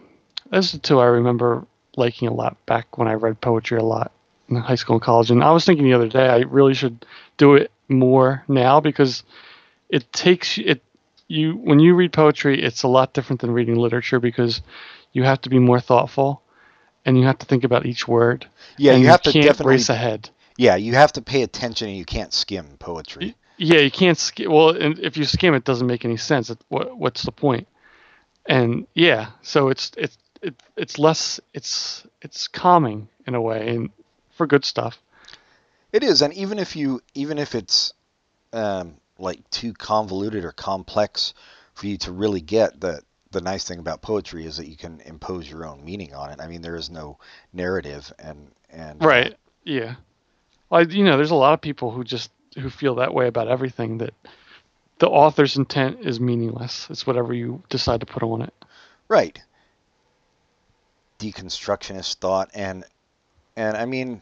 those 0.50 0.74
are 0.74 0.78
two 0.78 1.00
I 1.00 1.06
remember 1.06 1.66
liking 1.96 2.28
a 2.28 2.32
lot 2.34 2.56
back 2.66 2.98
when 2.98 3.08
I 3.08 3.14
read 3.14 3.40
poetry 3.40 3.78
a 3.78 3.82
lot 3.84 4.12
in 4.48 4.56
high 4.56 4.74
school 4.74 4.96
and 4.96 5.02
college. 5.02 5.30
And 5.30 5.42
I 5.42 5.50
was 5.52 5.64
thinking 5.64 5.84
the 5.84 5.92
other 5.94 6.08
day 6.08 6.28
I 6.28 6.38
really 6.40 6.74
should 6.74 7.04
do 7.36 7.54
it 7.54 7.70
more 7.88 8.44
now 8.48 8.80
because 8.80 9.22
it 9.88 10.10
takes 10.12 10.58
it 10.58 10.82
you 11.28 11.54
when 11.56 11.78
you 11.80 11.94
read 11.94 12.12
poetry, 12.12 12.62
it's 12.62 12.82
a 12.82 12.88
lot 12.88 13.12
different 13.14 13.40
than 13.40 13.50
reading 13.52 13.76
literature 13.76 14.20
because 14.20 14.60
you 15.12 15.22
have 15.22 15.40
to 15.42 15.50
be 15.50 15.58
more 15.58 15.80
thoughtful 15.80 16.42
and 17.04 17.18
you 17.18 17.24
have 17.26 17.38
to 17.38 17.46
think 17.46 17.64
about 17.64 17.86
each 17.86 18.06
word. 18.08 18.46
Yeah, 18.78 18.92
and 18.92 19.02
you 19.02 19.08
have 19.08 19.22
to 19.22 19.32
definitely. 19.32 19.74
race 19.74 19.88
ahead. 19.88 20.30
Yeah, 20.56 20.76
you 20.76 20.94
have 20.94 21.12
to 21.14 21.22
pay 21.22 21.42
attention, 21.42 21.88
and 21.88 21.96
you 21.96 22.04
can't 22.04 22.32
skim 22.32 22.76
poetry. 22.78 23.34
Yeah, 23.56 23.80
you 23.80 23.90
can't 23.90 24.18
skim. 24.18 24.52
Well, 24.52 24.70
and 24.70 24.98
if 24.98 25.16
you 25.16 25.24
skim, 25.24 25.54
it 25.54 25.64
doesn't 25.64 25.86
make 25.86 26.04
any 26.04 26.16
sense. 26.16 26.50
It, 26.50 26.58
what 26.68 26.96
what's 26.96 27.22
the 27.22 27.32
point? 27.32 27.66
And 28.46 28.86
yeah, 28.94 29.30
so 29.42 29.68
it's 29.68 29.90
it's 29.96 30.18
it, 30.42 30.54
it's 30.76 30.98
less 30.98 31.40
it's 31.52 32.06
it's 32.22 32.48
calming 32.48 33.08
in 33.26 33.34
a 33.34 33.40
way, 33.40 33.68
and 33.68 33.90
for 34.36 34.46
good 34.46 34.64
stuff. 34.64 34.98
It 35.92 36.02
is, 36.02 36.22
and 36.22 36.34
even 36.34 36.58
if 36.58 36.74
you, 36.74 37.00
even 37.14 37.38
if 37.38 37.54
it's 37.54 37.92
um, 38.52 38.94
like 39.18 39.48
too 39.50 39.72
convoluted 39.72 40.44
or 40.44 40.50
complex 40.50 41.34
for 41.74 41.86
you 41.86 41.96
to 41.98 42.12
really 42.12 42.40
get, 42.40 42.80
the 42.80 43.00
the 43.30 43.40
nice 43.40 43.64
thing 43.64 43.78
about 43.80 44.02
poetry 44.02 44.44
is 44.44 44.56
that 44.56 44.68
you 44.68 44.76
can 44.76 45.00
impose 45.00 45.48
your 45.48 45.66
own 45.66 45.84
meaning 45.84 46.14
on 46.14 46.30
it. 46.30 46.40
I 46.40 46.46
mean, 46.46 46.62
there 46.62 46.76
is 46.76 46.90
no 46.90 47.18
narrative, 47.52 48.12
and 48.18 48.50
and 48.70 49.02
uh, 49.02 49.06
Right. 49.06 49.36
Yeah. 49.64 49.94
You 50.80 51.04
know, 51.04 51.16
there's 51.16 51.30
a 51.30 51.36
lot 51.36 51.54
of 51.54 51.60
people 51.60 51.90
who 51.90 52.04
just 52.04 52.30
who 52.56 52.70
feel 52.70 52.96
that 52.96 53.14
way 53.14 53.26
about 53.26 53.48
everything 53.48 53.98
that 53.98 54.14
the 54.98 55.08
author's 55.08 55.56
intent 55.56 56.00
is 56.00 56.20
meaningless. 56.20 56.86
It's 56.90 57.06
whatever 57.06 57.34
you 57.34 57.62
decide 57.68 58.00
to 58.00 58.06
put 58.06 58.22
on 58.22 58.42
it. 58.42 58.54
right. 59.08 59.40
Deconstructionist 61.18 62.16
thought, 62.16 62.50
and 62.54 62.84
and 63.56 63.76
I 63.76 63.84
mean, 63.86 64.20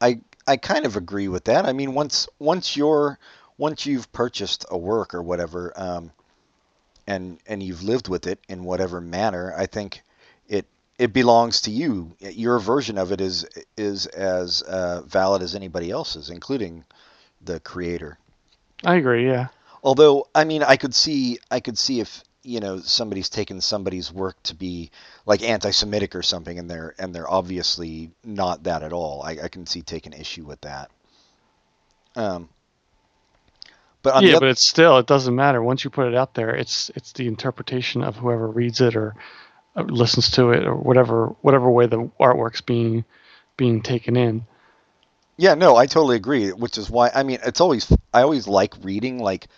I 0.00 0.20
I 0.46 0.56
kind 0.56 0.86
of 0.86 0.96
agree 0.96 1.28
with 1.28 1.44
that. 1.44 1.66
I 1.66 1.72
mean, 1.72 1.92
once 1.94 2.28
once 2.38 2.76
you're 2.76 3.18
once 3.58 3.84
you've 3.84 4.10
purchased 4.12 4.64
a 4.70 4.78
work 4.78 5.14
or 5.14 5.22
whatever, 5.22 5.72
um, 5.76 6.12
and 7.06 7.38
and 7.46 7.62
you've 7.62 7.82
lived 7.82 8.08
with 8.08 8.26
it 8.26 8.38
in 8.48 8.64
whatever 8.64 9.00
manner, 9.00 9.52
I 9.56 9.66
think 9.66 10.02
it 10.98 11.12
belongs 11.12 11.60
to 11.62 11.70
you. 11.70 12.16
Your 12.20 12.58
version 12.58 12.98
of 12.98 13.12
it 13.12 13.20
is 13.20 13.46
is 13.76 14.06
as 14.06 14.62
uh, 14.62 15.02
valid 15.02 15.42
as 15.42 15.54
anybody 15.54 15.90
else's, 15.90 16.30
including 16.30 16.84
the 17.42 17.60
creator. 17.60 18.18
I 18.84 18.96
agree. 18.96 19.26
Yeah. 19.26 19.48
Although, 19.82 20.28
I 20.34 20.44
mean, 20.44 20.62
I 20.62 20.76
could 20.76 20.94
see 20.94 21.38
I 21.50 21.60
could 21.60 21.78
see 21.78 22.00
if 22.00 22.22
you 22.42 22.60
know 22.60 22.78
somebody's 22.78 23.28
taken 23.28 23.60
somebody's 23.60 24.12
work 24.12 24.42
to 24.44 24.54
be 24.54 24.90
like 25.26 25.42
anti-Semitic 25.42 26.14
or 26.14 26.22
something, 26.22 26.58
and 26.58 26.70
they're 26.70 26.94
and 26.98 27.14
they're 27.14 27.30
obviously 27.30 28.10
not 28.24 28.64
that 28.64 28.82
at 28.82 28.92
all. 28.92 29.22
I, 29.22 29.38
I 29.44 29.48
can 29.48 29.66
see 29.66 29.82
taking 29.82 30.12
issue 30.12 30.44
with 30.44 30.60
that. 30.62 30.90
Um, 32.14 32.48
but 34.02 34.22
yeah, 34.22 34.34
the 34.34 34.40
but 34.40 34.48
it's 34.48 34.66
still 34.66 34.98
it 34.98 35.06
doesn't 35.06 35.34
matter 35.34 35.62
once 35.62 35.84
you 35.84 35.90
put 35.90 36.08
it 36.08 36.14
out 36.14 36.34
there. 36.34 36.54
It's 36.54 36.90
it's 36.94 37.12
the 37.12 37.26
interpretation 37.26 38.02
of 38.02 38.16
whoever 38.16 38.48
reads 38.48 38.80
it 38.80 38.96
or 38.96 39.14
listens 39.76 40.30
to 40.32 40.50
it 40.50 40.66
or 40.66 40.74
whatever 40.74 41.28
whatever 41.42 41.70
way 41.70 41.86
the 41.86 42.10
artwork's 42.20 42.60
being 42.60 43.04
being 43.56 43.82
taken 43.82 44.16
in. 44.16 44.44
Yeah, 45.38 45.54
no, 45.54 45.76
I 45.76 45.86
totally 45.86 46.16
agree. 46.16 46.50
Which 46.50 46.78
is 46.78 46.88
why 46.90 47.10
I 47.14 47.22
mean, 47.22 47.38
it's 47.44 47.60
always 47.60 47.90
I 48.12 48.22
always 48.22 48.48
like 48.48 48.74
reading 48.82 49.18
like 49.18 49.48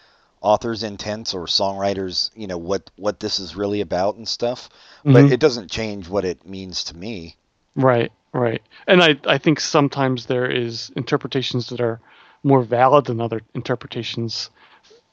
authors' 0.41 0.83
intents 0.85 1.35
or 1.35 1.47
songwriters, 1.47 2.31
you 2.35 2.47
know, 2.47 2.59
what 2.59 2.91
what 2.97 3.21
this 3.21 3.39
is 3.41 3.57
really 3.57 3.81
about 3.81 4.17
and 4.17 4.27
stuff. 4.27 4.69
But 5.05 5.27
Mhm. 5.27 5.33
it 5.33 5.41
doesn't 5.41 5.71
change 5.71 6.09
what 6.09 6.25
it 6.25 6.45
means 6.47 6.85
to 6.85 6.97
me. 6.97 7.37
Right, 7.77 8.11
right. 8.33 8.63
And 8.87 9.03
I 9.03 9.17
I 9.27 9.39
think 9.39 9.61
sometimes 9.61 10.27
there 10.27 10.51
is 10.51 10.91
interpretations 10.97 11.69
that 11.69 11.81
are 11.81 12.01
more 12.43 12.63
valid 12.63 13.05
than 13.07 13.21
other 13.21 13.41
interpretations 13.55 14.51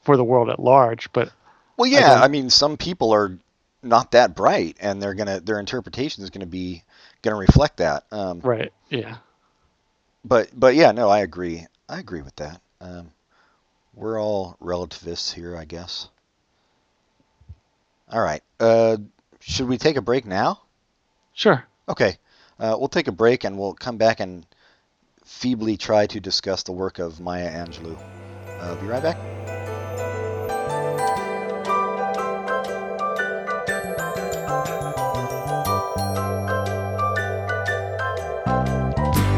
for 0.04 0.18
the 0.18 0.24
world 0.24 0.50
at 0.50 0.60
large. 0.60 1.12
But 1.13 1.32
Well, 1.78 1.88
yeah, 1.88 2.10
don't- 2.10 2.24
I, 2.24 2.28
mean, 2.28 2.50
some 2.50 2.78
people 2.78 3.12
are 3.13 3.38
not 3.86 4.12
that 4.12 4.36
bright, 4.36 4.78
and 4.80 5.02
they're 5.02 5.13
gonna 5.13 5.39
their 5.39 5.60
interpretation 5.60 6.24
is 6.24 6.30
gonna 6.30 6.45
be 6.45 6.84
gonna 7.21 7.38
reflect 7.38 7.78
that. 7.78 8.04
Um, 8.12 8.41
right, 8.43 8.74
yeah. 8.89 9.17
but 10.24 10.50
but 10.54 10.76
yeah, 10.76 10.91
no, 10.91 11.10
I 11.10 11.19
agree. 11.19 11.65
I 11.88 12.00
agree 12.00 12.21
with 12.21 12.36
that. 12.38 12.62
Um, 12.82 13.12
we're 13.93 14.21
all 14.21 14.58
relativists 14.60 15.32
here, 15.32 15.56
I 15.56 15.65
guess. 15.65 16.10
All 18.12 18.21
right. 18.21 18.41
Uh, 18.60 18.98
should 19.39 19.67
we 19.67 19.78
take 19.78 19.95
a 19.95 20.02
break 20.02 20.26
now? 20.26 20.62
Sure. 21.34 21.63
Okay. 21.88 22.17
Uh, 22.60 22.76
we'll 22.78 22.88
take 22.88 23.08
a 23.08 23.12
break 23.12 23.43
and 23.43 23.58
we'll 23.58 23.74
come 23.74 23.98
back 23.98 24.19
and 24.19 24.45
feebly 25.24 25.78
try 25.78 26.06
to 26.08 26.19
discuss 26.19 26.63
the 26.63 26.71
work 26.71 27.00
of 27.00 27.19
Maya 27.19 27.52
Angelou. 27.52 27.98
Uh, 28.60 28.76
be 28.82 28.88
right 28.88 29.04
back. 29.04 29.35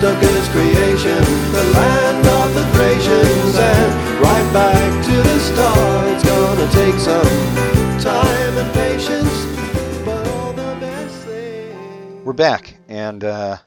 Bram 0.00 0.16
Stoker's 0.20 0.48
creation, 0.48 1.18
the 1.52 1.62
land 1.74 2.26
of 2.26 2.54
the 2.54 2.64
Thracians, 2.72 3.56
and 3.56 4.20
right 4.20 4.52
back 4.52 5.04
to 5.04 5.12
the 5.12 5.38
start. 5.38 6.08
It's 6.08 6.24
gonna 6.24 6.70
take 6.72 6.94
some 7.00 8.00
time 8.00 8.58
and 8.58 8.74
patience, 8.74 10.04
but 10.04 10.26
all 10.28 10.52
the 10.52 10.76
best 10.80 11.14
things. 11.26 12.24
We're 12.24 12.32
back, 12.32 12.76
and 12.88 13.22
uh, 13.24 13.58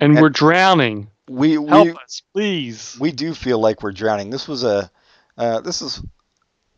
And 0.00 0.12
And- 0.12 0.20
we're 0.22 0.30
drowning. 0.30 1.08
we 1.28 1.52
Help 1.52 1.86
we 1.86 1.92
us, 1.92 2.22
please. 2.32 2.96
we 3.00 3.12
do 3.12 3.34
feel 3.34 3.58
like 3.58 3.82
we're 3.82 3.92
drowning. 3.92 4.30
This 4.30 4.46
was 4.48 4.64
a 4.64 4.90
uh, 5.38 5.60
this 5.60 5.82
is 5.82 6.02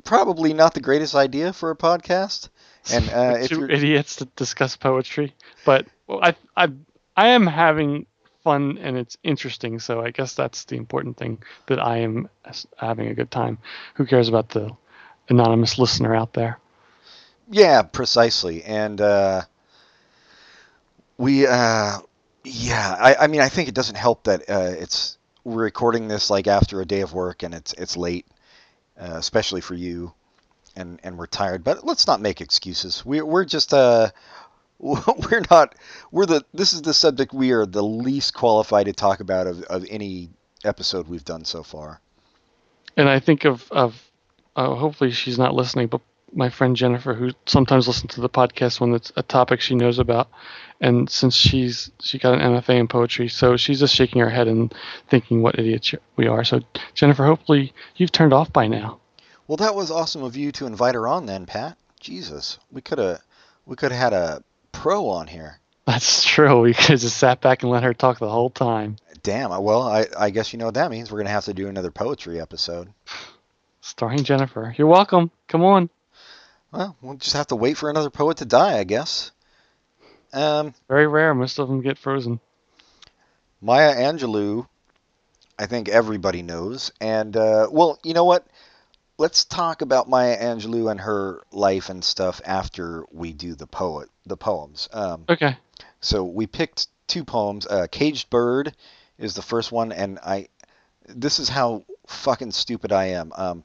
probably 0.05 0.53
not 0.53 0.75
the 0.75 0.81
greatest 0.81 1.15
idea 1.15 1.53
for 1.53 1.71
a 1.71 1.77
podcast. 1.77 2.49
And 2.93 3.09
uh, 3.11 3.37
if 3.41 3.51
two 3.51 3.61
you're 3.61 3.71
idiots 3.71 4.17
to 4.17 4.25
discuss 4.37 4.77
poetry, 4.77 5.35
but 5.65 5.87
well, 6.07 6.21
I 6.23 6.35
I 6.57 6.69
I 7.17 7.29
am 7.29 7.47
having 7.47 8.07
fun 8.49 8.79
and 8.79 8.97
it's 8.97 9.19
interesting. 9.23 9.79
So 9.79 10.01
I 10.01 10.11
guess 10.11 10.35
that's 10.35 10.65
the 10.65 10.77
important 10.77 11.19
thing 11.19 11.43
that 11.67 11.79
I 11.79 11.99
am 11.99 12.29
having 12.79 13.09
a 13.09 13.15
good 13.15 13.31
time. 13.31 13.59
Who 13.97 14.07
cares 14.07 14.29
about 14.29 14.49
the 14.49 14.71
anonymous 15.29 15.79
listener 15.79 16.15
out 16.15 16.33
there? 16.33 16.59
Yeah, 17.51 17.83
precisely. 17.83 18.65
And 18.65 19.01
uh, 19.01 19.43
we, 21.19 21.47
uh, 21.47 21.99
yeah, 22.45 22.97
I, 22.99 23.25
I 23.25 23.27
mean, 23.27 23.43
I 23.43 23.51
think 23.51 23.69
it 23.69 23.75
doesn't 23.75 23.97
help 23.97 24.25
that 24.25 24.41
uh, 24.49 24.73
it's 24.83 25.19
we're 25.45 25.65
recording 25.65 26.09
this 26.09 26.31
like 26.31 26.47
after 26.47 26.81
a 26.81 26.87
day 26.87 27.03
of 27.03 27.13
work 27.13 27.43
and 27.43 27.55
it's 27.55 27.75
it's 27.75 27.97
late, 27.97 28.27
uh, 28.99 29.17
especially 29.17 29.61
for 29.61 29.75
you, 29.75 30.13
and 30.75 31.01
and 31.05 31.19
we're 31.19 31.27
tired. 31.27 31.65
But 31.65 31.85
let's 31.85 32.07
not 32.07 32.21
make 32.21 32.41
excuses. 32.41 33.05
We 33.05 33.21
we're 33.21 33.45
just 33.45 33.75
uh. 33.75 34.11
We're 34.81 35.43
not. 35.51 35.75
We're 36.13 36.27
the. 36.27 36.45
This 36.55 36.73
is 36.73 36.83
the 36.83 36.95
subject 36.95 37.33
we 37.33 37.51
are 37.51 37.67
the 37.67 37.83
least 37.83 38.35
qualified 38.35 38.87
to 38.87 38.93
talk 38.93 39.21
about 39.21 39.47
of, 39.47 39.63
of 39.65 39.85
any 39.91 40.31
episode 40.65 41.09
we've 41.09 41.25
done 41.25 41.45
so 41.45 41.63
far. 41.63 42.01
And 42.97 43.09
I 43.09 43.19
think 43.19 43.45
of 43.45 43.71
of 43.73 44.01
uh, 44.55 44.75
hopefully 44.75 45.11
she's 45.11 45.39
not 45.39 45.55
listening, 45.55 45.89
but 45.89 46.01
my 46.33 46.49
friend 46.49 46.77
Jennifer, 46.77 47.15
who 47.15 47.31
sometimes 47.47 47.89
listens 47.89 48.15
to 48.15 48.21
the 48.21 48.29
podcast 48.29 48.81
when 48.81 48.95
it's 48.95 49.13
a 49.17 49.23
topic 49.23 49.61
she 49.61 49.75
knows 49.75 49.99
about, 49.99 50.29
and 50.81 51.11
since 51.11 51.35
she's 51.35 51.91
she 52.01 52.19
got 52.19 52.35
an 52.35 52.41
MFA 52.41 52.79
in 52.79 52.89
poetry, 52.89 53.29
so 53.29 53.57
she's 53.57 53.81
just 53.81 53.95
shaking 53.95 54.21
her 54.21 54.31
head 54.31 54.47
and 54.47 54.73
thinking 55.09 55.43
what 55.43 55.59
idiots 55.59 55.93
we 56.17 56.29
are. 56.29 56.45
So 56.45 56.61
Jennifer, 56.95 57.25
hopefully 57.25 57.73
you've 57.97 58.13
turned 58.13 58.33
off 58.33 58.53
by 58.53 58.69
now. 58.69 59.01
Well, 59.49 59.57
that 59.57 59.75
was 59.75 59.91
awesome 59.91 60.23
of 60.23 60.37
you 60.37 60.53
to 60.53 60.67
invite 60.67 60.95
her 60.95 61.09
on, 61.09 61.27
then, 61.27 61.47
Pat. 61.47 61.79
Jesus, 61.99 62.59
we 62.71 62.81
could 62.81 62.99
have 62.99 63.23
we 63.67 63.75
could 63.77 63.91
have 63.91 64.01
had 64.01 64.13
a 64.13 64.45
pro 64.79 65.09
on 65.09 65.27
here. 65.27 65.59
That's 65.87 66.25
true. 66.25 66.61
We 66.61 66.75
could 66.75 66.87
have 66.87 67.01
just 67.01 67.17
sat 67.17 67.41
back 67.41 67.63
and 67.63 67.73
let 67.73 67.83
her 67.83 67.95
talk 67.95 68.19
the 68.19 68.29
whole 68.29 68.51
time. 68.51 68.97
Damn. 69.23 69.51
Well, 69.63 69.83
I, 69.83 70.07
I 70.19 70.31
guess 70.31 70.53
you 70.53 70.59
know 70.59 70.67
what 70.67 70.75
that 70.75 70.91
means. 70.91 71.11
We're 71.11 71.19
gonna 71.19 71.31
have 71.31 71.47
to 71.47 71.55
do 71.55 71.69
another 71.69 71.91
poetry 71.91 72.41
episode. 72.41 72.89
Starring 73.81 74.23
Jennifer. 74.23 74.75
You're 74.77 74.87
welcome. 74.87 75.31
Come 75.49 75.65
on. 75.65 75.91
Well, 76.71 76.97
we'll 77.01 77.17
just 77.17 77.35
have 77.35 77.47
to 77.49 77.57
wait 77.57 77.77
for 77.77 77.91
another 77.91 78.11
poet 78.11 78.37
to 78.39 78.45
die, 78.45 78.79
I 78.79 78.85
guess. 78.85 79.31
Um, 80.33 80.75
Very 80.89 81.07
rare. 81.07 81.35
Most 81.35 81.59
of 81.59 81.69
them 81.69 81.81
get 81.81 81.99
frozen. 81.99 82.41
Maya 83.61 83.95
Angelou, 83.97 84.67
I 85.59 85.67
think 85.67 85.89
everybody 85.89 86.43
knows. 86.43 86.93
And, 87.01 87.37
uh, 87.37 87.69
well, 87.73 87.99
you 88.05 88.13
know 88.13 88.25
what? 88.25 88.47
Let's 89.19 89.45
talk 89.45 89.83
about 89.83 90.09
Maya 90.09 90.39
Angelou 90.39 90.91
and 90.91 91.01
her 91.01 91.43
life 91.51 91.89
and 91.89 92.05
stuff 92.05 92.41
after 92.45 93.05
we 93.11 93.33
do 93.33 93.57
the 93.57 93.67
poet, 93.67 94.09
the 94.25 94.37
poems. 94.37 94.89
Um, 94.93 95.25
Okay. 95.29 95.57
so 96.01 96.23
we 96.23 96.47
picked 96.47 96.87
two 97.09 97.25
poems. 97.25 97.67
Uh, 97.67 97.89
Caged 97.91 98.31
Bird 98.31 98.75
is 99.19 99.35
the 99.35 99.43
first 99.43 99.73
one, 99.73 99.91
and 99.91 100.19
I. 100.21 100.49
This 101.09 101.41
is 101.41 101.49
how 101.49 101.85
fucking 102.07 102.53
stupid 102.53 102.93
I 102.93 103.07
am. 103.07 103.33
Um, 103.35 103.65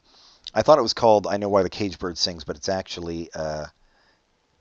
I 0.55 0.63
thought 0.63 0.79
it 0.79 0.83
was 0.83 0.93
called 0.93 1.27
"I 1.27 1.37
Know 1.37 1.49
Why 1.49 1.61
the 1.61 1.69
Caged 1.69 1.99
Bird 1.99 2.17
Sings," 2.17 2.43
but 2.43 2.55
it's 2.55 2.69
actually 2.69 3.29
uh, 3.35 3.67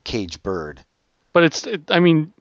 "Caged 0.05 0.43
Bird." 0.43 0.85
But 1.33 1.45
it's. 1.45 1.67
It, 1.67 1.91
I 1.91 2.01
mean, 2.01 2.35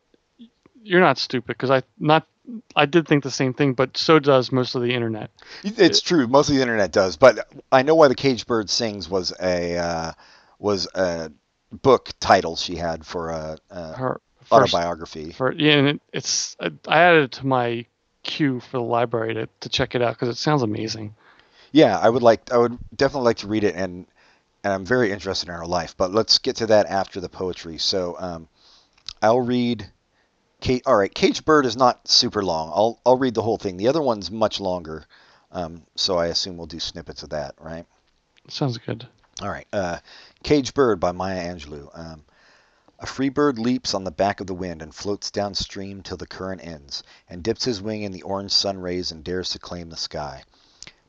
you're 0.83 0.99
not 0.99 1.17
stupid 1.17 1.47
because 1.47 1.71
I 1.71 1.83
not. 1.97 2.27
I 2.75 2.85
did 2.85 3.07
think 3.07 3.23
the 3.23 3.31
same 3.31 3.53
thing, 3.53 3.73
but 3.73 3.97
so 3.97 4.19
does 4.19 4.51
most 4.51 4.75
of 4.75 4.81
the 4.81 4.93
internet. 4.93 5.29
It's 5.63 6.01
true. 6.01 6.27
Most 6.27 6.49
of 6.49 6.55
the 6.55 6.61
internet 6.61 6.91
does, 6.91 7.17
but 7.17 7.47
I 7.71 7.83
know 7.83 7.95
why 7.95 8.07
the 8.07 8.15
caged 8.15 8.47
bird 8.47 8.69
sings 8.69 9.07
was 9.09 9.31
a 9.39 9.77
uh, 9.77 10.11
was 10.59 10.87
a 10.95 11.31
book 11.71 12.09
title 12.19 12.55
she 12.55 12.75
had 12.75 13.05
for 13.05 13.29
a, 13.29 13.57
a 13.69 13.93
Her 13.93 14.21
first, 14.39 14.73
autobiography. 14.73 15.31
for 15.31 15.51
yeah, 15.51 15.73
and 15.73 15.87
it, 15.87 16.01
it's. 16.13 16.57
I 16.59 16.99
added 16.99 17.25
it 17.25 17.31
to 17.33 17.45
my 17.45 17.85
queue 18.23 18.59
for 18.59 18.77
the 18.77 18.83
library 18.83 19.33
to, 19.35 19.47
to 19.61 19.69
check 19.69 19.95
it 19.95 20.01
out 20.01 20.15
because 20.15 20.29
it 20.29 20.37
sounds 20.37 20.61
amazing. 20.61 21.15
Yeah, 21.71 21.97
I 21.97 22.09
would 22.09 22.23
like. 22.23 22.51
I 22.51 22.57
would 22.57 22.77
definitely 22.95 23.25
like 23.25 23.37
to 23.37 23.47
read 23.47 23.63
it, 23.63 23.75
and 23.75 24.05
and 24.63 24.73
I'm 24.73 24.85
very 24.85 25.11
interested 25.11 25.49
in 25.49 25.55
her 25.55 25.65
life. 25.65 25.95
But 25.95 26.11
let's 26.11 26.39
get 26.39 26.57
to 26.57 26.67
that 26.67 26.87
after 26.87 27.21
the 27.21 27.29
poetry. 27.29 27.77
So 27.77 28.15
um, 28.19 28.47
I'll 29.21 29.41
read. 29.41 29.89
Ca- 30.63 30.81
all 30.85 30.95
right, 30.95 31.13
Cage 31.13 31.43
Bird 31.43 31.65
is 31.65 31.75
not 31.75 32.07
super 32.07 32.43
long. 32.43 32.71
I'll 32.73 32.99
I'll 33.05 33.17
read 33.17 33.33
the 33.33 33.41
whole 33.41 33.57
thing. 33.57 33.77
The 33.77 33.87
other 33.87 34.01
one's 34.01 34.29
much 34.29 34.59
longer. 34.59 35.05
Um, 35.51 35.83
so 35.95 36.17
I 36.17 36.27
assume 36.27 36.55
we'll 36.55 36.67
do 36.67 36.79
snippets 36.79 37.23
of 37.23 37.29
that, 37.29 37.55
right? 37.59 37.85
Sounds 38.47 38.77
good. 38.77 39.07
All 39.41 39.49
right. 39.49 39.67
Uh, 39.73 39.97
Caged 40.43 40.73
Bird 40.73 40.99
by 40.99 41.11
Maya 41.11 41.53
Angelou. 41.53 41.89
Um, 41.97 42.23
a 42.99 43.07
free 43.07 43.29
bird 43.29 43.57
leaps 43.57 43.95
on 43.95 44.03
the 44.03 44.11
back 44.11 44.39
of 44.39 44.47
the 44.47 44.53
wind 44.53 44.81
and 44.81 44.93
floats 44.93 45.31
downstream 45.31 46.03
till 46.03 46.17
the 46.17 46.27
current 46.27 46.63
ends, 46.63 47.01
and 47.27 47.41
dips 47.41 47.63
his 47.63 47.81
wing 47.81 48.03
in 48.03 48.11
the 48.11 48.21
orange 48.21 48.51
sun 48.51 48.77
rays 48.77 49.11
and 49.11 49.23
dares 49.23 49.49
to 49.49 49.59
claim 49.59 49.89
the 49.89 49.97
sky. 49.97 50.43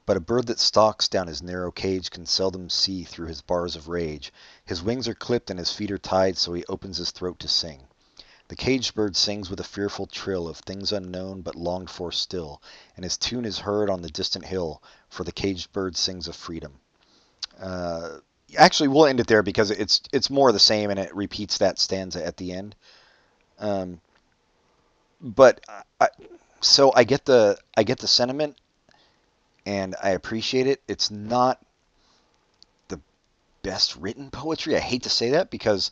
But 0.06 0.16
a 0.16 0.20
bird 0.20 0.46
that 0.46 0.58
stalks 0.58 1.06
down 1.06 1.26
his 1.26 1.42
narrow 1.42 1.70
cage 1.70 2.10
can 2.10 2.24
seldom 2.24 2.70
see 2.70 3.04
through 3.04 3.26
his 3.28 3.42
bars 3.42 3.76
of 3.76 3.88
rage. 3.88 4.32
His 4.64 4.82
wings 4.82 5.06
are 5.06 5.14
clipped 5.14 5.50
and 5.50 5.58
his 5.58 5.72
feet 5.72 5.92
are 5.92 5.98
tied, 5.98 6.38
so 6.38 6.54
he 6.54 6.64
opens 6.68 6.96
his 6.96 7.10
throat 7.10 7.38
to 7.40 7.48
sing. 7.48 7.82
The 8.52 8.56
caged 8.56 8.94
bird 8.94 9.16
sings 9.16 9.48
with 9.48 9.60
a 9.60 9.64
fearful 9.64 10.04
trill 10.04 10.46
of 10.46 10.58
things 10.58 10.92
unknown 10.92 11.40
but 11.40 11.56
longed 11.56 11.88
for 11.88 12.12
still, 12.12 12.60
and 12.94 13.02
his 13.02 13.16
tune 13.16 13.46
is 13.46 13.60
heard 13.60 13.88
on 13.88 14.02
the 14.02 14.10
distant 14.10 14.44
hill, 14.44 14.82
for 15.08 15.24
the 15.24 15.32
caged 15.32 15.72
bird 15.72 15.96
sings 15.96 16.28
of 16.28 16.36
freedom. 16.36 16.78
Uh, 17.58 18.18
actually, 18.58 18.90
we'll 18.90 19.06
end 19.06 19.20
it 19.20 19.26
there 19.26 19.42
because 19.42 19.70
it's 19.70 20.02
it's 20.12 20.28
more 20.28 20.50
of 20.50 20.52
the 20.52 20.60
same, 20.60 20.90
and 20.90 21.00
it 21.00 21.16
repeats 21.16 21.56
that 21.56 21.78
stanza 21.78 22.22
at 22.22 22.36
the 22.36 22.52
end. 22.52 22.74
Um, 23.58 24.02
but 25.18 25.64
I, 25.98 26.08
so 26.60 26.92
I 26.94 27.04
get 27.04 27.24
the 27.24 27.56
I 27.74 27.84
get 27.84 28.00
the 28.00 28.06
sentiment, 28.06 28.58
and 29.64 29.96
I 30.02 30.10
appreciate 30.10 30.66
it. 30.66 30.82
It's 30.86 31.10
not 31.10 31.58
the 32.88 33.00
best 33.62 33.96
written 33.96 34.30
poetry. 34.30 34.76
I 34.76 34.80
hate 34.80 35.04
to 35.04 35.08
say 35.08 35.30
that 35.30 35.48
because 35.48 35.90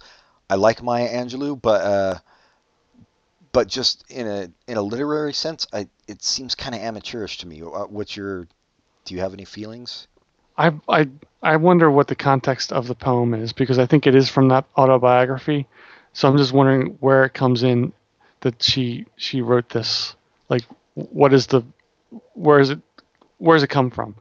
I 0.50 0.56
like 0.56 0.82
Maya 0.82 1.08
Angelou, 1.08 1.58
but 1.58 1.80
uh, 1.80 2.18
but 3.52 3.68
just 3.68 4.04
in 4.10 4.26
a 4.26 4.50
in 4.66 4.76
a 4.76 4.82
literary 4.82 5.32
sense, 5.32 5.66
I 5.72 5.88
it 6.06 6.22
seems 6.22 6.54
kind 6.54 6.74
of 6.74 6.80
amateurish 6.80 7.38
to 7.38 7.46
me. 7.46 7.62
Uh, 7.62 7.86
What's 7.86 8.16
your 8.16 8.46
do 9.04 9.14
you 9.14 9.20
have 9.20 9.34
any 9.34 9.44
feelings? 9.44 10.06
I 10.56 10.72
I 10.88 11.08
I 11.42 11.56
wonder 11.56 11.90
what 11.90 12.08
the 12.08 12.14
context 12.14 12.72
of 12.72 12.86
the 12.86 12.94
poem 12.94 13.34
is 13.34 13.52
because 13.52 13.78
I 13.78 13.86
think 13.86 14.06
it 14.06 14.14
is 14.14 14.28
from 14.28 14.48
that 14.48 14.66
autobiography. 14.76 15.66
So 16.12 16.28
I'm 16.28 16.36
just 16.36 16.52
wondering 16.52 16.96
where 17.00 17.24
it 17.24 17.34
comes 17.34 17.62
in 17.62 17.92
that 18.40 18.62
she 18.62 19.06
she 19.16 19.42
wrote 19.42 19.68
this. 19.70 20.14
Like, 20.48 20.64
what 20.94 21.32
is 21.32 21.46
the 21.46 21.62
where 22.34 22.60
is 22.60 22.70
it 22.70 22.80
where 23.38 23.56
does 23.56 23.62
it 23.62 23.70
come 23.70 23.90
from? 23.90 24.16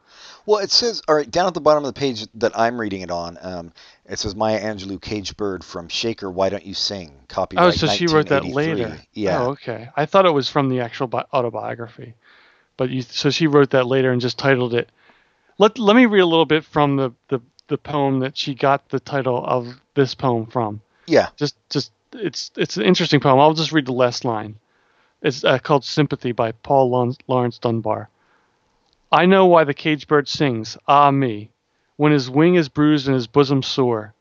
Well, 0.46 0.60
it 0.60 0.72
says, 0.72 1.02
all 1.08 1.16
right, 1.16 1.30
down 1.30 1.46
at 1.46 1.54
the 1.54 1.62
bottom 1.62 1.84
of 1.84 1.94
the 1.94 2.00
page 2.00 2.26
that 2.36 2.58
I'm 2.58 2.80
reading 2.80 3.02
it 3.02 3.12
on, 3.12 3.38
um, 3.42 3.74
it 4.10 4.20
says 4.20 4.36
Maya 4.36 4.60
Angelou, 4.60 5.00
Cage 5.00 5.38
Bird 5.38 5.64
from 5.64 5.88
Shaker, 5.88 6.30
Why 6.30 6.50
Don't 6.50 6.66
You 6.66 6.74
Sing? 6.74 7.12
Copyright 7.28 7.68
Oh, 7.68 7.72
so 7.72 7.88
she 7.88 8.08
wrote 8.08 8.28
that 8.30 8.44
later. 8.44 8.98
Yeah. 9.14 9.44
Oh, 9.44 9.50
okay. 9.52 9.90
I 9.96 10.06
thought 10.06 10.26
it 10.26 10.32
was 10.32 10.50
from 10.50 10.70
the 10.70 10.82
actual 10.82 11.08
bi- 11.08 11.26
autobiography, 11.32 12.16
but 12.76 12.90
you 12.90 13.04
so 13.04 13.30
she 13.30 13.48
wrote 13.48 13.70
that 13.72 13.86
later 13.86 14.12
and 14.12 14.20
just 14.20 14.38
titled 14.38 14.74
it. 14.74 14.90
Let 15.58 15.78
Let 15.78 15.96
me 15.96 16.06
read 16.06 16.22
a 16.22 16.26
little 16.26 16.46
bit 16.46 16.66
from 16.66 16.96
the 16.96 17.12
the 17.28 17.40
the 17.68 17.78
poem 17.78 18.20
that 18.20 18.36
she 18.36 18.56
got 18.56 18.90
the 18.90 19.00
title 19.00 19.44
of 19.46 19.80
this 19.94 20.16
poem 20.16 20.48
from. 20.48 20.82
Yeah. 21.06 21.30
Just 21.38 21.56
just 21.70 21.92
it's 22.14 22.52
it's 22.58 22.78
an 22.78 22.84
interesting 22.84 23.20
poem. 23.20 23.40
I'll 23.40 23.54
just 23.54 23.72
read 23.72 23.86
the 23.86 23.94
last 23.94 24.26
line. 24.26 24.56
It's 25.22 25.44
uh, 25.44 25.60
called 25.60 25.84
"Sympathy" 25.84 26.32
by 26.32 26.54
Paul 26.54 27.16
Laurence 27.28 27.60
Dunbar. 27.60 28.10
I 29.12 29.26
know 29.26 29.48
why 29.48 29.64
the 29.64 29.74
cage 29.74 30.08
bird 30.08 30.28
sings, 30.28 30.78
ah 30.88 31.12
me, 31.12 31.50
when 32.00 32.14
his 32.14 32.30
wing 32.30 32.56
is 32.56 32.70
bruised 32.70 33.08
and 33.08 33.16
his 33.16 33.28
bosom 33.28 33.62
sore, 33.62 34.14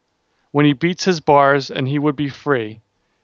when 0.50 0.66
he 0.66 0.72
beats 0.72 1.04
his 1.04 1.20
bars 1.20 1.70
and 1.70 1.86
he 1.86 1.96
would 1.96 2.16
be 2.16 2.28
free. 2.28 2.80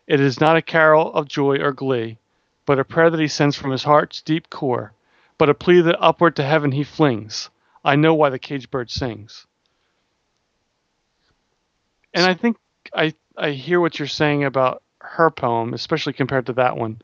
It 0.06 0.20
is 0.20 0.40
not 0.40 0.56
a 0.56 0.62
carol 0.62 1.12
of 1.12 1.26
joy 1.26 1.58
or 1.58 1.72
glee, 1.72 2.18
but 2.64 2.78
a 2.78 2.84
prayer 2.84 3.10
that 3.10 3.18
he 3.18 3.26
sends 3.26 3.56
from 3.56 3.72
his 3.72 3.82
heart's 3.82 4.22
deep 4.22 4.50
core, 4.50 4.92
but 5.38 5.50
a 5.50 5.54
plea 5.54 5.80
that 5.80 6.00
upward 6.00 6.36
to 6.36 6.44
heaven 6.44 6.70
he 6.70 6.84
flings. 6.84 7.50
I 7.84 7.96
know 7.96 8.14
why 8.14 8.30
the 8.30 8.38
cage 8.38 8.70
bird 8.70 8.92
sings. 8.92 9.44
And 12.14 12.24
I 12.24 12.34
think 12.34 12.56
I 12.94 13.12
I 13.36 13.50
hear 13.50 13.80
what 13.80 13.98
you're 13.98 14.06
saying 14.06 14.44
about 14.44 14.84
her 15.00 15.32
poem, 15.32 15.74
especially 15.74 16.12
compared 16.12 16.46
to 16.46 16.52
that 16.52 16.76
one. 16.76 17.02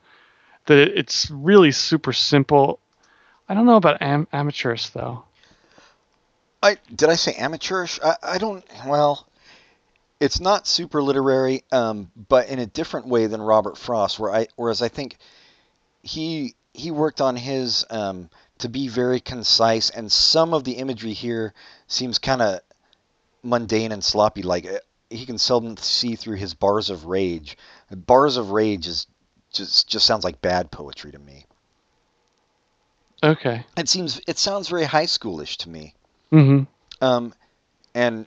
That 0.66 0.96
it's 0.96 1.28
really 1.32 1.72
super 1.72 2.12
simple. 2.12 2.78
I 3.48 3.54
don't 3.54 3.66
know 3.66 3.74
about 3.74 4.00
am- 4.00 4.28
though. 4.94 5.24
I 6.62 6.76
did 6.94 7.08
I 7.08 7.14
say 7.14 7.34
amateurish? 7.34 7.98
I, 8.02 8.16
I 8.22 8.38
don't. 8.38 8.64
Well, 8.86 9.26
it's 10.18 10.40
not 10.40 10.66
super 10.66 11.02
literary, 11.02 11.64
um, 11.72 12.10
but 12.28 12.48
in 12.48 12.58
a 12.58 12.66
different 12.66 13.06
way 13.06 13.26
than 13.26 13.40
Robert 13.40 13.78
Frost. 13.78 14.18
Where 14.18 14.32
I 14.32 14.48
whereas 14.56 14.82
I 14.82 14.88
think 14.88 15.16
he 16.02 16.54
he 16.74 16.90
worked 16.90 17.20
on 17.20 17.36
his 17.36 17.84
um, 17.90 18.28
to 18.58 18.68
be 18.68 18.88
very 18.88 19.20
concise, 19.20 19.90
and 19.90 20.10
some 20.12 20.52
of 20.52 20.64
the 20.64 20.72
imagery 20.72 21.14
here 21.14 21.54
seems 21.86 22.18
kind 22.18 22.42
of 22.42 22.60
mundane 23.42 23.92
and 23.92 24.04
sloppy. 24.04 24.42
Like 24.42 24.66
uh, 24.66 24.78
he 25.08 25.24
can 25.24 25.38
seldom 25.38 25.76
see 25.78 26.14
through 26.14 26.36
his 26.36 26.52
bars 26.54 26.90
of 26.90 27.06
rage. 27.06 27.56
Bars 27.90 28.36
of 28.36 28.50
rage 28.50 28.86
is 28.86 29.06
just 29.52 29.88
just 29.88 30.06
sounds 30.06 30.24
like 30.24 30.42
bad 30.42 30.70
poetry 30.70 31.12
to 31.12 31.18
me. 31.18 31.46
Okay. 33.22 33.64
It 33.76 33.88
seems 33.88 34.20
it 34.26 34.38
sounds 34.38 34.68
very 34.68 34.84
high 34.84 35.06
schoolish 35.06 35.56
to 35.58 35.68
me. 35.68 35.94
Mm-hmm. 36.32 36.64
Um, 37.04 37.34
and 37.94 38.26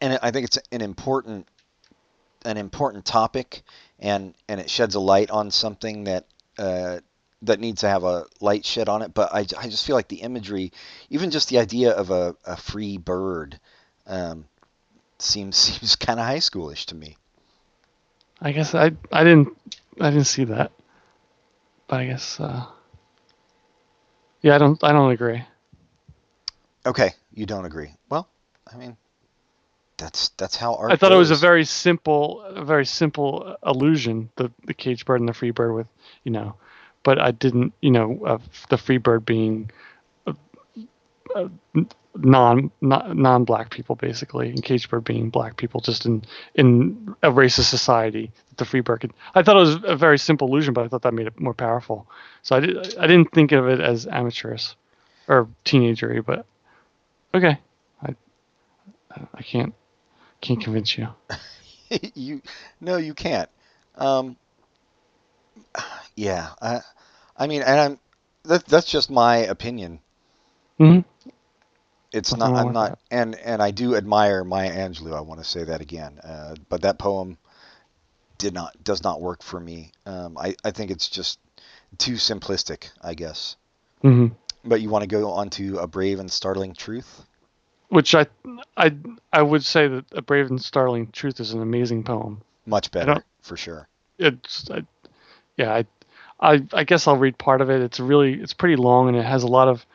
and 0.00 0.18
I 0.22 0.30
think 0.30 0.46
it's 0.46 0.58
an 0.70 0.80
important 0.80 1.46
an 2.44 2.56
important 2.56 3.04
topic, 3.04 3.62
and 3.98 4.34
and 4.48 4.60
it 4.60 4.70
sheds 4.70 4.94
a 4.94 5.00
light 5.00 5.30
on 5.30 5.50
something 5.50 6.04
that 6.04 6.26
uh, 6.58 6.98
that 7.42 7.60
needs 7.60 7.80
to 7.82 7.88
have 7.88 8.04
a 8.04 8.26
light 8.40 8.64
shed 8.64 8.88
on 8.88 9.02
it. 9.02 9.14
But 9.14 9.32
I, 9.32 9.40
I 9.40 9.68
just 9.68 9.86
feel 9.86 9.96
like 9.96 10.08
the 10.08 10.22
imagery, 10.22 10.72
even 11.10 11.30
just 11.30 11.48
the 11.48 11.58
idea 11.58 11.92
of 11.92 12.10
a, 12.10 12.36
a 12.44 12.56
free 12.56 12.96
bird, 12.96 13.58
um, 14.06 14.46
seems 15.18 15.56
seems 15.56 15.96
kind 15.96 16.20
of 16.20 16.26
high 16.26 16.38
schoolish 16.38 16.86
to 16.86 16.94
me. 16.94 17.16
I 18.40 18.52
guess 18.52 18.74
I 18.74 18.92
I 19.12 19.24
didn't 19.24 19.56
I 20.00 20.10
didn't 20.10 20.26
see 20.26 20.44
that, 20.44 20.72
but 21.88 22.00
I 22.00 22.06
guess 22.06 22.38
uh, 22.38 22.66
yeah 24.42 24.54
I 24.54 24.58
don't 24.58 24.82
I 24.82 24.92
don't 24.92 25.10
agree. 25.10 25.42
Okay, 26.86 27.10
you 27.34 27.46
don't 27.46 27.64
agree. 27.64 27.90
Well, 28.08 28.28
I 28.72 28.76
mean, 28.76 28.96
that's 29.96 30.30
that's 30.30 30.56
how 30.56 30.74
art. 30.76 30.92
I 30.92 30.96
thought 30.96 31.12
it 31.12 31.16
was 31.16 31.30
a 31.30 31.36
very 31.36 31.64
simple, 31.64 32.42
a 32.42 32.64
very 32.64 32.86
simple 32.86 33.56
allusion. 33.62 34.30
The 34.36 34.50
the 34.64 34.74
cage 34.74 35.04
bird 35.04 35.20
and 35.20 35.28
the 35.28 35.34
free 35.34 35.50
bird 35.50 35.74
with, 35.74 35.86
you 36.24 36.30
know, 36.30 36.54
but 37.02 37.20
I 37.20 37.32
didn't, 37.32 37.74
you 37.82 37.90
know, 37.90 38.20
uh, 38.24 38.38
the 38.70 38.78
free 38.78 38.98
bird 38.98 39.26
being 39.26 39.70
uh, 40.26 40.34
uh, 41.34 41.48
non 42.14 42.70
non 42.80 43.44
black 43.44 43.70
people 43.70 43.96
basically, 43.96 44.48
and 44.50 44.62
cage 44.62 44.88
bird 44.88 45.04
being 45.04 45.30
black 45.30 45.56
people, 45.56 45.80
just 45.80 46.06
in 46.06 46.22
in 46.54 47.14
a 47.22 47.30
racist 47.30 47.68
society. 47.68 48.30
The 48.56 48.64
free 48.64 48.80
bird. 48.80 49.00
Could, 49.00 49.12
I 49.34 49.42
thought 49.42 49.56
it 49.56 49.60
was 49.60 49.78
a 49.84 49.96
very 49.96 50.18
simple 50.18 50.48
illusion, 50.48 50.74
but 50.74 50.84
I 50.84 50.88
thought 50.88 51.02
that 51.02 51.14
made 51.14 51.26
it 51.26 51.38
more 51.40 51.54
powerful. 51.54 52.06
So 52.42 52.56
I 52.56 52.60
did. 52.60 52.96
I 52.98 53.06
didn't 53.06 53.32
think 53.32 53.52
of 53.52 53.68
it 53.68 53.80
as 53.80 54.06
amateurish 54.06 54.74
or 55.28 55.48
teenagery, 55.64 56.24
but 56.24 56.46
okay. 57.34 57.58
I 58.02 58.14
I 59.34 59.42
can't 59.42 59.74
can't 60.40 60.60
convince 60.62 60.96
you. 60.96 61.08
you 62.14 62.42
no, 62.80 62.96
you 62.96 63.14
can't. 63.14 63.48
Um, 63.96 64.36
yeah, 66.16 66.50
I, 66.60 66.80
I 67.36 67.46
mean, 67.46 67.62
and 67.62 67.80
I'm 67.80 67.98
that, 68.44 68.66
that's 68.66 68.90
just 68.90 69.10
my 69.10 69.38
opinion. 69.38 70.00
hmm 70.78 71.00
It's 72.12 72.36
Nothing 72.36 72.54
not. 72.54 72.66
I'm 72.66 72.72
not, 72.72 72.90
that. 72.90 72.98
and 73.10 73.34
and 73.36 73.62
I 73.62 73.70
do 73.70 73.94
admire 73.96 74.44
Maya 74.44 74.72
Angelou. 74.72 75.14
I 75.14 75.20
want 75.20 75.40
to 75.40 75.44
say 75.48 75.64
that 75.64 75.80
again. 75.80 76.18
Uh, 76.22 76.54
but 76.68 76.82
that 76.82 76.98
poem 76.98 77.38
did 78.38 78.54
not 78.54 78.82
does 78.82 79.02
not 79.02 79.20
work 79.20 79.42
for 79.42 79.60
me. 79.60 79.92
Um, 80.06 80.36
I 80.38 80.54
I 80.64 80.70
think 80.70 80.90
it's 80.90 81.08
just 81.08 81.38
too 81.98 82.14
simplistic. 82.14 82.90
I 83.02 83.14
guess. 83.14 83.56
hmm 84.02 84.28
But 84.64 84.80
you 84.80 84.88
want 84.88 85.02
to 85.02 85.08
go 85.08 85.30
on 85.30 85.50
to 85.50 85.78
a 85.78 85.86
brave 85.86 86.18
and 86.18 86.30
startling 86.30 86.74
truth? 86.74 87.24
Which 87.88 88.14
I 88.14 88.26
I 88.76 88.94
I 89.32 89.42
would 89.42 89.64
say 89.64 89.88
that 89.88 90.04
a 90.12 90.22
brave 90.22 90.50
and 90.50 90.60
startling 90.60 91.10
truth 91.10 91.40
is 91.40 91.52
an 91.52 91.62
amazing 91.62 92.04
poem. 92.04 92.42
Much 92.66 92.90
better, 92.90 93.24
for 93.40 93.56
sure. 93.56 93.88
It's 94.18 94.70
I, 94.70 94.82
yeah 95.56 95.72
I, 95.72 95.86
I 96.40 96.62
I 96.72 96.84
guess 96.84 97.06
I'll 97.06 97.16
read 97.16 97.38
part 97.38 97.60
of 97.60 97.70
it. 97.70 97.80
It's 97.80 97.98
really 97.98 98.34
it's 98.34 98.52
pretty 98.52 98.76
long 98.76 99.08
and 99.08 99.16
it 99.16 99.24
has 99.24 99.42
a 99.42 99.48
lot 99.48 99.68
of 99.68 99.86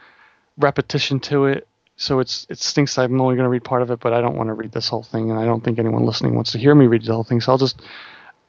repetition 0.58 1.20
to 1.22 1.46
it. 1.46 1.68
So 1.96 2.20
it's 2.20 2.48
it 2.50 2.60
stinks. 2.60 2.98
I'm 2.98 3.22
only 3.22 3.36
going 3.36 3.46
to 3.46 3.50
read 3.50 3.64
part 3.64 3.84
of 3.84 3.92
it, 3.92 4.00
but 4.00 4.14
I 4.14 4.22
don't 4.22 4.36
want 4.36 4.48
to 4.48 4.54
read 4.54 4.72
this 4.72 4.90
whole 4.90 5.04
thing, 5.04 5.30
and 5.30 5.40
I 5.40 5.46
don't 5.46 5.64
think 5.64 5.78
anyone 5.78 6.06
listening 6.06 6.34
wants 6.34 6.52
to 6.54 6.58
hear 6.58 6.74
me 6.74 6.88
read 6.88 7.06
the 7.06 7.14
whole 7.14 7.24
thing. 7.24 7.42
So 7.42 7.52
I'll 7.52 7.58
just. 7.58 7.82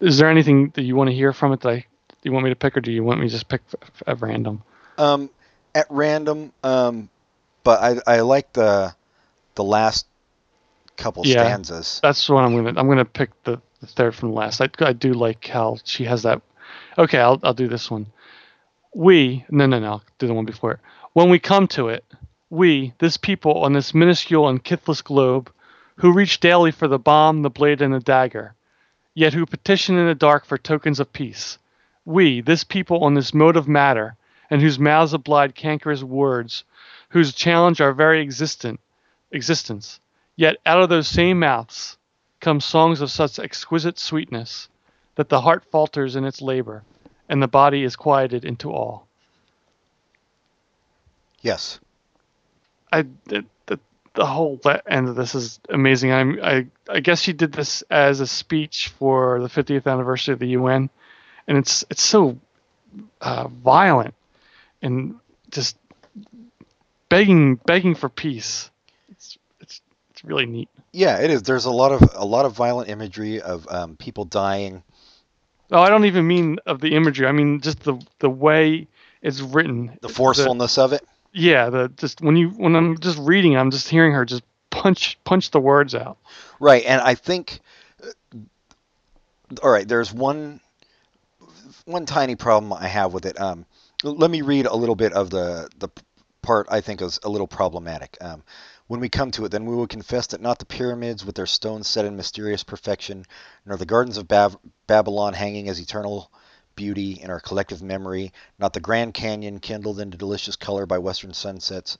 Is 0.00 0.18
there 0.18 0.28
anything 0.30 0.70
that 0.74 0.82
you 0.82 0.96
want 0.96 1.08
to 1.08 1.14
hear 1.14 1.32
from 1.32 1.52
it 1.52 1.60
that 1.60 1.68
I 1.68 1.86
you 2.24 2.32
want 2.32 2.44
me 2.44 2.50
to 2.50 2.56
pick, 2.56 2.76
or 2.76 2.80
do 2.80 2.90
you 2.90 3.04
want 3.04 3.20
me 3.20 3.26
to 3.26 3.32
just 3.32 3.48
pick 3.48 3.60
at 4.06 4.20
random? 4.20 4.62
Um, 4.96 5.30
at 5.74 5.86
random. 5.90 6.52
Um, 6.62 7.08
but 7.62 7.80
I 8.06 8.16
I 8.16 8.20
like 8.20 8.52
the 8.52 8.94
the 9.54 9.64
last 9.64 10.06
couple 10.96 11.24
Yeah. 11.24 11.42
stanzas. 11.42 12.00
That's 12.02 12.28
what 12.28 12.44
I'm 12.44 12.54
gonna. 12.54 12.78
I'm 12.78 12.88
gonna 12.88 13.04
pick 13.04 13.30
the, 13.44 13.60
the 13.80 13.86
third 13.86 14.14
from 14.14 14.32
last. 14.32 14.60
I, 14.60 14.68
I 14.80 14.92
do 14.92 15.12
like 15.12 15.46
how 15.46 15.78
she 15.84 16.04
has 16.04 16.22
that. 16.22 16.42
Okay, 16.98 17.18
I'll 17.18 17.40
I'll 17.42 17.54
do 17.54 17.68
this 17.68 17.90
one. 17.90 18.06
We 18.94 19.44
no 19.50 19.66
no 19.66 19.78
no. 19.78 19.92
I'll 19.92 20.04
do 20.18 20.26
the 20.26 20.34
one 20.34 20.44
before 20.44 20.72
it. 20.72 20.80
When 21.12 21.30
we 21.30 21.38
come 21.38 21.66
to 21.68 21.88
it, 21.88 22.04
we 22.50 22.92
this 22.98 23.16
people 23.16 23.62
on 23.62 23.72
this 23.72 23.94
minuscule 23.94 24.48
and 24.48 24.62
kithless 24.62 25.02
globe, 25.02 25.50
who 25.96 26.12
reach 26.12 26.40
daily 26.40 26.70
for 26.70 26.88
the 26.88 26.98
bomb, 26.98 27.42
the 27.42 27.50
blade, 27.50 27.82
and 27.82 27.92
the 27.92 28.00
dagger, 28.00 28.54
yet 29.14 29.32
who 29.32 29.46
petition 29.46 29.96
in 29.96 30.06
the 30.06 30.14
dark 30.14 30.44
for 30.44 30.58
tokens 30.58 31.00
of 31.00 31.12
peace. 31.12 31.58
We 32.04 32.40
this 32.40 32.64
people 32.64 33.02
on 33.04 33.14
this 33.14 33.32
mode 33.34 33.56
of 33.56 33.66
matter, 33.66 34.16
and 34.50 34.60
whose 34.60 34.78
mouths 34.78 35.12
oblige 35.12 35.54
cankerous 35.54 36.02
words, 36.02 36.64
whose 37.10 37.34
challenge 37.34 37.80
our 37.80 37.92
very 37.92 38.20
existent 38.20 38.80
existence. 39.30 40.00
Yet 40.36 40.56
out 40.66 40.82
of 40.82 40.88
those 40.88 41.08
same 41.08 41.38
mouths 41.38 41.96
come 42.40 42.60
songs 42.60 43.00
of 43.00 43.10
such 43.10 43.38
exquisite 43.38 43.98
sweetness 43.98 44.68
that 45.14 45.28
the 45.28 45.40
heart 45.40 45.64
falters 45.70 46.16
in 46.16 46.24
its 46.24 46.42
labor, 46.42 46.82
and 47.28 47.42
the 47.42 47.48
body 47.48 47.84
is 47.84 47.96
quieted 47.96 48.44
into 48.44 48.70
awe. 48.70 49.00
Yes. 51.40 51.78
I 52.92 53.02
the, 53.26 53.44
the, 53.66 53.78
the 54.14 54.26
whole 54.26 54.60
end 54.88 55.08
of 55.08 55.14
this 55.14 55.34
is 55.34 55.60
amazing. 55.68 56.12
I'm 56.12 56.38
I 56.42 56.66
I 56.88 57.00
guess 57.00 57.20
she 57.20 57.32
did 57.32 57.52
this 57.52 57.82
as 57.90 58.20
a 58.20 58.26
speech 58.26 58.88
for 58.98 59.40
the 59.40 59.48
50th 59.48 59.90
anniversary 59.90 60.32
of 60.32 60.38
the 60.38 60.48
UN, 60.48 60.90
and 61.46 61.58
it's 61.58 61.84
it's 61.90 62.02
so 62.02 62.38
uh, 63.20 63.48
violent 63.48 64.14
and 64.84 65.16
just 65.50 65.76
begging 67.08 67.56
begging 67.56 67.94
for 67.94 68.08
peace. 68.08 68.70
It's 69.08 69.38
it's 69.60 69.80
it's 70.10 70.24
really 70.24 70.46
neat. 70.46 70.68
Yeah, 70.92 71.18
it 71.18 71.30
is. 71.30 71.42
There's 71.42 71.64
a 71.64 71.70
lot 71.70 71.90
of 71.90 72.02
a 72.14 72.24
lot 72.24 72.44
of 72.44 72.52
violent 72.52 72.88
imagery 72.88 73.40
of 73.40 73.66
um, 73.68 73.96
people 73.96 74.24
dying. 74.24 74.82
Oh, 75.72 75.80
I 75.80 75.88
don't 75.88 76.04
even 76.04 76.26
mean 76.26 76.58
of 76.66 76.80
the 76.80 76.94
imagery. 76.94 77.26
I 77.26 77.32
mean 77.32 77.60
just 77.60 77.80
the 77.80 78.00
the 78.20 78.30
way 78.30 78.86
it's 79.22 79.40
written. 79.40 79.98
The 80.02 80.08
forcefulness 80.08 80.78
of 80.78 80.92
it. 80.92 81.04
yeah, 81.32 81.70
the 81.70 81.88
just 81.96 82.20
when 82.20 82.36
you 82.36 82.50
when 82.50 82.76
I'm 82.76 82.98
just 82.98 83.18
reading, 83.18 83.56
I'm 83.56 83.70
just 83.70 83.88
hearing 83.88 84.12
her 84.12 84.24
just 84.24 84.42
punch 84.70 85.18
punch 85.24 85.50
the 85.50 85.60
words 85.60 85.94
out. 85.94 86.18
Right, 86.60 86.84
and 86.86 87.00
I 87.00 87.14
think, 87.14 87.60
uh, 88.02 88.38
all 89.62 89.70
right, 89.70 89.88
there's 89.88 90.12
one 90.12 90.60
one 91.86 92.06
tiny 92.06 92.36
problem 92.36 92.72
I 92.72 92.86
have 92.86 93.12
with 93.12 93.26
it. 93.26 93.40
Um, 93.40 93.66
let 94.10 94.30
me 94.30 94.42
read 94.42 94.66
a 94.66 94.76
little 94.76 94.94
bit 94.94 95.12
of 95.12 95.30
the 95.30 95.68
the 95.78 95.88
part 96.42 96.66
I 96.70 96.80
think 96.80 97.00
is 97.00 97.18
a 97.22 97.28
little 97.28 97.46
problematic. 97.46 98.16
Um, 98.20 98.42
when 98.86 99.00
we 99.00 99.08
come 99.08 99.30
to 99.32 99.46
it, 99.46 99.48
then 99.48 99.64
we 99.64 99.74
will 99.74 99.86
confess 99.86 100.28
that 100.28 100.42
not 100.42 100.58
the 100.58 100.66
pyramids 100.66 101.24
with 101.24 101.34
their 101.34 101.46
stones 101.46 101.88
set 101.88 102.04
in 102.04 102.16
mysterious 102.16 102.62
perfection, 102.62 103.24
nor 103.64 103.78
the 103.78 103.86
gardens 103.86 104.18
of 104.18 104.28
Bab- 104.28 104.60
Babylon 104.86 105.32
hanging 105.32 105.68
as 105.68 105.80
eternal 105.80 106.30
beauty 106.76 107.12
in 107.12 107.30
our 107.30 107.40
collective 107.40 107.82
memory, 107.82 108.32
not 108.58 108.74
the 108.74 108.80
Grand 108.80 109.14
Canyon 109.14 109.58
kindled 109.58 110.00
into 110.00 110.18
delicious 110.18 110.56
color 110.56 110.84
by 110.84 110.98
western 110.98 111.32
sunsets, 111.32 111.96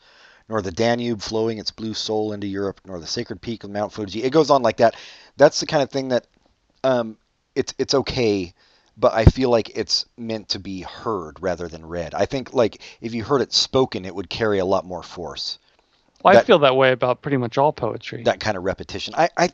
nor 0.49 0.61
the 0.61 0.73
Danube 0.73 1.23
flowing 1.23 1.59
its 1.59 1.71
blue 1.71 1.95
soul 1.95 2.33
into 2.33 2.47
Europe, 2.47 2.81
nor 2.85 3.01
the 3.01 3.07
sacred 3.07 3.41
peak 3.41 3.65
of 3.65 3.71
Mount 3.71 3.93
Fuji. 3.93 4.23
It 4.23 4.31
goes 4.31 4.51
on 4.51 4.63
like 4.63 4.77
that. 4.79 4.95
That's 5.39 5.61
the 5.61 5.67
kind 5.67 5.83
of 5.83 5.91
thing 5.91 6.09
that 6.09 6.27
um, 6.83 7.17
it's 7.55 7.73
it's 7.79 7.95
okay, 7.95 8.53
but 8.97 9.13
I 9.15 9.25
feel 9.25 9.51
like 9.51 9.77
it's 9.77 10.07
meant 10.17 10.51
to 10.51 10.59
be 10.59 10.83
heard 10.83 11.43
rather 11.43 11.69
than 11.69 11.85
read. 11.87 12.15
I 12.15 12.27
think 12.27 12.55
like 12.55 12.81
if 13.01 13.15
you 13.15 13.25
heard 13.25 13.41
it 13.41 13.53
spoken, 13.53 14.05
it 14.05 14.15
would 14.15 14.31
carry 14.31 14.59
a 14.59 14.65
lot 14.65 14.85
more 14.85 15.03
force. 15.03 15.59
Well, 16.23 16.37
I 16.37 16.43
feel 16.43 16.61
that 16.61 16.77
way 16.77 16.93
about 16.93 17.21
pretty 17.21 17.37
much 17.37 17.59
all 17.59 17.73
poetry. 17.73 18.23
That 18.23 18.41
kind 18.41 18.57
of 18.57 18.65
repetition. 18.65 19.15
I 19.17 19.29
I, 19.37 19.51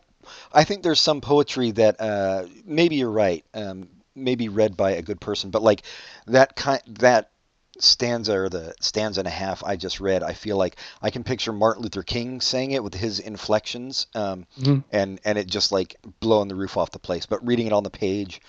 I 0.52 0.64
think 0.64 0.82
there's 0.82 1.00
some 1.00 1.20
poetry 1.20 1.72
that 1.72 2.00
uh, 2.00 2.46
maybe 2.64 2.96
you're 2.96 3.10
right. 3.10 3.44
Um, 3.54 3.88
maybe 4.14 4.48
read 4.48 4.76
by 4.76 4.92
a 4.92 5.02
good 5.02 5.20
person, 5.20 5.50
but 5.50 5.62
like 5.62 5.82
that 6.26 6.54
kind 6.56 6.80
that 6.98 7.30
stanza 7.78 8.36
or 8.38 8.48
the 8.50 8.74
stanza 8.80 9.20
and 9.20 9.26
a 9.26 9.30
half 9.30 9.64
I 9.64 9.76
just 9.76 10.00
read, 10.00 10.22
I 10.22 10.34
feel 10.34 10.58
like 10.58 10.76
I 11.00 11.10
can 11.10 11.24
picture 11.24 11.52
Martin 11.52 11.82
Luther 11.82 12.02
King 12.02 12.40
saying 12.40 12.72
it 12.72 12.84
with 12.84 12.94
his 12.94 13.20
inflections, 13.20 14.06
um, 14.14 14.46
Mhm. 14.60 14.84
and 14.92 15.20
and 15.24 15.38
it 15.38 15.46
just 15.46 15.72
like 15.72 15.96
blowing 16.20 16.48
the 16.48 16.54
roof 16.54 16.76
off 16.76 16.90
the 16.90 16.98
place. 16.98 17.26
But 17.26 17.44
reading 17.46 17.66
it 17.66 17.72
on 17.72 17.82
the 17.82 17.90
page, 17.90 18.40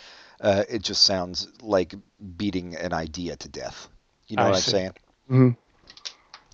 uh, 0.42 0.64
it 0.70 0.82
just 0.82 1.04
sounds 1.04 1.48
like 1.62 1.94
beating 2.38 2.76
an 2.76 2.94
idea 2.94 3.36
to 3.38 3.48
death. 3.50 3.88
You 4.28 4.38
know 4.38 4.44
I 4.44 4.46
what 4.48 4.56
I'm 4.56 4.62
see. 4.62 4.72
saying? 4.72 4.92
Mhm. 5.30 5.56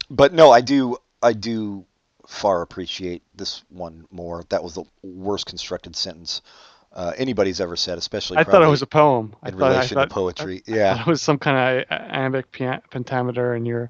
But 0.09 0.33
no, 0.33 0.51
I 0.51 0.61
do 0.61 0.97
I 1.21 1.33
do 1.33 1.85
far 2.27 2.61
appreciate 2.61 3.23
this 3.35 3.63
one 3.69 4.05
more. 4.11 4.43
That 4.49 4.63
was 4.63 4.75
the 4.75 4.83
worst 5.01 5.45
constructed 5.45 5.95
sentence 5.95 6.41
uh, 6.93 7.13
anybody's 7.17 7.61
ever 7.61 7.75
said, 7.75 7.97
especially 7.97 8.37
I 8.37 8.43
thought 8.43 8.63
it 8.63 8.67
was 8.67 8.81
a 8.81 8.87
poem. 8.87 9.35
I 9.43 9.49
in 9.49 9.57
thought, 9.57 9.71
I 9.71 9.75
relation 9.75 9.95
thought, 9.95 10.09
to 10.09 10.13
poetry. 10.15 10.63
I 10.67 10.71
yeah. 10.71 10.93
thought 10.97 11.07
it 11.07 11.09
was 11.11 11.21
some 11.21 11.37
kind 11.37 11.85
of 11.89 11.91
iambic 11.91 12.51
pentameter, 12.51 13.53
and 13.53 13.67
you're. 13.67 13.89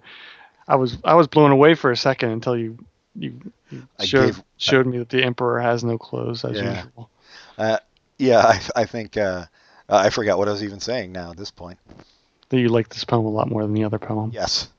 I 0.68 0.76
was 0.76 0.98
I 1.06 1.14
was 1.14 1.28
blown 1.28 1.52
away 1.52 1.76
for 1.76 1.92
a 1.92 1.96
second 1.98 2.32
until 2.32 2.58
you 2.58 2.78
you, 3.16 3.40
you 3.70 3.88
showed 4.04 4.26
gave- 4.36 4.44
showed 4.58 4.86
me 4.88 4.98
that 4.98 5.10
the 5.10 5.24
emperor 5.24 5.60
has 5.62 5.84
no 5.84 5.98
clothes 5.98 6.44
as 6.44 6.58
Yeah. 6.58 6.84
usual. 6.84 7.10
Uh, 7.58 7.78
yeah, 8.18 8.40
I, 8.40 8.82
I 8.82 8.86
think 8.86 9.16
uh, 9.16 9.46
uh, 9.90 9.96
I 9.96 10.10
forgot 10.10 10.38
what 10.38 10.48
I 10.48 10.52
was 10.52 10.64
even 10.64 10.80
saying 10.80 11.12
now 11.12 11.32
at 11.32 11.38
this 11.38 11.52
point. 11.52 11.80
That 12.50 12.60
you 12.60 12.70
like 12.70 12.90
this 12.90 13.04
poem 13.04 13.26
a 13.26 13.30
lot 13.30 13.50
more 13.50 13.64
than 13.64 13.74
the 13.74 13.84
other 13.84 14.00
poem. 14.00 14.32
Yes. 14.34 14.70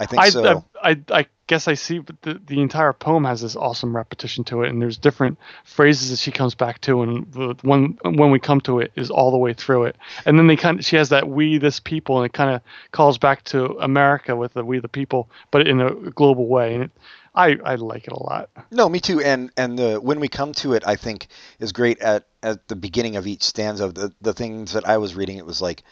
I 0.00 0.06
think 0.06 0.22
I, 0.22 0.30
so. 0.30 0.64
I, 0.80 0.90
I 0.90 1.04
I 1.10 1.26
guess 1.48 1.66
I 1.66 1.74
see, 1.74 1.98
but 1.98 2.20
the, 2.22 2.40
the 2.46 2.60
entire 2.60 2.92
poem 2.92 3.24
has 3.24 3.40
this 3.40 3.56
awesome 3.56 3.96
repetition 3.96 4.44
to 4.44 4.62
it, 4.62 4.68
and 4.68 4.80
there's 4.80 4.98
different 4.98 5.38
phrases 5.64 6.10
that 6.10 6.18
she 6.18 6.30
comes 6.30 6.54
back 6.54 6.80
to, 6.82 7.02
and 7.02 7.32
the 7.32 7.56
one 7.62 7.98
when 8.04 8.30
we 8.30 8.38
come 8.38 8.60
to 8.62 8.78
it 8.78 8.92
is 8.94 9.10
all 9.10 9.30
the 9.30 9.38
way 9.38 9.54
through 9.54 9.84
it, 9.84 9.96
and 10.24 10.38
then 10.38 10.46
they 10.46 10.56
kind 10.56 10.78
of 10.78 10.84
she 10.84 10.96
has 10.96 11.08
that 11.08 11.28
we 11.28 11.58
this 11.58 11.80
people, 11.80 12.18
and 12.18 12.26
it 12.26 12.32
kind 12.32 12.54
of 12.54 12.60
calls 12.92 13.18
back 13.18 13.42
to 13.44 13.76
America 13.80 14.36
with 14.36 14.52
the 14.52 14.64
we 14.64 14.78
the 14.78 14.88
people, 14.88 15.28
but 15.50 15.66
in 15.66 15.80
a 15.80 15.90
global 16.10 16.46
way, 16.46 16.74
and 16.74 16.84
it, 16.84 16.90
I 17.34 17.56
I 17.64 17.74
like 17.74 18.06
it 18.06 18.12
a 18.12 18.22
lot. 18.22 18.50
No, 18.70 18.88
me 18.88 19.00
too. 19.00 19.20
And 19.20 19.50
and 19.56 19.76
the 19.78 19.96
when 19.96 20.20
we 20.20 20.28
come 20.28 20.52
to 20.54 20.74
it, 20.74 20.84
I 20.86 20.94
think 20.94 21.26
is 21.58 21.72
great 21.72 21.98
at 22.00 22.27
at 22.42 22.68
the 22.68 22.76
beginning 22.76 23.16
of 23.16 23.26
each 23.26 23.42
stanza. 23.42 23.88
The 23.90 24.12
the 24.20 24.34
things 24.34 24.72
that 24.72 24.86
I 24.88 24.98
was 24.98 25.14
reading, 25.14 25.38
it 25.38 25.46
was 25.46 25.60
like, 25.62 25.84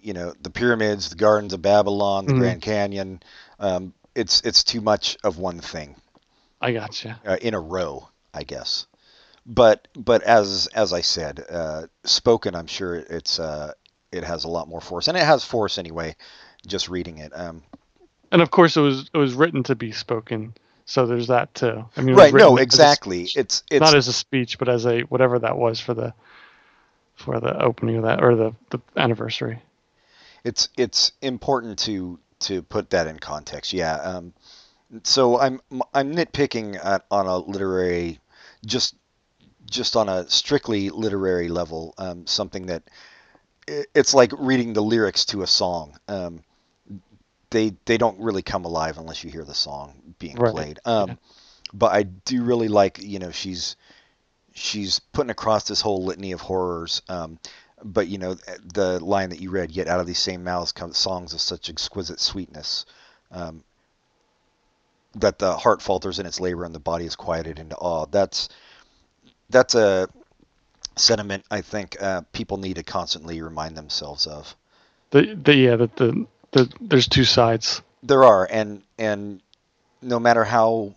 you 0.00 0.12
know, 0.14 0.34
the 0.40 0.50
pyramids, 0.50 1.10
the 1.10 1.16
gardens 1.16 1.52
of 1.52 1.62
Babylon, 1.62 2.26
the 2.26 2.32
Mhm. 2.32 2.36
Grand 2.38 2.62
Canyon. 2.62 3.22
Um, 3.60 3.94
it's 4.14 4.40
it's 4.42 4.64
too 4.64 4.80
much 4.80 5.16
of 5.24 5.38
one 5.38 5.60
thing 5.60 5.96
I 6.62 6.72
gotcha. 6.72 7.20
uh, 7.26 7.36
in 7.40 7.54
a 7.54 7.60
row. 7.60 8.08
I 8.34 8.44
guess. 8.44 8.86
But 9.46 9.88
but 9.96 10.22
as 10.22 10.68
as 10.74 10.92
I 10.92 11.02
said, 11.02 11.44
uh, 11.50 11.86
spoken, 12.04 12.54
I'm 12.54 12.66
sure 12.68 12.96
it's 12.96 13.38
uh, 13.40 13.72
it 14.12 14.24
has 14.24 14.44
a 14.44 14.48
lot 14.48 14.68
more 14.68 14.80
force, 14.80 15.08
and 15.08 15.16
it 15.16 15.24
has 15.24 15.44
force 15.44 15.78
anyway. 15.78 16.16
Just 16.66 16.88
reading 16.88 17.18
it. 17.18 17.32
Um, 17.34 17.62
And 18.32 18.42
of 18.42 18.50
course, 18.50 18.76
it 18.76 18.80
was 18.80 19.10
it 19.14 19.18
was 19.18 19.34
written 19.34 19.62
to 19.64 19.74
be 19.76 19.92
spoken, 19.92 20.54
so 20.84 21.06
there's 21.06 21.28
that 21.28 21.54
too. 21.54 21.84
I 21.96 22.02
mean, 22.02 22.16
right? 22.16 22.34
No, 22.34 22.56
exactly. 22.56 23.26
speech, 23.26 23.36
It's 23.36 23.62
it's 23.70 23.80
not 23.80 23.94
as 23.94 24.08
a 24.08 24.12
speech, 24.12 24.58
but 24.58 24.68
as 24.68 24.86
a 24.86 25.00
whatever 25.02 25.38
that 25.38 25.56
was 25.56 25.80
for 25.80 25.94
the 25.94 26.14
for 27.14 27.40
the 27.40 27.60
opening 27.62 27.96
of 27.96 28.04
that 28.04 28.22
or 28.22 28.34
the 28.36 28.54
the 28.70 28.80
anniversary. 28.96 29.60
it's 30.44 30.68
it's 30.76 31.12
important 31.22 31.78
to 31.80 32.18
to 32.40 32.62
put 32.62 32.90
that 32.90 33.06
in 33.06 33.18
context. 33.18 33.72
Yeah. 33.72 33.96
Um, 33.96 34.32
so 35.04 35.38
I'm 35.38 35.60
I'm 35.94 36.14
nitpicking 36.14 36.84
at, 36.84 37.04
on 37.10 37.26
a 37.26 37.38
literary, 37.38 38.18
just 38.66 38.94
just 39.70 39.96
on 39.96 40.08
a 40.08 40.28
strictly 40.28 40.90
literary 40.90 41.48
level. 41.48 41.94
Um, 41.98 42.26
something 42.26 42.66
that 42.66 42.82
it's 43.94 44.12
like 44.14 44.32
reading 44.38 44.72
the 44.72 44.82
lyrics 44.82 45.24
to 45.26 45.42
a 45.42 45.46
song. 45.46 45.98
Um, 46.08 46.42
they 47.52 47.74
they 47.84 47.98
don't 47.98 48.18
really 48.18 48.42
come 48.42 48.64
alive 48.64 48.98
unless 48.98 49.22
you 49.22 49.30
hear 49.30 49.44
the 49.44 49.54
song 49.54 49.94
being 50.18 50.36
Right, 50.36 50.52
played. 50.52 50.80
Um, 50.84 51.10
yeah. 51.10 51.14
But 51.72 51.92
I 51.92 52.02
do 52.02 52.42
really 52.42 52.68
like 52.68 53.00
you 53.00 53.18
know 53.18 53.30
she's 53.30 53.76
she's 54.54 54.98
putting 54.98 55.30
across 55.30 55.68
this 55.68 55.80
whole 55.80 56.04
litany 56.04 56.32
of 56.32 56.40
horrors. 56.40 57.02
Um, 57.08 57.38
but 57.84 58.08
you 58.08 58.18
know 58.18 58.36
the 58.74 58.98
line 59.00 59.30
that 59.30 59.40
you 59.40 59.50
read, 59.50 59.70
yet 59.70 59.88
out 59.88 60.00
of 60.00 60.06
these 60.06 60.18
same 60.18 60.44
mouths 60.44 60.72
come 60.72 60.92
songs 60.92 61.32
of 61.32 61.40
such 61.40 61.70
exquisite 61.70 62.20
sweetness, 62.20 62.86
um, 63.30 63.62
that 65.14 65.38
the 65.38 65.56
heart 65.56 65.82
falters 65.82 66.18
in 66.18 66.26
its 66.26 66.40
labor 66.40 66.64
and 66.64 66.74
the 66.74 66.80
body 66.80 67.04
is 67.04 67.16
quieted 67.16 67.58
into 67.58 67.76
awe. 67.76 68.06
That's 68.06 68.48
that's 69.50 69.74
a 69.74 70.08
sentiment 70.96 71.44
I 71.50 71.60
think 71.60 71.96
uh, 72.00 72.22
people 72.32 72.56
need 72.56 72.76
to 72.76 72.82
constantly 72.82 73.40
remind 73.42 73.76
themselves 73.76 74.26
of. 74.26 74.54
The 75.10 75.34
the 75.34 75.54
yeah 75.54 75.76
that 75.76 75.96
the 75.96 76.26
the 76.52 76.72
there's 76.80 77.08
two 77.08 77.24
sides. 77.24 77.82
There 78.02 78.24
are, 78.24 78.46
and 78.50 78.82
and 78.98 79.40
no 80.00 80.18
matter 80.18 80.44
how 80.44 80.94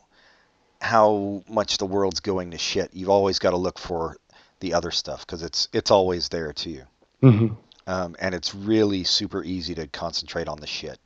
how 0.81 1.43
much 1.49 1.77
the 1.77 1.85
world's 1.85 2.19
going 2.19 2.51
to 2.51 2.57
shit, 2.57 2.91
you've 2.93 3.09
always 3.09 3.39
got 3.39 3.51
to 3.51 3.57
look 3.57 3.79
for 3.79 4.17
the 4.59 4.73
other 4.73 4.91
stuff 4.91 5.25
because 5.25 5.41
it's 5.41 5.67
it's 5.73 5.91
always 5.91 6.29
there 6.29 6.53
too. 6.53 6.81
hmm 7.21 7.47
um, 7.87 8.15
and 8.19 8.33
it's 8.33 8.55
really 8.55 9.03
super 9.03 9.43
easy 9.43 9.75
to 9.75 9.87
concentrate 9.87 10.47
on 10.47 10.59
the 10.59 10.67
shit. 10.67 10.99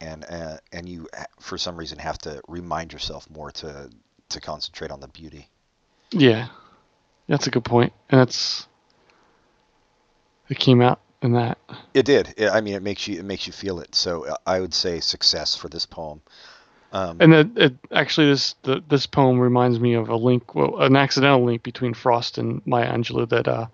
And 0.00 0.24
uh, 0.28 0.58
and 0.72 0.88
you 0.88 1.08
for 1.40 1.56
some 1.56 1.76
reason 1.76 1.98
have 1.98 2.18
to 2.18 2.42
remind 2.48 2.92
yourself 2.92 3.28
more 3.30 3.50
to 3.52 3.90
to 4.30 4.40
concentrate 4.40 4.90
on 4.90 5.00
the 5.00 5.08
beauty. 5.08 5.48
Yeah, 6.10 6.48
that's 7.28 7.46
a 7.46 7.50
good 7.50 7.64
point, 7.64 7.92
and 8.10 8.20
that's 8.20 8.66
it 10.48 10.58
came 10.58 10.82
out 10.82 11.00
in 11.24 11.32
that. 11.32 11.58
It 11.94 12.04
did. 12.04 12.34
It, 12.36 12.50
I 12.50 12.60
mean, 12.60 12.74
it 12.74 12.82
makes 12.82 13.08
you 13.08 13.18
it 13.18 13.24
makes 13.24 13.46
you 13.46 13.52
feel 13.52 13.80
it. 13.80 13.94
So 13.94 14.26
uh, 14.26 14.36
I 14.46 14.60
would 14.60 14.74
say 14.74 15.00
success 15.00 15.56
for 15.56 15.68
this 15.68 15.86
poem. 15.86 16.20
Um, 16.92 17.16
And 17.18 17.34
it, 17.34 17.48
it 17.56 17.74
actually 17.90 18.28
this 18.28 18.54
the, 18.62 18.84
this 18.88 19.06
poem 19.06 19.40
reminds 19.40 19.80
me 19.80 19.94
of 19.94 20.08
a 20.10 20.16
link, 20.16 20.54
well, 20.54 20.80
an 20.80 20.94
accidental 20.94 21.44
link 21.44 21.62
between 21.64 21.94
Frost 21.94 22.38
and 22.38 22.62
Maya 22.66 22.92
Angelou. 22.92 23.28
That 23.28 23.48
uh, 23.48 23.66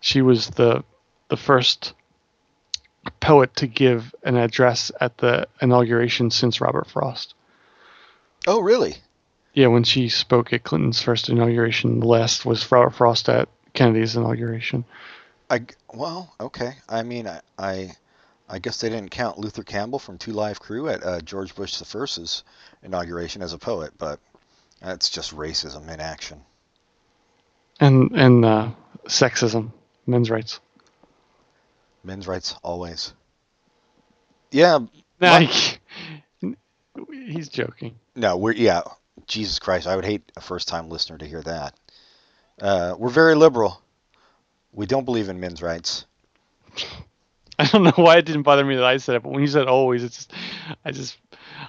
she 0.00 0.22
was 0.22 0.48
the 0.48 0.82
the 1.28 1.36
first 1.36 1.92
poet 3.20 3.54
to 3.56 3.66
give 3.66 4.14
an 4.24 4.36
address 4.36 4.90
at 5.00 5.18
the 5.18 5.46
inauguration 5.60 6.30
since 6.30 6.60
Robert 6.60 6.88
Frost. 6.88 7.34
oh, 8.48 8.60
really? 8.60 8.96
Yeah, 9.54 9.68
when 9.68 9.84
she 9.84 10.08
spoke 10.08 10.52
at 10.52 10.64
Clinton's 10.64 11.00
first 11.00 11.28
inauguration, 11.28 12.00
the 12.00 12.06
last 12.06 12.44
was 12.44 12.70
Robert 12.70 12.94
Frost 12.94 13.28
at 13.28 13.48
Kennedy's 13.72 14.16
inauguration. 14.16 14.84
I 15.50 15.62
well, 15.92 16.34
okay. 16.40 16.72
I 16.88 17.02
mean, 17.02 17.26
I, 17.28 17.40
I 17.58 17.92
I 18.48 18.58
guess 18.58 18.80
they 18.80 18.88
didn't 18.88 19.10
count 19.10 19.38
Luther 19.38 19.62
Campbell 19.62 19.98
from 19.98 20.18
Two 20.18 20.32
Live 20.32 20.60
Crew 20.60 20.88
at 20.88 21.04
uh, 21.04 21.20
George 21.20 21.54
Bush 21.54 21.76
the 21.78 21.84
First's 21.84 22.44
inauguration 22.82 23.42
as 23.42 23.52
a 23.52 23.58
poet, 23.58 23.92
but 23.98 24.20
that's 24.80 25.08
just 25.08 25.34
racism 25.36 25.88
in 25.92 26.00
action. 26.00 26.40
And 27.80 28.12
and 28.12 28.44
uh, 28.44 28.70
sexism, 29.06 29.72
men's 30.06 30.30
rights. 30.30 30.60
Men's 32.04 32.26
rights 32.26 32.54
always. 32.62 33.12
Yeah, 34.52 34.78
Like, 35.40 35.80
he's 37.10 37.48
joking. 37.48 37.96
No, 38.14 38.36
we're 38.36 38.52
yeah. 38.52 38.82
Jesus 39.26 39.58
Christ, 39.58 39.88
I 39.88 39.96
would 39.96 40.04
hate 40.04 40.30
a 40.36 40.40
first-time 40.40 40.88
listener 40.88 41.18
to 41.18 41.26
hear 41.26 41.42
that. 41.42 41.74
Uh, 42.60 42.94
we're 42.96 43.10
very 43.10 43.34
liberal. 43.34 43.82
We 44.76 44.86
don't 44.86 45.04
believe 45.06 45.28
in 45.28 45.40
men's 45.40 45.62
rights. 45.62 46.04
I 47.58 47.64
don't 47.66 47.82
know 47.84 47.92
why 47.96 48.18
it 48.18 48.26
didn't 48.26 48.42
bother 48.42 48.64
me 48.64 48.76
that 48.76 48.84
I 48.84 48.98
said 48.98 49.16
it, 49.16 49.22
but 49.22 49.32
when 49.32 49.40
you 49.40 49.46
said 49.48 49.66
always, 49.66 50.04
it's 50.04 50.26
just, 50.26 50.32
I 50.84 50.92
just 50.92 51.16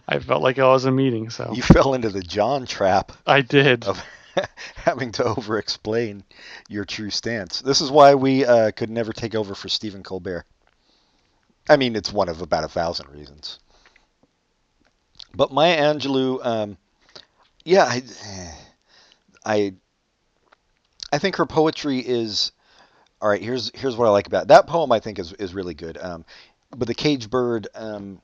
I 0.08 0.20
felt 0.20 0.44
like 0.44 0.60
I 0.60 0.68
was 0.68 0.84
in 0.84 0.90
a 0.90 0.92
meeting, 0.96 1.30
so 1.30 1.54
You 1.54 1.62
fell 1.62 1.94
into 1.94 2.10
the 2.10 2.22
John 2.22 2.66
trap 2.66 3.14
I 3.26 3.40
did. 3.40 3.86
of 3.86 4.04
having 4.76 5.14
to 5.14 5.24
over-explain 5.24 6.26
your 6.68 6.84
true 6.84 7.10
stance. 7.10 7.62
This 7.62 7.80
is 7.80 7.90
why 7.90 8.16
we 8.16 8.46
uh, 8.46 8.72
could 8.72 8.90
never 8.90 9.14
take 9.14 9.34
over 9.34 9.56
for 9.56 9.70
Stephen 9.70 10.04
Colbert. 10.04 10.46
I 11.70 11.78
mean, 11.78 11.96
it's 11.96 12.12
one 12.12 12.28
of 12.28 12.42
about 12.42 12.66
a 12.66 12.70
thousand 12.70 13.10
reasons. 13.10 13.60
But 15.34 15.54
Maya 15.54 15.78
Angelou, 15.78 16.46
um, 16.46 16.78
yeah, 17.64 17.86
I, 17.86 18.04
I, 19.46 19.74
I 21.14 21.18
think 21.18 21.38
her 21.38 21.46
poetry 21.46 22.00
is 22.00 22.52
all 23.22 23.30
right. 23.30 23.42
Here's 23.42 23.72
here's 23.74 23.96
what 23.96 24.08
I 24.08 24.12
like 24.12 24.28
about 24.28 24.44
it. 24.44 24.48
that 24.50 24.68
poem. 24.68 24.92
I 24.92 25.00
think 25.00 25.20
is 25.20 25.34
is 25.34 25.54
really 25.54 25.74
good. 25.74 25.98
Um, 25.98 26.26
but 26.76 26.88
the 26.88 26.94
Cage 26.94 27.30
Bird, 27.30 27.68
um, 27.74 28.22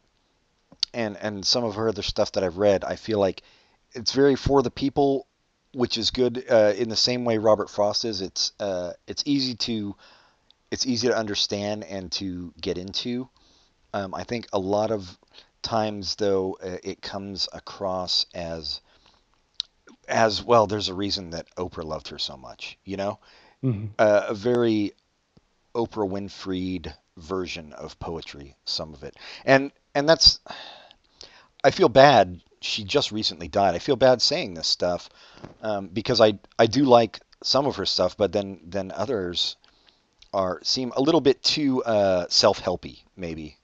and 0.94 1.18
and 1.18 1.46
some 1.46 1.64
of 1.64 1.76
her 1.76 1.90
other 1.90 2.04
stuff 2.04 2.34
that 2.34 2.44
I've 2.44 2.58
read, 2.58 2.84
I 2.84 2.96
feel 2.96 3.20
like 3.20 3.42
it's 3.94 4.12
very 4.12 4.36
for 4.36 4.62
the 4.62 4.72
people, 4.72 5.28
which 5.74 5.98
is 5.98 6.12
good. 6.12 6.44
Uh, 6.50 6.74
in 6.78 6.90
the 6.90 6.96
same 6.96 7.26
way 7.26 7.38
Robert 7.38 7.70
Frost 7.70 8.06
is. 8.06 8.22
It's 8.22 8.52
uh, 8.60 8.94
it's 9.08 9.24
easy 9.26 9.56
to 9.56 9.96
it's 10.70 10.86
easy 10.86 11.08
to 11.08 11.18
understand 11.18 11.84
and 11.84 12.12
to 12.14 12.54
get 12.60 12.78
into. 12.78 13.30
Um, 13.94 14.14
I 14.14 14.24
think 14.24 14.48
a 14.54 14.60
lot 14.60 14.92
of 14.92 15.18
times 15.62 16.16
though 16.16 16.58
uh, 16.64 16.78
it 16.84 17.02
comes 17.02 17.48
across 17.54 18.26
as 18.34 18.82
as 20.08 20.44
well 20.44 20.68
there's 20.68 20.90
a 20.90 20.94
reason 20.94 21.30
that 21.30 21.48
Oprah 21.56 21.86
loved 21.86 22.10
her 22.10 22.20
so 22.20 22.36
much 22.36 22.78
you 22.84 22.98
know 22.98 23.20
Mhm. 23.64 23.90
uh, 24.00 24.26
a 24.28 24.34
very 24.34 24.94
Oprah 25.76 26.10
Winfrey 26.10 26.94
version 27.18 27.74
of 27.74 28.00
poetry 28.00 28.56
some 28.66 28.94
of 28.94 29.04
it 29.04 29.16
and 29.46 29.72
and 29.96 30.08
that's 30.10 30.40
I 31.64 31.72
feel 31.72 31.90
bad 31.90 32.42
she 32.62 32.84
just 32.84 33.12
recently 33.12 33.48
died 33.48 33.76
I 33.76 33.80
feel 33.80 33.96
bad 33.96 34.22
saying 34.22 34.54
this 34.54 34.68
stuff 34.68 35.10
um, 35.62 35.88
because 35.88 36.22
I 36.22 36.40
I 36.58 36.68
do 36.68 36.84
like 36.86 37.20
some 37.44 37.66
of 37.66 37.76
her 37.78 37.86
stuff 37.86 38.18
but 38.18 38.32
then 38.32 38.62
then 38.66 38.92
others 38.92 39.56
are 40.34 40.60
seem 40.64 40.92
a 40.96 41.02
little 41.02 41.22
bit 41.22 41.44
too 41.44 41.84
uh, 41.84 42.28
self-helpy 42.30 43.04
maybe 43.16 43.58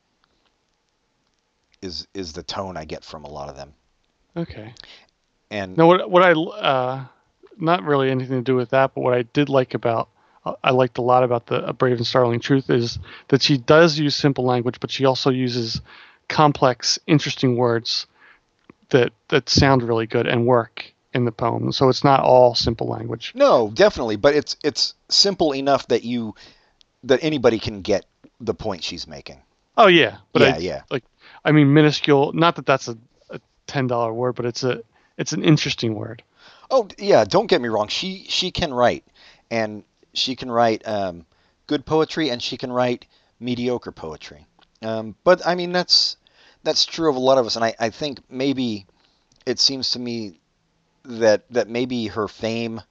is 1.82 2.08
is 2.14 2.34
the 2.34 2.44
tone 2.44 2.78
I 2.78 2.86
get 2.86 3.04
from 3.04 3.24
a 3.24 3.30
lot 3.30 3.50
of 3.50 3.56
them. 3.56 3.74
Okay. 4.36 4.74
And 5.52 5.78
No, 5.78 5.88
what 5.88 6.10
what 6.10 6.24
I 6.24 6.32
uh, 6.34 7.06
not 7.60 7.84
really 7.84 8.10
anything 8.10 8.38
to 8.38 8.44
do 8.44 8.56
with 8.56 8.70
that, 8.70 8.94
but 8.94 9.02
what 9.02 9.14
I 9.14 9.24
did 9.24 9.50
like 9.50 9.74
about 9.74 10.10
uh, 10.46 10.54
I 10.64 10.72
liked 10.72 10.98
a 10.98 11.02
lot 11.02 11.24
about 11.24 11.48
the 11.48 11.68
uh, 11.68 11.74
Brave 11.74 11.98
and 11.98 12.08
Startling 12.08 12.40
Truth 12.40 12.70
is 12.70 13.00
that 13.28 13.42
she 13.42 13.58
does 13.58 14.00
use 14.00 14.16
simple 14.16 14.46
language, 14.46 14.80
but 14.80 14.92
she 14.92 15.06
also 15.06 15.30
uses 15.30 15.82
complex, 16.28 17.00
interesting 17.08 17.58
words 17.58 18.08
that 18.90 19.12
that 19.28 19.50
sound 19.50 19.84
really 19.84 20.08
good 20.08 20.28
and 20.28 20.46
work 20.46 20.94
in 21.14 21.26
the 21.26 21.32
poem. 21.32 21.72
So 21.72 21.90
it's 21.90 22.04
not 22.04 22.22
all 22.22 22.56
simple 22.56 22.88
language. 22.88 23.34
no, 23.36 23.70
definitely, 23.74 24.16
but 24.16 24.34
it's 24.34 24.56
it's 24.64 24.94
simple 25.10 25.54
enough 25.54 25.88
that 25.88 26.04
you 26.04 26.36
that 27.04 27.20
anybody 27.24 27.60
can 27.60 27.82
get 27.82 28.06
the 28.40 28.54
point 28.54 28.84
she's 28.84 29.08
making. 29.08 29.42
Oh 29.78 29.88
yeah, 29.88 30.18
but 30.34 30.42
yeah, 30.42 30.56
I, 30.56 30.58
yeah. 30.58 30.82
like 30.90 31.04
I 31.44 31.52
mean 31.52 31.74
minuscule. 31.74 32.34
Not 32.34 32.56
that 32.56 32.66
that's 32.66 32.88
a, 32.88 32.98
a 33.30 33.40
ten 33.68 33.88
dollar 33.88 34.14
word, 34.14 34.36
but 34.36 34.46
it's 34.46 34.64
a 34.64 34.82
it's 35.18 35.34
an 35.34 35.44
interesting 35.44 35.96
word. 35.96 36.24
Oh, 36.72 36.88
yeah, 36.98 37.24
don't 37.26 37.48
get 37.48 37.62
me 37.62 37.70
wrong. 37.70 37.88
She 37.88 38.26
she 38.30 38.52
can 38.52 38.74
write 38.74 39.04
and 39.50 39.84
she 40.14 40.36
can 40.36 40.52
write 40.52 40.88
um, 40.88 41.26
good 41.68 41.86
poetry 41.86 42.30
and 42.30 42.42
she 42.42 42.58
can 42.58 42.72
write 42.72 43.06
mediocre 43.40 43.92
poetry. 43.92 44.46
Um, 44.82 45.16
but 45.24 45.46
I 45.46 45.56
mean 45.56 45.72
that's 45.72 46.18
that's 46.64 46.86
true 46.86 47.10
of 47.10 47.16
a 47.16 47.20
lot 47.20 47.38
of 47.38 47.46
us 47.46 47.56
and 47.56 47.66
I, 47.66 47.76
I 47.80 47.90
think 47.90 48.20
maybe 48.30 48.86
it 49.46 49.60
seems 49.60 49.92
to 49.92 50.00
me 50.00 50.40
that 51.04 51.44
that 51.52 51.68
maybe 51.68 52.08
her 52.08 52.28
fame 52.28 52.82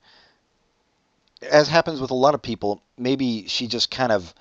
as 1.43 1.68
happens 1.68 2.01
with 2.01 2.11
a 2.11 2.14
lot 2.14 2.35
of 2.35 2.43
people, 2.43 2.83
maybe 2.97 3.47
she 3.47 3.68
just 3.68 3.91
kind 3.91 4.12
of 4.12 4.35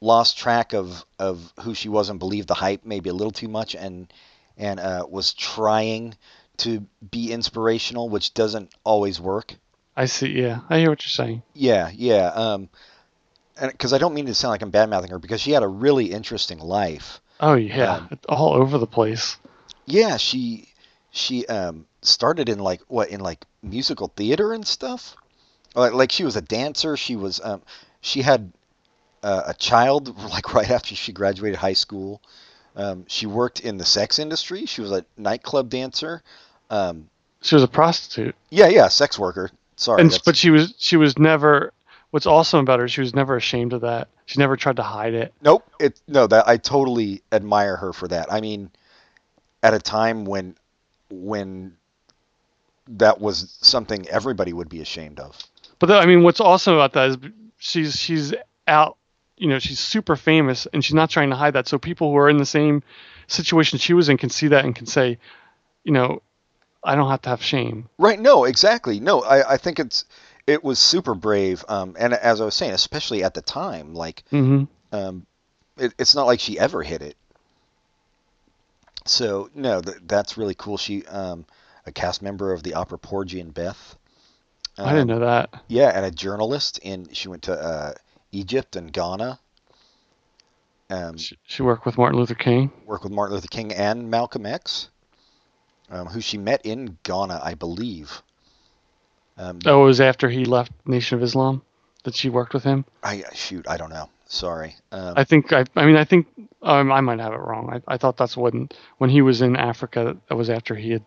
lost 0.00 0.38
track 0.38 0.72
of, 0.72 1.04
of 1.18 1.52
who 1.60 1.74
she 1.74 1.88
was 1.88 2.08
and 2.08 2.18
believed 2.18 2.48
the 2.48 2.54
hype 2.54 2.84
maybe 2.84 3.08
a 3.10 3.14
little 3.14 3.30
too 3.30 3.48
much 3.48 3.74
and 3.74 4.12
and 4.56 4.80
uh, 4.80 5.06
was 5.08 5.32
trying 5.32 6.14
to 6.62 6.86
be 7.10 7.32
inspirational, 7.32 8.08
which 8.08 8.34
doesn't 8.34 8.72
always 8.84 9.20
work. 9.20 9.54
I 9.96 10.06
see. 10.06 10.28
Yeah, 10.28 10.60
I 10.68 10.78
hear 10.78 10.90
what 10.90 11.02
you're 11.02 11.10
saying. 11.10 11.42
Yeah, 11.54 11.90
yeah. 11.94 12.26
Um, 12.28 12.68
because 13.60 13.92
I 13.92 13.98
don't 13.98 14.14
mean 14.14 14.26
to 14.26 14.34
sound 14.34 14.50
like 14.52 14.62
I'm 14.62 14.70
bad 14.70 14.88
mouthing 14.88 15.10
her 15.10 15.18
because 15.18 15.40
she 15.40 15.52
had 15.52 15.62
a 15.62 15.68
really 15.68 16.06
interesting 16.06 16.58
life. 16.58 17.20
Oh 17.40 17.54
yeah, 17.54 17.94
Um, 17.96 18.18
all 18.28 18.54
over 18.54 18.78
the 18.78 18.86
place. 18.86 19.36
Yeah, 19.84 20.16
she 20.16 20.68
she 21.10 21.44
um 21.46 21.86
started 22.00 22.48
in 22.48 22.58
like 22.58 22.80
what 22.88 23.10
in 23.10 23.20
like 23.20 23.44
musical 23.62 24.08
theater 24.16 24.52
and 24.52 24.66
stuff. 24.66 25.16
Like 25.74 25.92
like 25.92 26.12
she 26.12 26.24
was 26.24 26.36
a 26.36 26.42
dancer. 26.42 26.96
She 26.96 27.16
was 27.16 27.40
um 27.42 27.62
she 28.00 28.22
had 28.22 28.52
uh, 29.22 29.42
a 29.46 29.54
child 29.54 30.16
like 30.30 30.54
right 30.54 30.70
after 30.70 30.94
she 30.94 31.12
graduated 31.12 31.58
high 31.58 31.74
school. 31.74 32.22
Um, 32.74 33.04
she 33.06 33.26
worked 33.26 33.60
in 33.60 33.76
the 33.76 33.84
sex 33.84 34.18
industry. 34.18 34.64
She 34.64 34.80
was 34.80 34.92
a 34.92 35.04
nightclub 35.18 35.68
dancer. 35.68 36.22
Um, 36.72 37.08
She 37.42 37.54
was 37.54 37.62
a 37.62 37.68
prostitute, 37.68 38.34
yeah, 38.50 38.68
yeah, 38.68 38.88
sex 38.88 39.18
worker. 39.18 39.50
Sorry, 39.76 40.00
and 40.00 40.18
but 40.24 40.36
she 40.36 40.50
was 40.50 40.74
she 40.78 40.96
was 40.96 41.18
never. 41.18 41.72
What's 42.10 42.26
awesome 42.26 42.60
about 42.60 42.78
her, 42.80 42.88
she 42.88 43.00
was 43.00 43.14
never 43.14 43.36
ashamed 43.36 43.72
of 43.72 43.82
that. 43.82 44.08
She 44.26 44.38
never 44.38 44.56
tried 44.56 44.76
to 44.76 44.82
hide 44.82 45.14
it. 45.14 45.32
Nope. 45.42 45.68
It 45.78 46.00
no 46.08 46.26
that 46.26 46.48
I 46.48 46.56
totally 46.56 47.22
admire 47.30 47.76
her 47.76 47.92
for 47.92 48.08
that. 48.08 48.32
I 48.32 48.40
mean, 48.40 48.70
at 49.62 49.74
a 49.74 49.78
time 49.78 50.24
when 50.24 50.56
when 51.10 51.76
that 52.88 53.20
was 53.20 53.56
something 53.60 54.08
everybody 54.08 54.52
would 54.52 54.68
be 54.68 54.80
ashamed 54.80 55.20
of. 55.20 55.38
But 55.78 55.86
the, 55.86 55.96
I 55.96 56.06
mean, 56.06 56.22
what's 56.22 56.40
awesome 56.40 56.74
about 56.74 56.92
that 56.94 57.10
is 57.10 57.16
she's 57.58 57.96
she's 57.98 58.34
out. 58.66 58.96
You 59.36 59.48
know, 59.48 59.58
she's 59.58 59.80
super 59.80 60.16
famous, 60.16 60.66
and 60.72 60.84
she's 60.84 60.94
not 60.94 61.10
trying 61.10 61.30
to 61.30 61.36
hide 61.36 61.54
that. 61.54 61.66
So 61.66 61.78
people 61.78 62.10
who 62.10 62.16
are 62.16 62.30
in 62.30 62.36
the 62.36 62.46
same 62.46 62.82
situation 63.26 63.78
she 63.78 63.94
was 63.94 64.08
in 64.08 64.16
can 64.16 64.30
see 64.30 64.48
that 64.48 64.64
and 64.64 64.76
can 64.76 64.86
say, 64.86 65.18
you 65.84 65.92
know, 65.92 66.22
I 66.84 66.94
don't 66.94 67.10
have 67.10 67.22
to 67.22 67.28
have 67.30 67.42
shame. 67.42 67.88
Right. 67.98 68.18
No, 68.18 68.44
exactly. 68.44 68.98
No, 69.00 69.20
I, 69.22 69.54
I 69.54 69.56
think 69.56 69.78
it's 69.78 70.04
it 70.46 70.64
was 70.64 70.78
super 70.78 71.14
brave. 71.14 71.64
Um, 71.68 71.96
and 71.98 72.12
as 72.14 72.40
I 72.40 72.44
was 72.44 72.54
saying, 72.54 72.72
especially 72.72 73.22
at 73.22 73.34
the 73.34 73.42
time, 73.42 73.94
like 73.94 74.24
mm-hmm. 74.32 74.64
um, 74.94 75.26
it, 75.78 75.94
it's 75.98 76.14
not 76.14 76.26
like 76.26 76.40
she 76.40 76.58
ever 76.58 76.82
hit 76.82 77.02
it. 77.02 77.16
So 79.06 79.50
no, 79.54 79.80
th- 79.80 79.98
that's 80.06 80.36
really 80.36 80.54
cool. 80.54 80.76
She 80.76 81.04
um, 81.06 81.44
a 81.86 81.92
cast 81.92 82.22
member 82.22 82.52
of 82.52 82.62
the 82.62 82.74
opera 82.74 82.98
Porgy 82.98 83.40
and 83.40 83.52
Bess. 83.52 83.96
I 84.78 84.92
didn't 84.94 85.10
Um, 85.10 85.18
know 85.18 85.26
that. 85.26 85.62
Yeah, 85.68 85.88
and 85.94 86.06
a 86.06 86.10
journalist 86.10 86.78
in 86.78 87.08
she 87.12 87.28
went 87.28 87.42
to 87.42 87.52
uh, 87.52 87.92
Egypt 88.32 88.74
and 88.76 88.92
Ghana. 88.92 89.38
Um, 90.90 91.16
She, 91.18 91.36
she 91.46 91.62
worked 91.62 91.84
with 91.86 91.96
Martin 91.98 92.18
Luther 92.18 92.34
King. 92.34 92.70
worked 92.86 93.04
with 93.04 93.12
Martin 93.12 93.34
Luther 93.34 93.48
King 93.48 93.72
and 93.72 94.10
Malcolm 94.10 94.46
X, 94.46 94.88
um, 95.92 96.06
who 96.06 96.20
she 96.20 96.38
met 96.38 96.64
in 96.64 96.98
Ghana, 97.04 97.40
I 97.42 97.54
believe. 97.54 98.22
Um, 99.38 99.60
Oh, 99.64 99.82
it 99.82 99.86
was 99.86 100.00
after 100.00 100.28
he 100.28 100.44
left 100.44 100.72
Nation 100.86 101.18
of 101.18 101.22
Islam 101.22 101.62
that 102.04 102.14
she 102.14 102.28
worked 102.28 102.54
with 102.54 102.64
him. 102.64 102.84
I 103.02 103.22
shoot, 103.34 103.66
I 103.68 103.76
don't 103.76 103.90
know. 103.90 104.08
Sorry. 104.26 104.76
Um, 104.90 105.14
I 105.16 105.24
think 105.24 105.52
I. 105.52 105.64
I 105.76 105.84
mean, 105.84 105.96
I 105.96 106.04
think 106.04 106.26
um, 106.62 106.90
I 106.90 107.02
might 107.02 107.20
have 107.20 107.34
it 107.34 107.40
wrong. 107.40 107.70
I, 107.70 107.94
I 107.94 107.96
thought 107.98 108.16
that's 108.16 108.34
when 108.36 108.70
when 108.96 109.10
he 109.10 109.20
was 109.20 109.42
in 109.42 109.56
Africa. 109.56 110.16
That 110.28 110.36
was 110.36 110.48
after 110.48 110.74
he 110.74 110.90
had 110.92 111.04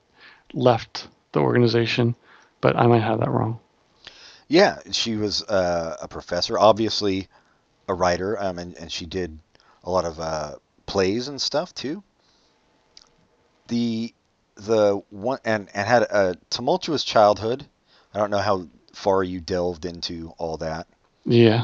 left 0.53 1.07
the 1.31 1.39
organization, 1.39 2.15
but 2.61 2.75
I 2.75 2.85
might 2.85 3.01
have 3.01 3.19
that 3.21 3.31
wrong. 3.31 3.59
yeah, 4.47 4.77
she 4.91 5.15
was 5.15 5.41
uh, 5.43 5.97
a 6.03 6.07
professor, 6.07 6.59
obviously 6.59 7.27
a 7.87 7.95
writer, 7.95 8.39
um, 8.39 8.59
and, 8.59 8.77
and 8.77 8.91
she 8.91 9.07
did 9.07 9.39
a 9.83 9.89
lot 9.89 10.05
of 10.05 10.19
uh, 10.19 10.55
plays 10.85 11.27
and 11.27 11.41
stuff 11.41 11.73
too. 11.73 12.03
The 13.69 14.13
the 14.55 15.01
one 15.09 15.39
and 15.45 15.69
and 15.73 15.87
had 15.87 16.03
a 16.03 16.35
tumultuous 16.49 17.03
childhood. 17.03 17.65
I 18.13 18.19
don't 18.19 18.31
know 18.31 18.39
how 18.39 18.67
far 18.93 19.23
you 19.23 19.41
delved 19.41 19.85
into 19.85 20.33
all 20.37 20.57
that. 20.57 20.87
Yeah, 21.25 21.63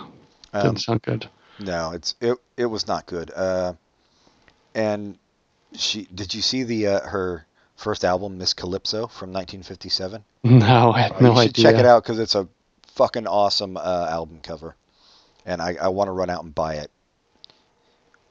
Um, 0.53 0.63
didn't 0.63 0.81
sound 0.81 1.01
good. 1.03 1.29
No, 1.59 1.91
it's 1.91 2.15
it 2.19 2.37
it 2.57 2.65
was 2.65 2.87
not 2.87 3.05
good. 3.05 3.31
Uh, 3.33 3.73
and 4.75 5.17
she 5.73 6.05
did 6.13 6.33
you 6.33 6.41
see 6.41 6.63
the 6.63 6.87
uh, 6.87 6.99
her 7.07 7.45
first 7.75 8.03
album, 8.03 8.37
Miss 8.37 8.53
Calypso, 8.53 9.07
from 9.07 9.31
1957? 9.31 10.23
No, 10.43 10.91
I 10.91 11.01
had 11.01 11.21
no 11.21 11.29
you 11.31 11.35
should 11.35 11.49
idea. 11.51 11.63
check 11.63 11.75
it 11.79 11.85
out 11.85 12.03
because 12.03 12.19
it's 12.19 12.35
a 12.35 12.47
fucking 12.95 13.27
awesome 13.27 13.77
uh, 13.77 14.07
album 14.09 14.39
cover, 14.43 14.75
and 15.45 15.61
I, 15.61 15.75
I 15.81 15.87
want 15.89 16.07
to 16.07 16.11
run 16.11 16.29
out 16.29 16.43
and 16.43 16.53
buy 16.53 16.75
it. 16.75 16.91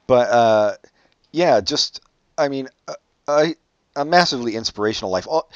But 0.07 0.29
uh, 0.29 0.75
yeah, 1.31 1.61
just 1.61 2.01
I 2.37 2.47
mean, 2.49 2.69
a, 3.27 3.55
a, 3.95 4.05
massively 4.05 4.55
inspirational 4.55 5.11
life. 5.11 5.27
All, 5.27 5.49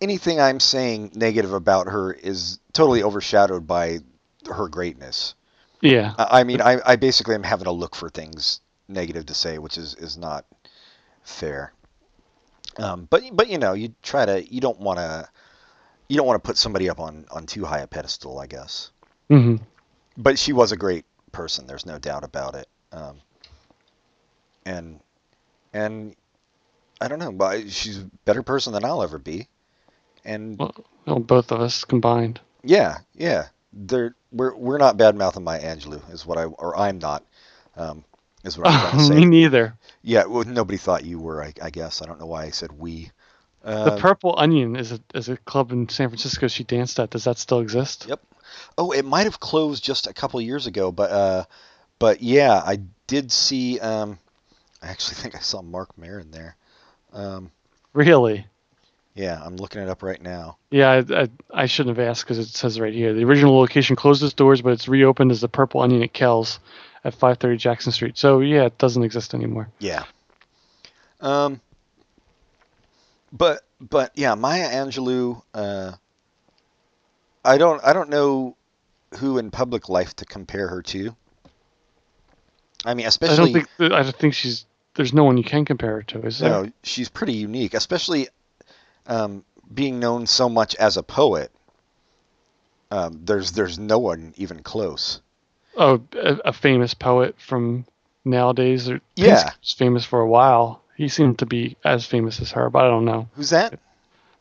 anything 0.00 0.40
I'm 0.40 0.60
saying 0.60 1.12
negative 1.14 1.52
about 1.52 1.86
her 1.88 2.12
is 2.12 2.58
totally 2.72 3.02
overshadowed 3.02 3.66
by 3.66 4.00
her 4.50 4.68
greatness. 4.68 5.34
Yeah, 5.80 6.14
I 6.18 6.40
I 6.40 6.44
mean, 6.44 6.60
I, 6.60 6.78
I 6.84 6.96
basically 6.96 7.34
am 7.34 7.42
having 7.42 7.64
to 7.64 7.72
look 7.72 7.94
for 7.94 8.08
things 8.08 8.60
negative 8.88 9.26
to 9.26 9.34
say, 9.34 9.58
which 9.58 9.78
is, 9.78 9.94
is 9.94 10.16
not 10.16 10.44
fair. 11.22 11.72
Um, 12.78 13.06
but 13.10 13.22
but 13.32 13.48
you 13.48 13.58
know, 13.58 13.72
you 13.72 13.94
try 14.02 14.24
to 14.24 14.52
you 14.52 14.60
don't 14.60 14.80
want 14.80 14.98
to 14.98 15.28
you 16.08 16.16
don't 16.16 16.26
want 16.26 16.42
to 16.42 16.46
put 16.46 16.56
somebody 16.56 16.88
up 16.88 17.00
on 17.00 17.26
on 17.30 17.46
too 17.46 17.64
high 17.64 17.80
a 17.80 17.86
pedestal, 17.86 18.38
I 18.38 18.46
guess. 18.46 18.90
hmm 19.28 19.56
But 20.16 20.38
she 20.38 20.52
was 20.52 20.72
a 20.72 20.76
great 20.76 21.04
person. 21.32 21.66
There's 21.66 21.86
no 21.86 21.98
doubt 21.98 22.24
about 22.24 22.54
it. 22.54 22.68
Um, 22.92 23.16
and 24.64 25.00
and 25.72 26.14
I 27.00 27.08
don't 27.08 27.18
know, 27.18 27.32
but 27.32 27.70
she's 27.70 27.98
a 27.98 28.10
better 28.24 28.42
person 28.42 28.72
than 28.72 28.84
I'll 28.84 29.02
ever 29.02 29.18
be. 29.18 29.48
And 30.24 30.58
well, 30.58 30.74
well, 31.06 31.18
both 31.20 31.52
of 31.52 31.60
us 31.60 31.84
combined. 31.84 32.40
Yeah, 32.62 32.98
yeah. 33.14 33.48
They're 33.72 34.14
we're 34.32 34.54
we're 34.56 34.78
not 34.78 34.96
bad 34.96 35.14
mouthing 35.16 35.44
Maya 35.44 35.62
Angelou 35.62 36.00
is 36.12 36.26
what 36.26 36.38
I 36.38 36.44
or 36.44 36.76
I'm 36.76 36.98
not. 36.98 37.24
Um, 37.76 38.04
is 38.44 38.58
what 38.58 38.66
I'm 38.68 38.80
trying 38.80 38.98
to 38.98 39.04
say. 39.04 39.14
Me 39.14 39.24
neither. 39.26 39.74
Yeah, 40.02 40.24
well, 40.24 40.44
nobody 40.44 40.78
thought 40.78 41.04
you 41.04 41.18
were. 41.18 41.42
I, 41.42 41.52
I 41.62 41.70
guess 41.70 42.02
I 42.02 42.06
don't 42.06 42.18
know 42.20 42.26
why 42.26 42.44
I 42.44 42.50
said 42.50 42.72
we. 42.72 43.10
The 43.62 43.92
Uh, 43.92 43.96
Purple 43.96 44.34
Onion 44.38 44.76
is 44.76 44.92
a 44.92 45.00
is 45.14 45.28
a 45.28 45.36
club 45.36 45.72
in 45.72 45.88
San 45.88 46.08
Francisco 46.08 46.48
she 46.48 46.64
danced 46.64 46.98
at. 46.98 47.10
Does 47.10 47.24
that 47.24 47.38
still 47.38 47.60
exist? 47.60 48.06
Yep. 48.08 48.20
oh, 48.78 48.92
it 48.92 49.04
might 49.04 49.24
have 49.24 49.40
closed 49.40 49.84
just 49.84 50.06
a 50.06 50.14
couple 50.14 50.40
years 50.40 50.66
ago, 50.66 50.90
but 50.92 51.10
uh, 51.10 51.44
but 51.98 52.22
yeah, 52.22 52.62
I 52.64 52.80
did 53.06 53.30
see. 53.32 53.78
Um, 53.80 54.18
I 54.82 54.88
actually 54.88 55.16
think 55.22 55.34
I 55.34 55.40
saw 55.40 55.62
Marc 55.62 55.96
Maron 55.98 56.30
there. 56.30 56.56
Um, 57.12 57.50
Really? 57.92 58.46
yeah, 59.14 59.40
I'm 59.42 59.56
looking 59.56 59.82
it 59.82 59.88
up 59.88 60.02
right 60.02 60.20
now. 60.22 60.58
Yeah, 60.70 60.90
I, 60.90 61.22
I, 61.22 61.28
I 61.52 61.66
shouldn't 61.66 61.96
have 61.96 62.06
asked 62.06 62.24
because 62.24 62.38
it 62.38 62.46
says 62.48 62.78
right 62.78 62.92
here 62.92 63.12
the 63.12 63.24
original 63.24 63.58
location 63.58 63.96
closed 63.96 64.22
its 64.22 64.34
doors, 64.34 64.62
but 64.62 64.72
it's 64.72 64.86
reopened 64.88 65.32
as 65.32 65.40
the 65.40 65.48
Purple 65.48 65.80
Onion 65.80 66.02
at 66.02 66.12
Kells 66.12 66.60
at 67.04 67.14
530 67.14 67.56
Jackson 67.56 67.92
Street. 67.92 68.16
So 68.18 68.40
yeah, 68.40 68.66
it 68.66 68.78
doesn't 68.78 69.02
exist 69.02 69.34
anymore. 69.34 69.68
Yeah. 69.78 70.04
Um. 71.20 71.60
But 73.32 73.62
but 73.80 74.12
yeah, 74.14 74.34
Maya 74.34 74.68
Angelou. 74.70 75.42
Uh, 75.52 75.92
I 77.44 77.58
don't 77.58 77.82
I 77.84 77.92
don't 77.92 78.10
know 78.10 78.56
who 79.18 79.38
in 79.38 79.50
public 79.50 79.88
life 79.88 80.14
to 80.16 80.24
compare 80.24 80.68
her 80.68 80.82
to. 80.82 81.16
I 82.84 82.94
mean, 82.94 83.06
especially. 83.06 83.34
I 83.34 83.36
don't 83.36 83.52
think 83.52 83.92
I 83.92 84.02
don't 84.02 84.16
think 84.16 84.34
she's 84.34 84.66
there's 84.98 85.14
no 85.14 85.22
one 85.22 85.38
you 85.38 85.44
can 85.44 85.64
compare 85.64 85.92
her 85.92 86.02
to, 86.02 86.26
is 86.26 86.40
there? 86.40 86.50
no, 86.50 86.72
she's 86.82 87.08
pretty 87.08 87.34
unique, 87.34 87.72
especially 87.72 88.26
um, 89.06 89.44
being 89.72 90.00
known 90.00 90.26
so 90.26 90.48
much 90.48 90.74
as 90.74 90.96
a 90.96 91.04
poet. 91.04 91.52
Um, 92.90 93.20
there's 93.24 93.52
there's 93.52 93.78
no 93.78 94.00
one 94.00 94.34
even 94.38 94.60
close. 94.64 95.20
Oh, 95.76 96.02
a, 96.14 96.38
a 96.46 96.52
famous 96.52 96.94
poet 96.94 97.36
from 97.38 97.86
nowadays. 98.24 98.90
Yeah. 99.14 99.52
Was 99.62 99.72
famous 99.72 100.04
for 100.04 100.20
a 100.20 100.26
while. 100.26 100.82
He 100.96 101.06
seemed 101.06 101.38
to 101.38 101.46
be 101.46 101.76
as 101.84 102.04
famous 102.04 102.40
as 102.40 102.50
her, 102.52 102.68
but 102.68 102.84
I 102.84 102.88
don't 102.88 103.04
know. 103.04 103.28
Who's 103.36 103.50
that? 103.50 103.78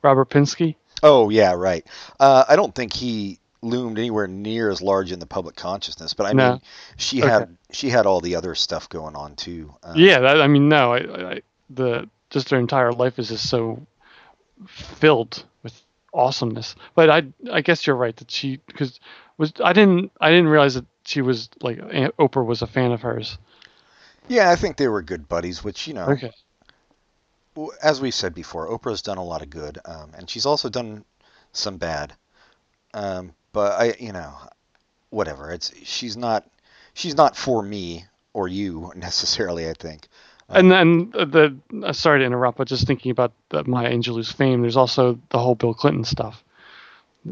Robert 0.02 0.32
Pinsky. 0.32 0.76
Oh 1.04 1.30
yeah, 1.30 1.54
right. 1.54 1.86
Uh, 2.20 2.46
I 2.50 2.56
don't 2.56 2.74
think 2.74 2.94
he 2.94 3.38
loomed 3.62 3.98
anywhere 3.98 4.28
near 4.28 4.70
as 4.70 4.82
large 4.82 5.12
in 5.12 5.20
the 5.20 5.26
public 5.26 5.56
consciousness, 5.56 6.14
but 6.14 6.26
I 6.26 6.34
No. 6.34 6.52
mean, 6.52 6.62
she 6.98 7.20
Okay. 7.22 7.30
had 7.30 7.58
she 7.72 7.90
had 7.90 8.06
all 8.06 8.22
the 8.22 8.36
other 8.36 8.56
stuff 8.56 8.90
going 8.90 9.16
on 9.16 9.36
too. 9.36 9.74
Uh, 9.84 9.94
Yeah, 9.96 10.20
that, 10.20 10.42
I 10.42 10.48
mean, 10.48 10.70
no, 10.70 10.94
I, 10.94 10.98
I, 11.00 11.32
I- 11.34 11.42
the 11.70 12.10
just 12.30 12.50
her 12.50 12.58
entire 12.58 12.94
life 12.94 13.20
is 13.20 13.30
just 13.30 13.50
so 13.50 13.86
filled 14.68 15.44
with 15.64 15.82
awesomeness. 16.14 16.76
But 16.96 17.10
I, 17.10 17.24
I 17.52 17.62
guess 17.62 17.86
you're 17.86 17.96
right 17.96 18.16
that 18.18 18.32
she 18.32 18.58
because 18.68 19.00
was 19.38 19.54
I 19.64 19.74
didn't 19.74 20.12
I 20.22 20.30
didn't 20.30 20.48
realize 20.48 20.76
that 20.76 20.86
she 21.06 21.22
was 21.22 21.50
like 21.62 21.80
Aunt 21.92 22.16
Oprah 22.18 22.46
was 22.46 22.62
a 22.62 22.68
fan 22.68 22.92
of 22.92 23.02
hers. 23.02 23.38
yeah, 24.30 24.50
I 24.50 24.56
think 24.56 24.78
they 24.78 24.88
were 24.88 25.02
good 25.02 25.28
buddies. 25.28 25.64
Which 25.64 25.88
you 25.88 25.94
know, 25.94 26.08
Okay. 26.12 26.32
as 27.82 28.00
we 28.02 28.12
said 28.12 28.34
before, 28.34 28.68
Oprah's 28.68 29.02
done 29.02 29.18
a 29.18 29.24
lot 29.24 29.42
of 29.42 29.50
good, 29.50 29.80
um, 29.86 30.12
and 30.16 30.30
she's 30.30 30.46
also 30.46 30.70
done 30.70 31.04
some 31.54 31.78
bad. 31.78 32.14
Um, 32.94 33.34
but 33.58 33.72
I, 33.82 33.96
you 33.98 34.12
know, 34.12 34.36
whatever. 35.10 35.50
It's 35.52 35.74
she's 35.84 36.16
not 36.16 36.48
she's 36.94 37.16
not 37.16 37.36
for 37.36 37.64
me 37.64 38.06
or 38.34 38.48
you 38.48 38.92
necessarily. 38.96 39.68
I 39.68 39.74
think, 39.74 40.08
and 40.48 40.72
then 40.72 41.10
the 41.10 41.58
uh, 41.84 41.92
sorry 41.92 42.20
to 42.20 42.26
interrupt, 42.26 42.60
but 42.60 42.68
just 42.68 42.86
thinking 42.86 43.10
about 43.10 43.34
the 43.50 43.64
Maya 43.64 43.92
Angelou's 43.92 44.32
fame, 44.32 44.62
there's 44.62 44.78
also 44.78 45.18
the 45.30 45.40
whole 45.40 45.56
Bill 45.56 45.74
Clinton 45.74 46.04
stuff. 46.04 46.44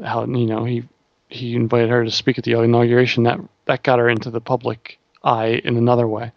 How 0.03 0.25
you 0.25 0.47
know 0.47 0.63
he 0.63 0.83
he 1.29 1.55
invited 1.55 1.91
her 1.91 2.03
to 2.03 2.09
speak 2.09 2.39
at 2.39 2.43
the 2.43 2.59
inauguration. 2.59 3.25
That 3.25 3.39
that 3.65 3.83
got 3.83 3.99
her 3.99 4.09
into 4.09 4.31
the 4.31 4.41
public 4.41 4.97
eye 5.23 5.61
in 5.63 5.77
another 5.77 6.07
way. 6.07 6.31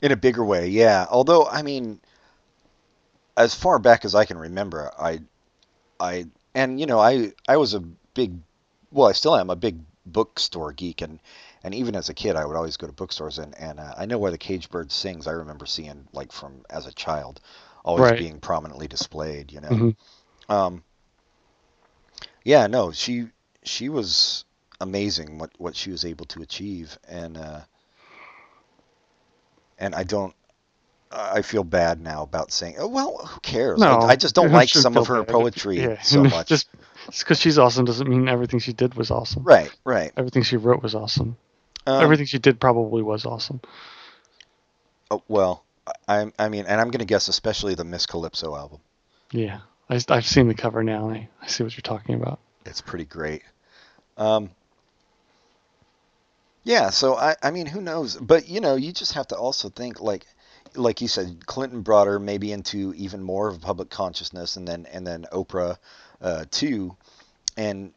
In 0.00 0.10
a 0.10 0.16
bigger 0.16 0.44
way, 0.44 0.68
yeah. 0.68 1.04
Although, 1.10 1.44
I 1.46 1.60
mean, 1.60 2.00
as 3.36 3.54
far 3.54 3.78
back 3.78 4.06
as 4.06 4.14
I 4.14 4.24
can 4.24 4.38
remember, 4.38 4.90
I, 4.98 5.18
I, 5.98 6.26
and 6.54 6.78
you 6.78 6.86
know, 6.86 6.98
I, 7.00 7.32
I 7.48 7.56
was 7.56 7.74
a 7.74 7.80
big, 7.80 8.34
well, 8.90 9.08
I 9.08 9.12
still 9.12 9.36
am 9.36 9.50
a 9.50 9.56
big 9.56 9.80
bookstore 10.06 10.72
geek, 10.72 11.00
and 11.02 11.20
and 11.64 11.74
even 11.74 11.96
as 11.96 12.08
a 12.08 12.14
kid, 12.14 12.36
I 12.36 12.44
would 12.44 12.56
always 12.56 12.76
go 12.76 12.86
to 12.86 12.92
bookstores, 12.92 13.38
and 13.38 13.54
and 13.58 13.80
uh, 13.80 13.94
I 13.96 14.06
know 14.06 14.18
where 14.18 14.30
the 14.30 14.38
cage 14.38 14.70
bird 14.70 14.92
sings. 14.92 15.26
I 15.26 15.32
remember 15.32 15.66
seeing 15.66 16.08
like 16.12 16.32
from 16.32 16.64
as 16.70 16.86
a 16.86 16.92
child, 16.92 17.40
always 17.84 18.10
Right. 18.10 18.12
being 18.12 18.40
prominently 18.40 18.88
displayed. 18.88 19.52
You 19.52 19.60
know, 19.60 19.80
Mhm. 19.80 19.96
um, 20.48 20.84
yeah, 22.44 22.66
no, 22.66 22.90
she 22.92 23.28
she 23.64 23.88
was 23.88 24.44
amazing 24.80 25.38
what 25.38 25.50
what 25.58 25.76
she 25.76 25.90
was 25.90 26.04
able 26.04 26.26
to 26.26 26.42
achieve, 26.42 26.98
and 27.06 27.36
uh, 27.36 27.60
and 29.78 29.94
I 29.94 30.04
don't. 30.04 30.34
I 31.10 31.42
feel 31.42 31.64
bad 31.64 32.00
now 32.00 32.22
about 32.22 32.52
saying, 32.52 32.76
"Oh 32.78 32.88
well, 32.88 33.16
who 33.18 33.40
cares?" 33.40 33.78
No, 33.78 33.98
I, 33.98 34.10
I 34.10 34.16
just 34.16 34.34
don't 34.34 34.52
like 34.52 34.68
some 34.68 34.96
of 34.96 35.06
her 35.06 35.22
bad. 35.22 35.32
poetry 35.32 35.80
Yeah, 35.80 36.00
so 36.02 36.24
much. 36.24 36.48
just 36.48 36.68
because 37.18 37.40
she's 37.40 37.58
awesome 37.58 37.84
doesn't 37.84 38.08
mean 38.08 38.28
everything 38.28 38.60
she 38.60 38.72
did 38.72 38.94
was 38.94 39.10
awesome. 39.10 39.42
Right, 39.42 39.74
right. 39.84 40.12
Everything 40.16 40.42
she 40.42 40.56
wrote 40.56 40.82
was 40.82 40.94
awesome. 40.94 41.36
Um, 41.86 42.02
everything 42.02 42.26
she 42.26 42.38
did 42.38 42.60
probably 42.60 43.02
was 43.02 43.24
awesome. 43.24 43.62
oh, 45.10 45.22
well, 45.28 45.64
I, 46.06 46.30
I 46.38 46.48
mean, 46.50 46.66
and 46.66 46.80
I'm 46.80 46.88
going 46.88 46.98
to 47.00 47.06
guess 47.06 47.28
especially 47.28 47.74
the 47.74 47.84
Miss 47.84 48.04
Calypso 48.04 48.54
album. 48.54 48.80
Yeah, 49.32 49.60
I, 49.88 49.94
have 49.94 50.26
seen 50.26 50.48
the 50.48 50.54
cover 50.54 50.82
now, 50.82 51.08
and 51.08 51.16
I, 51.16 51.28
I 51.40 51.46
see 51.46 51.64
what 51.64 51.74
you're 51.74 51.82
talking 51.82 52.14
about. 52.14 52.40
It's 52.66 52.82
pretty 52.82 53.06
great. 53.06 53.42
Um, 54.18 54.50
yeah, 56.64 56.90
so 56.90 57.14
I, 57.14 57.36
I 57.42 57.50
mean, 57.50 57.66
who 57.66 57.80
knows? 57.80 58.16
But 58.16 58.48
you 58.48 58.60
know, 58.60 58.74
you 58.74 58.92
just 58.92 59.14
have 59.14 59.28
to 59.28 59.36
also 59.36 59.70
think 59.70 60.00
like, 60.00 60.26
like 60.76 61.00
you 61.00 61.08
said, 61.08 61.46
Clinton 61.46 61.82
brought 61.82 62.06
her 62.06 62.18
maybe 62.18 62.52
into 62.52 62.94
even 62.96 63.22
more 63.22 63.48
of 63.48 63.60
public 63.60 63.90
consciousness, 63.90 64.56
and 64.56 64.66
then 64.66 64.86
and 64.92 65.06
then 65.06 65.26
Oprah 65.32 65.78
uh, 66.20 66.44
too, 66.50 66.96
and 67.56 67.92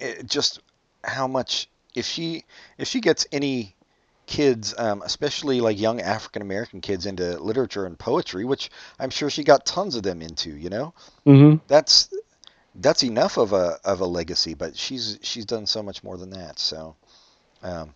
it 0.00 0.26
just 0.26 0.60
how 1.04 1.26
much 1.26 1.68
if 1.94 2.06
she 2.06 2.44
if 2.78 2.88
she 2.88 3.00
gets 3.00 3.26
any 3.32 3.74
kids, 4.26 4.74
um, 4.78 5.02
especially 5.02 5.60
like 5.60 5.78
young 5.80 6.00
African 6.00 6.42
American 6.42 6.80
kids, 6.80 7.06
into 7.06 7.38
literature 7.42 7.86
and 7.86 7.98
poetry, 7.98 8.44
which 8.44 8.70
I'm 8.98 9.10
sure 9.10 9.30
she 9.30 9.44
got 9.44 9.66
tons 9.66 9.96
of 9.96 10.02
them 10.02 10.22
into, 10.22 10.50
you 10.56 10.70
know 10.70 10.94
hmm 11.26 11.56
that's 11.68 12.10
that's 12.76 13.02
enough 13.04 13.38
of 13.38 13.52
a 13.52 13.78
of 13.84 14.00
a 14.00 14.06
legacy, 14.06 14.54
but 14.54 14.76
she's 14.76 15.18
she's 15.22 15.46
done 15.46 15.66
so 15.66 15.82
much 15.82 16.02
more 16.04 16.16
than 16.16 16.30
that. 16.30 16.58
So, 16.58 16.96
um, 17.62 17.94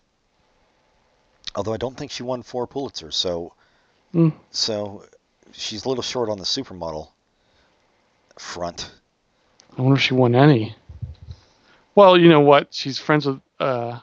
although 1.55 1.73
I 1.73 1.77
don't 1.77 1.95
think 1.97 2.11
she 2.11 2.23
won 2.23 2.43
four 2.43 2.67
Pulitzers, 2.67 3.13
so 3.13 3.53
Mm. 4.13 4.33
so 4.51 5.03
she's 5.51 5.85
a 5.85 5.89
little 5.89 6.03
short 6.03 6.29
on 6.29 6.37
the 6.37 6.43
supermodel 6.43 7.09
front. 8.37 8.91
I 9.77 9.81
wonder 9.81 9.95
if 9.97 10.01
she 10.03 10.13
won 10.13 10.35
any. 10.35 10.75
Well, 11.95 12.17
you 12.17 12.29
know 12.29 12.41
what? 12.41 12.73
She's 12.73 12.99
friends 12.99 13.25
with. 13.25 13.41
uh 13.59 13.99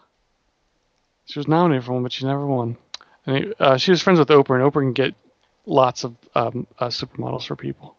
She 1.27 1.39
was 1.39 1.47
nominated 1.49 1.85
for 1.85 1.93
one, 1.93 2.03
but 2.03 2.13
she 2.13 2.25
never 2.25 2.47
won. 2.47 2.77
And 3.27 3.37
it- 3.37 3.61
uh, 3.61 3.77
she 3.77 3.91
was 3.93 4.03
friends 4.03 4.19
with 4.19 4.29
Oprah, 4.29 4.61
and 4.61 4.65
Oprah 4.73 4.83
can 4.83 4.93
get 4.93 5.15
lots 5.67 6.03
of 6.05 6.17
um, 6.35 6.67
uh, 6.79 6.89
supermodels 6.89 7.47
for 7.47 7.55
people. 7.55 7.95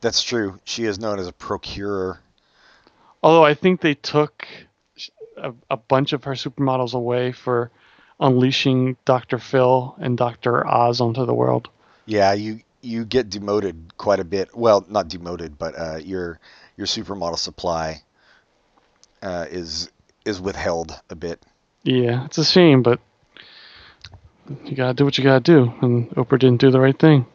That's 0.00 0.22
true. 0.22 0.60
She 0.64 0.84
is 0.84 0.98
known 1.00 1.18
as 1.18 1.26
a 1.26 1.32
procurer. 1.32 2.20
Although 3.22 3.44
I 3.44 3.54
think 3.54 3.80
they 3.80 3.94
took 3.94 4.46
a, 5.36 5.52
a 5.68 5.76
bunch 5.76 6.12
of 6.12 6.24
her 6.24 6.32
supermodels 6.34 6.94
away 6.94 7.32
for 7.32 7.70
unleashing 8.20 8.96
Dr. 9.04 9.38
Phil 9.38 9.94
and 9.98 10.16
Dr. 10.16 10.66
Oz 10.66 11.00
onto 11.00 11.24
the 11.26 11.34
world. 11.34 11.68
Yeah, 12.06 12.32
you 12.32 12.60
you 12.82 13.04
get 13.04 13.30
demoted 13.30 13.96
quite 13.96 14.20
a 14.20 14.24
bit. 14.24 14.56
Well, 14.56 14.84
not 14.88 15.08
demoted, 15.08 15.58
but 15.58 15.78
uh, 15.78 15.96
your 15.96 16.38
your 16.76 16.86
supermodel 16.86 17.38
supply 17.38 18.02
uh, 19.22 19.46
is 19.50 19.90
is 20.24 20.40
withheld 20.40 20.98
a 21.10 21.14
bit. 21.14 21.42
Yeah, 21.82 22.26
it's 22.26 22.38
a 22.38 22.44
shame, 22.44 22.82
but 22.82 23.00
you 24.64 24.76
gotta 24.76 24.94
do 24.94 25.04
what 25.04 25.18
you 25.18 25.24
gotta 25.24 25.40
do, 25.40 25.72
and 25.80 26.10
Oprah 26.10 26.38
didn't 26.38 26.60
do 26.60 26.70
the 26.70 26.80
right 26.80 26.98
thing. 26.98 27.26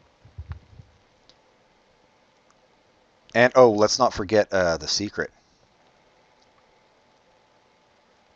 And 3.33 3.51
oh, 3.55 3.71
let's 3.71 3.99
not 3.99 4.13
forget 4.13 4.51
uh, 4.53 4.77
the 4.77 4.87
secret. 4.87 5.31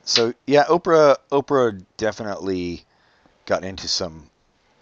So 0.10 0.34
yeah, 0.47 0.64
Oprah 0.64 1.18
Oprah 1.32 1.86
definitely 1.97 2.84
got 3.45 3.64
into 3.64 3.88
some 3.88 4.28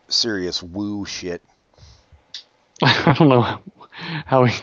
serious 0.07 0.63
woo 0.63 1.05
shit. 1.05 1.43
I 2.81 3.13
don't 3.19 3.27
know 3.27 3.59
how 4.25 4.45
we 4.45 4.53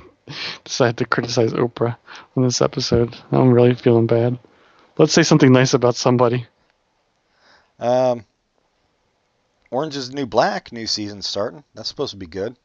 decided 0.65 0.97
to 0.97 1.05
criticize 1.05 1.53
Oprah 1.53 1.99
on 2.35 2.45
this 2.45 2.63
episode. 2.63 3.15
I'm 3.31 3.53
really 3.53 3.75
feeling 3.75 4.07
bad. 4.07 4.39
Let's 4.97 5.13
say 5.13 5.23
something 5.23 5.53
nice 5.53 5.75
about 5.75 5.97
somebody. 5.97 6.47
Um, 7.79 8.25
Orange 9.71 9.97
is 9.97 10.09
the 10.09 10.17
New 10.17 10.27
Black, 10.27 10.73
new 10.73 10.87
season 10.87 11.21
starting. 11.21 11.63
That's 11.75 11.91
supposed 11.91 12.13
to 12.13 12.17
be 12.17 12.27
good. 12.27 12.57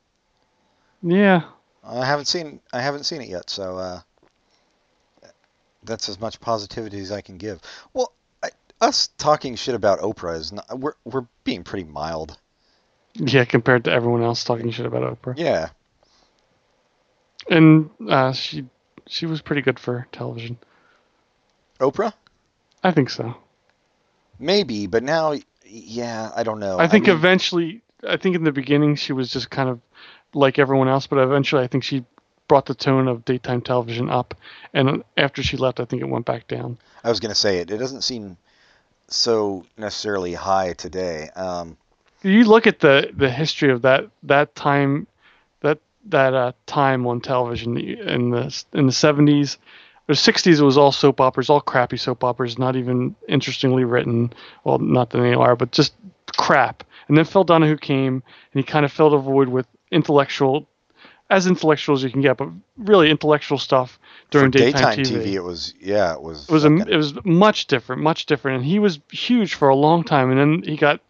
Yeah, 1.04 1.42
I 1.84 2.06
haven't 2.06 2.26
seen 2.26 2.62
I 2.72 2.80
haven't 2.80 3.04
seen 3.04 3.22
it 3.22 3.28
yet, 3.28 3.50
so 3.50 3.78
uh, 3.78 4.02
that's 5.84 6.10
as 6.10 6.20
much 6.20 6.40
positivity 6.40 7.00
as 7.00 7.12
I 7.12 7.22
can 7.22 7.38
give. 7.38 7.60
Well, 7.94 8.14
I, 8.44 8.50
us 8.82 9.08
talking 9.18 9.56
shit 9.56 9.76
about 9.76 10.00
Oprah 10.00 10.38
is 10.38 10.52
not, 10.52 10.80
we're 10.80 10.94
we're 11.06 11.28
being 11.44 11.64
pretty 11.64 11.86
mild. 11.90 12.38
yeah, 13.16 13.46
compared 13.46 13.86
to 13.86 13.92
everyone 13.92 14.24
else 14.24 14.44
talking 14.44 14.70
shit 14.72 14.86
about 14.86 15.22
Oprah. 15.22 15.38
Yeah, 15.38 15.70
And 17.50 17.90
uh, 18.08 18.34
she 18.34 18.66
she 19.08 19.26
was 19.26 19.42
pretty 19.42 19.62
good 19.62 19.80
for 19.80 20.08
television. 20.12 20.58
Oprah. 21.80 22.14
I 22.84 22.92
think 22.92 23.10
so. 23.10 23.36
Maybe, 24.38 24.88
but 24.88 25.04
now, 25.04 25.36
yeah, 25.66 26.32
I 26.36 26.44
don't 26.44 26.60
know. 26.60 26.80
I 26.80 26.88
think 26.88 27.08
mean, 27.08 27.16
eventually, 27.16 27.82
I 28.08 28.18
think 28.18 28.36
in 28.36 28.44
the 28.44 28.52
beginning 28.52 28.96
she 28.96 29.12
was 29.14 29.32
just 29.32 29.50
kind 29.50 29.70
of 29.70 29.82
like 30.34 30.60
everyone 30.60 30.88
else, 30.88 31.08
but 31.08 31.20
eventually 31.20 31.64
I 31.64 31.68
think 31.68 31.84
she 31.84 32.06
brought 32.50 32.66
the 32.66 32.76
tone 32.76 33.08
of 33.08 33.24
daytime 33.24 33.62
television 33.62 34.10
up, 34.10 34.34
and 34.74 35.04
after 35.16 35.42
she 35.42 35.56
left, 35.56 35.80
I 35.80 35.86
think 35.86 36.02
it 36.02 36.10
went 36.10 36.26
back 36.26 36.50
down. 36.50 36.78
I 37.06 37.10
was 37.10 37.22
gonna 37.22 37.34
say 37.36 37.60
it. 37.60 37.72
It 37.72 37.78
doesn't 37.78 38.02
seem 38.02 38.36
so 39.08 39.64
necessarily 39.78 40.34
high 40.34 40.74
today. 40.74 41.30
Um, 41.38 41.78
You 42.22 42.44
look 42.44 42.68
at 42.68 42.80
the 42.82 43.12
the 43.16 43.30
history 43.30 43.72
of 43.72 43.84
that 43.84 44.10
that 44.24 44.54
time, 44.56 45.08
that 45.62 45.80
that 46.10 46.34
uh, 46.34 46.52
time 46.66 47.08
on 47.08 47.22
television 47.22 47.78
in 47.78 48.32
the 48.32 48.64
in 48.74 48.88
the 48.88 48.92
seventies. 48.92 49.58
The 50.08 50.16
60s 50.16 50.60
it 50.60 50.64
was 50.64 50.76
all 50.76 50.92
soap 50.92 51.22
operas, 51.22 51.52
all 51.52 51.62
crappy 51.62 51.96
soap 51.96 52.24
operas, 52.24 52.58
not 52.58 52.76
even 52.76 53.16
interestingly 53.28 53.84
written. 53.84 54.34
Well, 54.64 54.80
not 54.80 55.12
that 55.12 55.20
they 55.20 55.36
are, 55.36 55.56
but 55.56 55.72
just 55.72 55.94
crap. 56.36 56.84
And 57.08 57.16
then 57.16 57.26
Phil 57.26 57.44
Donahue 57.44 57.78
came 57.78 58.16
and 58.16 58.24
he 58.54 58.64
kind 58.64 58.86
of 58.86 58.92
filled 58.92 59.14
a 59.14 59.20
void 59.20 59.50
with 59.50 59.68
intellectual, 59.92 60.68
as 61.30 61.46
intellectual 61.46 61.96
as 61.96 62.04
you 62.04 62.10
can 62.10 62.22
get, 62.22 62.38
but 62.38 62.50
really 62.78 63.10
intellectual 63.10 63.58
stuff 63.58 64.00
during 64.32 64.52
daytime, 64.52 64.98
daytime 64.98 65.06
TV. 65.06 65.26
TV, 65.26 65.34
it 65.34 65.42
was 65.42 65.74
yeah, 65.80 66.14
it 66.14 66.22
was. 66.22 66.48
It 66.50 66.52
was 66.52 66.66
a, 66.66 66.76
it 66.76 66.98
was 66.98 67.14
much 67.24 67.68
different, 67.68 68.02
much 68.02 68.26
different, 68.26 68.58
and 68.58 68.66
he 68.66 68.80
was 68.80 69.00
huge 69.12 69.54
for 69.54 69.70
a 69.70 69.76
long 69.76 70.04
time. 70.04 70.32
And 70.32 70.40
then 70.40 70.64
he 70.64 70.76
got 70.76 71.02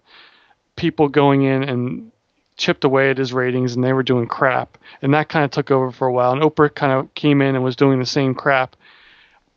people 0.75 1.07
going 1.07 1.43
in 1.43 1.63
and 1.63 2.11
chipped 2.57 2.83
away 2.83 3.09
at 3.09 3.17
his 3.17 3.31
ratings, 3.31 3.75
and 3.75 3.83
they 3.83 3.93
were 3.93 4.03
doing 4.03 4.27
crap. 4.27 4.77
And 5.01 5.13
that 5.13 5.29
kind 5.29 5.45
of 5.45 5.51
took 5.51 5.71
over 5.71 5.91
for 5.91 6.07
a 6.07 6.11
while. 6.11 6.33
And 6.33 6.41
Oprah 6.41 6.73
kind 6.73 6.91
of 6.91 7.13
came 7.13 7.41
in 7.41 7.55
and 7.55 7.63
was 7.63 7.77
doing 7.77 7.99
the 7.99 8.05
same 8.05 8.35
crap. 8.35 8.75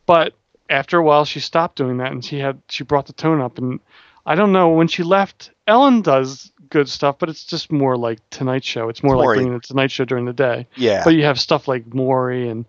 But 0.07 0.35
after 0.71 0.99
a 0.99 1.03
while, 1.03 1.25
she 1.25 1.41
stopped 1.41 1.77
doing 1.77 1.99
that, 1.99 2.13
and 2.13 2.25
she 2.25 2.39
had 2.39 2.63
she 2.69 2.85
brought 2.85 3.07
the 3.07 3.13
tone 3.13 3.41
up. 3.41 3.59
And 3.59 3.81
I 4.25 4.37
don't 4.37 4.53
know 4.53 4.69
when 4.69 4.87
she 4.87 5.03
left. 5.03 5.51
Ellen 5.67 6.03
does 6.03 6.52
good 6.73 6.89
stuff, 6.89 7.17
but 7.19 7.29
it's 7.29 7.45
just 7.45 7.71
more 7.71 7.97
like 7.97 8.19
Tonight 8.31 8.65
Show. 8.65 8.89
It's 8.89 9.03
more 9.03 9.15
It's 9.15 9.27
like 9.27 9.37
bringing 9.37 9.53
the 9.53 9.61
Tonight 9.61 9.91
Show 9.91 10.07
during 10.07 10.25
the 10.25 10.33
day. 10.33 10.67
yeah. 10.75 11.05
But 11.05 11.15
you 11.15 11.25
have 11.25 11.39
stuff 11.39 11.69
like 11.69 11.95
Maury 11.95 12.49
and 12.49 12.65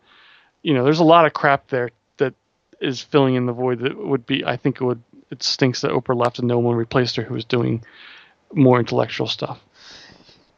you 0.62 0.74
know, 0.74 0.84
there's 0.84 1.00
a 1.00 1.04
lot 1.06 1.26
of 1.26 1.34
crap 1.34 1.68
there 1.70 1.90
that 2.18 2.34
is 2.80 3.02
filling 3.02 3.36
in 3.36 3.46
the 3.46 3.54
void 3.54 3.80
that 3.80 3.98
would 3.98 4.26
be 4.26 4.46
I 4.46 4.58
think 4.58 4.82
it 4.82 4.84
would 4.84 5.02
it 5.32 5.42
stinks 5.42 5.82
that 5.82 5.92
Oprah 5.92 6.16
left 6.16 6.40
and 6.40 6.48
no 6.48 6.60
one 6.60 6.76
replaced 6.76 7.16
her 7.16 7.24
who 7.24 7.34
was 7.34 7.46
doing 7.46 7.84
more 8.54 8.78
intellectual 8.80 9.28
stuff. 9.28 9.60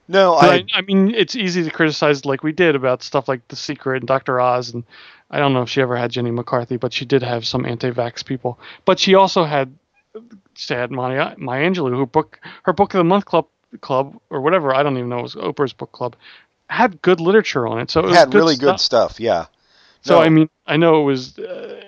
no, 0.08 0.34
I, 0.34 0.48
I, 0.48 0.66
I 0.74 0.82
mean, 0.82 1.14
it's 1.16 1.36
easy 1.36 1.64
to 1.64 1.70
criticize 1.70 2.26
like 2.26 2.43
we 2.43 2.52
did 2.52 2.76
about 2.76 3.04
stuff 3.04 3.28
like 3.28 3.48
The 3.48 3.56
Secret 3.56 4.02
and 4.02 4.08
Dr. 4.08 4.41
Oz 4.41 4.74
and 4.74 4.84
I 5.30 5.39
don't 5.39 5.54
know 5.54 5.62
if 5.62 5.70
she 5.70 5.82
ever 5.82 5.96
had 5.96 6.12
Jenny 6.12 6.32
McCarthy, 6.32 6.78
but 6.78 6.93
she 6.93 7.06
did 7.06 7.24
have 7.24 7.48
some 7.48 7.66
anti-vax 7.66 8.26
people. 8.26 8.60
But 8.86 9.00
she 9.00 9.16
also 9.16 9.43
had 9.43 9.74
had 10.70 10.91
Maya, 10.91 11.36
Maya 11.38 11.70
Angelou, 11.70 11.95
who 11.95 12.06
book 12.06 12.39
her 12.64 12.74
book 12.74 12.93
of 12.93 12.97
the 12.99 13.03
month 13.03 13.26
club 13.26 13.47
club 13.82 14.18
or 14.30 14.41
whatever. 14.41 14.74
I 14.74 14.84
don't 14.84 14.97
even 14.97 15.10
know. 15.10 15.20
It 15.20 15.24
was 15.24 15.36
Oprah's 15.36 15.74
book 15.74 15.91
club. 15.91 16.16
Had 16.70 17.01
good 17.01 17.20
literature 17.20 17.68
on 17.68 17.80
it, 17.80 17.91
so 17.91 17.99
it 18.01 18.06
was 18.08 18.16
had 18.18 18.32
good 18.32 18.38
really 18.38 18.56
stuff. 18.56 18.76
good 18.76 18.80
stuff. 18.80 19.20
Yeah. 19.20 19.45
So 20.01 20.16
No. 20.16 20.22
I 20.22 20.30
mean, 20.30 20.49
I 20.66 20.78
know 20.78 21.01
it 21.01 21.06
was 21.06 21.38
uh, 21.38 21.82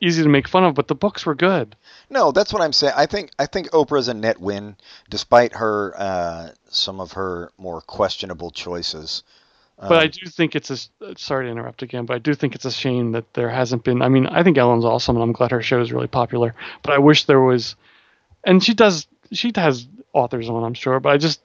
easy 0.00 0.22
to 0.22 0.28
make 0.28 0.48
fun 0.48 0.64
of, 0.64 0.74
but 0.74 0.88
the 0.88 0.94
books 0.94 1.24
were 1.26 1.34
good. 1.34 1.76
No, 2.10 2.32
that's 2.32 2.52
what 2.52 2.62
I'm 2.62 2.72
saying. 2.72 2.94
I 2.96 3.06
think 3.06 3.30
I 3.38 3.46
think 3.46 3.70
Oprah's 3.70 4.08
a 4.08 4.14
net 4.14 4.40
win, 4.40 4.76
despite 5.10 5.54
her 5.54 5.94
uh, 5.96 6.50
some 6.68 7.00
of 7.00 7.12
her 7.12 7.52
more 7.58 7.80
questionable 7.82 8.50
choices. 8.50 9.22
But 9.80 9.92
I 9.92 10.04
Um, 10.06 10.10
do 10.10 10.26
think 10.28 10.56
it's 10.56 10.70
a 10.70 11.16
sorry 11.16 11.46
to 11.46 11.52
interrupt 11.52 11.82
again, 11.82 12.04
but 12.04 12.14
I 12.14 12.18
do 12.18 12.34
think 12.34 12.56
it's 12.56 12.64
a 12.64 12.70
shame 12.72 13.12
that 13.12 13.32
there 13.34 13.48
hasn't 13.48 13.84
been. 13.84 14.02
I 14.02 14.08
mean, 14.08 14.26
I 14.26 14.42
think 14.42 14.58
Ellen's 14.58 14.84
awesome, 14.84 15.14
and 15.14 15.22
I'm 15.22 15.32
glad 15.32 15.52
her 15.52 15.62
show 15.62 15.80
is 15.80 15.92
really 15.92 16.08
popular. 16.08 16.56
But 16.82 16.94
I 16.94 16.98
wish 16.98 17.26
there 17.26 17.40
was, 17.40 17.76
and 18.44 18.62
she 18.62 18.74
does. 18.74 19.06
She 19.32 19.52
has 19.56 19.86
authors 20.12 20.48
on, 20.48 20.64
I'm 20.64 20.74
sure. 20.74 21.00
But 21.00 21.10
I 21.10 21.16
just, 21.18 21.40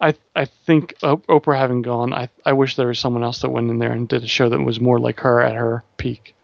I 0.00 0.14
I 0.34 0.44
think 0.44 0.94
Oprah 1.02 1.56
having 1.56 1.82
gone, 1.82 2.12
I 2.12 2.28
I 2.44 2.52
wish 2.52 2.76
there 2.76 2.88
was 2.88 2.98
someone 2.98 3.24
else 3.24 3.40
that 3.40 3.50
went 3.50 3.70
in 3.70 3.78
there 3.78 3.92
and 3.92 4.08
did 4.08 4.24
a 4.24 4.28
show 4.28 4.48
that 4.48 4.60
was 4.60 4.80
more 4.80 4.98
like 4.98 5.20
her 5.20 5.40
at 5.40 5.54
her 5.54 5.84
peak. 5.96 6.34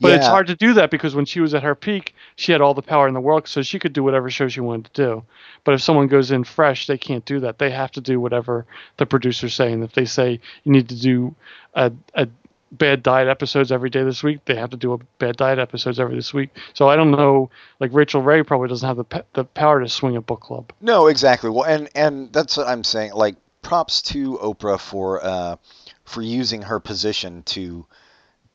But 0.00 0.12
it's 0.12 0.26
hard 0.26 0.46
to 0.46 0.56
do 0.56 0.72
that 0.74 0.90
because 0.90 1.14
when 1.14 1.26
she 1.26 1.40
was 1.40 1.52
at 1.52 1.62
her 1.62 1.74
peak, 1.74 2.14
she 2.36 2.52
had 2.52 2.62
all 2.62 2.72
the 2.72 2.80
power 2.80 3.06
in 3.06 3.12
the 3.12 3.20
world, 3.20 3.46
so 3.46 3.60
she 3.60 3.78
could 3.78 3.92
do 3.92 4.02
whatever 4.02 4.30
show 4.30 4.48
she 4.48 4.60
wanted 4.60 4.92
to 4.94 5.02
do. 5.02 5.24
But 5.62 5.74
if 5.74 5.82
someone 5.82 6.06
goes 6.06 6.30
in 6.30 6.44
fresh, 6.44 6.86
they 6.86 6.96
can't 6.96 7.24
do 7.26 7.40
that. 7.40 7.58
They 7.58 7.70
have 7.70 7.92
to 7.92 8.00
do 8.00 8.18
whatever 8.18 8.64
the 8.96 9.04
producers 9.04 9.54
say. 9.54 9.70
And 9.72 9.84
if 9.84 9.92
they 9.92 10.06
say 10.06 10.40
you 10.64 10.72
need 10.72 10.88
to 10.88 10.98
do 10.98 11.34
a, 11.74 11.92
a 12.14 12.26
bad 12.72 13.02
diet 13.02 13.28
episodes 13.28 13.72
every 13.72 13.90
day 13.90 14.02
this 14.02 14.22
week, 14.22 14.44
they 14.44 14.54
have 14.54 14.70
to 14.70 14.76
do 14.76 14.92
a 14.92 14.98
bad 15.18 15.36
diet 15.36 15.58
episodes 15.58 15.98
every 15.98 16.14
this 16.14 16.32
week. 16.32 16.50
So 16.74 16.88
I 16.88 16.96
don't 16.96 17.10
know. 17.10 17.50
Like 17.80 17.90
Rachael 17.92 18.22
Ray 18.22 18.42
probably 18.42 18.68
doesn't 18.68 18.86
have 18.86 18.96
the 18.96 19.04
pe- 19.04 19.22
the 19.34 19.44
power 19.44 19.80
to 19.80 19.88
swing 19.88 20.16
a 20.16 20.20
book 20.20 20.40
club. 20.40 20.72
No, 20.80 21.08
exactly. 21.08 21.50
Well, 21.50 21.64
and 21.64 21.88
and 21.94 22.32
that's 22.32 22.56
what 22.56 22.68
I'm 22.68 22.84
saying. 22.84 23.12
Like, 23.14 23.36
props 23.62 24.02
to 24.02 24.38
Oprah 24.38 24.80
for 24.80 25.24
uh, 25.24 25.56
for 26.04 26.22
using 26.22 26.62
her 26.62 26.80
position 26.80 27.42
to 27.44 27.86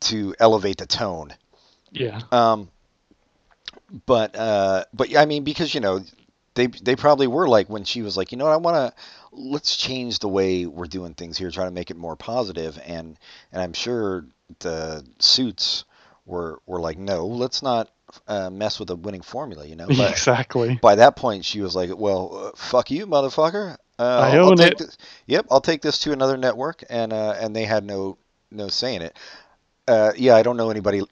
to 0.01 0.35
elevate 0.39 0.77
the 0.77 0.85
tone. 0.85 1.33
Yeah. 1.91 2.21
Um, 2.31 2.69
but 4.05 4.35
uh, 4.35 4.85
but 4.93 5.15
I 5.15 5.25
mean, 5.25 5.43
because 5.43 5.73
you 5.73 5.81
know, 5.81 6.01
they 6.55 6.67
they 6.67 6.95
probably 6.95 7.27
were 7.27 7.47
like 7.47 7.69
when 7.69 7.83
she 7.83 8.01
was 8.01 8.17
like, 8.17 8.31
you 8.31 8.37
know 8.37 8.45
what, 8.45 8.53
I 8.53 8.57
want 8.57 8.75
to 8.75 9.01
let's 9.35 9.75
change 9.75 10.19
the 10.19 10.27
way 10.27 10.65
we're 10.65 10.85
doing 10.85 11.13
things 11.13 11.37
here, 11.37 11.51
try 11.51 11.65
to 11.65 11.71
make 11.71 11.91
it 11.91 11.97
more 11.97 12.15
positive, 12.15 12.79
and 12.85 13.17
and 13.51 13.61
I'm 13.61 13.73
sure 13.73 14.25
the 14.59 15.05
suits 15.19 15.85
were 16.25 16.59
were 16.65 16.79
like, 16.79 16.97
no, 16.97 17.27
let's 17.27 17.61
not 17.61 17.89
uh, 18.27 18.49
mess 18.49 18.79
with 18.79 18.89
a 18.89 18.95
winning 18.95 19.21
formula, 19.21 19.65
you 19.65 19.75
know. 19.75 19.87
But 19.97 20.11
exactly. 20.11 20.79
by 20.81 20.95
that 20.95 21.15
point, 21.15 21.45
she 21.45 21.61
was 21.61 21.75
like, 21.75 21.91
well, 21.95 22.47
uh, 22.47 22.51
fuck 22.55 22.91
you, 22.91 23.07
motherfucker. 23.07 23.77
Uh, 23.97 24.03
I 24.03 24.37
own 24.37 24.57
take 24.57 24.73
it." 24.73 24.77
This, 24.79 24.97
yep, 25.25 25.45
I'll 25.49 25.61
take 25.61 25.81
this 25.81 25.99
to 25.99 26.11
another 26.11 26.37
network, 26.37 26.83
and 26.89 27.13
uh, 27.13 27.35
and 27.39 27.55
they 27.55 27.65
had 27.65 27.83
no 27.83 28.17
no 28.51 28.67
say 28.67 28.95
in 28.95 29.01
it. 29.01 29.17
Uh, 29.87 30.11
yeah, 30.15 30.35
I 30.35 30.43
don't 30.43 30.57
know 30.57 30.69
anybody 30.69 31.03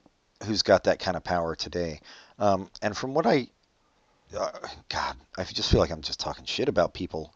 who's 0.44 0.62
got 0.62 0.84
that 0.84 0.98
kind 0.98 1.16
of 1.16 1.24
power 1.24 1.54
today. 1.54 2.00
Um, 2.38 2.68
and 2.82 2.96
from 2.96 3.14
what 3.14 3.26
I, 3.26 3.46
uh, 4.36 4.50
God, 4.88 5.16
I 5.36 5.44
just 5.44 5.70
feel 5.70 5.80
like 5.80 5.90
I'm 5.90 6.02
just 6.02 6.18
talking 6.18 6.44
shit 6.44 6.68
about 6.68 6.92
people 6.92 7.32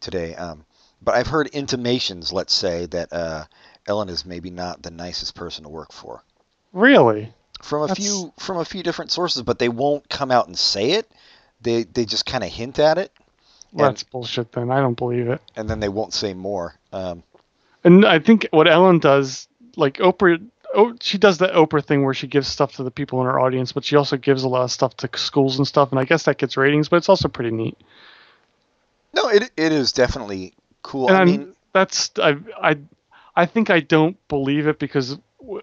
today. 0.00 0.34
Um, 0.34 0.64
but 1.02 1.14
I've 1.14 1.26
heard 1.28 1.46
intimations, 1.48 2.32
let's 2.32 2.52
say, 2.54 2.86
that 2.86 3.12
uh, 3.12 3.44
Ellen 3.86 4.08
is 4.08 4.26
maybe 4.26 4.50
not 4.50 4.82
the 4.82 4.90
nicest 4.90 5.34
person 5.34 5.64
to 5.64 5.70
work 5.70 5.92
for. 5.92 6.22
Really. 6.72 7.32
From 7.62 7.82
a 7.82 7.86
That's- 7.88 8.06
few 8.06 8.32
from 8.38 8.58
a 8.58 8.64
few 8.64 8.82
different 8.82 9.10
sources, 9.10 9.42
but 9.42 9.58
they 9.58 9.68
won't 9.68 10.08
come 10.08 10.30
out 10.30 10.46
and 10.46 10.58
say 10.58 10.92
it. 10.92 11.10
They 11.60 11.82
they 11.84 12.04
just 12.04 12.24
kind 12.26 12.42
of 12.44 12.50
hint 12.50 12.78
at 12.78 12.96
it, 12.98 13.12
Well, 13.72 13.86
And- 13.86 13.94
that's 13.96 14.02
bullshit. 14.02 14.52
Then 14.52 14.70
I 14.70 14.80
don't 14.80 14.96
believe 14.96 15.28
it. 15.28 15.40
and 15.56 15.68
then 15.68 15.80
they 15.80 15.88
won't 15.90 16.14
say 16.14 16.32
more. 16.34 16.74
Um, 16.92 17.22
And 17.84 18.04
I 18.06 18.18
think 18.18 18.48
what 18.50 18.66
Ellen 18.68 18.98
does, 18.98 19.46
like 19.76 19.98
Oprah, 19.98 20.42
oh, 20.74 20.94
she 21.00 21.18
does 21.18 21.38
that 21.38 21.52
Oprah 21.54 21.84
thing 21.84 22.04
where 22.04 22.14
she 22.14 22.26
gives 22.26 22.48
stuff 22.48 22.76
to 22.76 22.82
the 22.82 22.90
people 22.90 23.20
in 23.20 23.26
her 23.26 23.38
audience, 23.40 23.72
but 23.72 23.84
she 23.84 23.96
also 23.96 24.16
gives 24.16 24.42
a 24.42 24.48
lot 24.48 24.62
of 24.62 24.70
stuff 24.72 24.96
to 24.98 25.08
schools 25.18 25.58
and 25.58 25.66
stuff. 25.68 25.90
And 25.90 25.98
I 26.00 26.04
guess 26.04 26.22
that 26.24 26.38
gets 26.38 26.56
ratings, 26.56 26.88
but 26.88 26.96
it's 26.96 27.08
also 27.08 27.28
pretty 27.28 27.50
neat. 27.50 27.76
No, 29.14 29.28
it 29.28 29.50
it 29.56 29.72
is 29.72 29.92
definitely 29.92 30.54
cool. 30.82 31.08
and 31.08 31.16
I 31.16 31.20
I'm- 31.20 31.26
mean, 31.28 31.54
that's 31.72 32.10
I 32.18 32.36
I 32.62 32.76
I 33.36 33.46
think 33.46 33.70
I 33.70 33.80
don't 33.80 34.16
believe 34.28 34.66
it 34.66 34.78
because 34.78 35.16
w- 35.40 35.62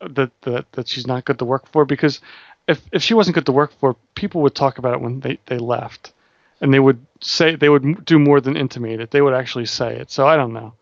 that 0.00 0.30
that 0.42 0.70
that 0.72 0.88
she's 0.88 1.06
not 1.06 1.24
good 1.24 1.38
to 1.38 1.44
work 1.44 1.66
for. 1.72 1.84
Because 1.84 2.20
if 2.66 2.80
if 2.92 3.02
she 3.02 3.14
wasn't 3.14 3.34
good 3.34 3.46
to 3.46 3.52
work 3.52 3.72
for, 3.80 3.96
people 4.14 4.42
would 4.42 4.54
talk 4.54 4.78
about 4.78 4.94
it 4.94 5.00
when 5.00 5.20
they 5.20 5.38
they 5.46 5.58
left, 5.58 6.12
and 6.60 6.72
they 6.72 6.78
would 6.80 7.04
say 7.20 7.56
they 7.56 7.68
would 7.68 8.04
do 8.04 8.18
more 8.18 8.40
than 8.40 8.56
intimate 8.56 9.00
it. 9.00 9.10
They 9.10 9.22
would 9.22 9.34
actually 9.34 9.66
say 9.66 9.96
it. 9.96 10.10
So 10.10 10.26
I 10.26 10.36
don't 10.36 10.52
know. 10.52 10.74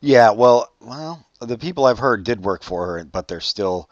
yeah, 0.00 0.30
well, 0.30 0.70
well, 0.80 1.26
the 1.40 1.58
people 1.58 1.84
I've 1.86 1.98
heard 1.98 2.24
did 2.24 2.42
work 2.44 2.62
for 2.62 2.86
her, 2.86 3.04
but 3.04 3.26
they're 3.28 3.40
still 3.40 3.90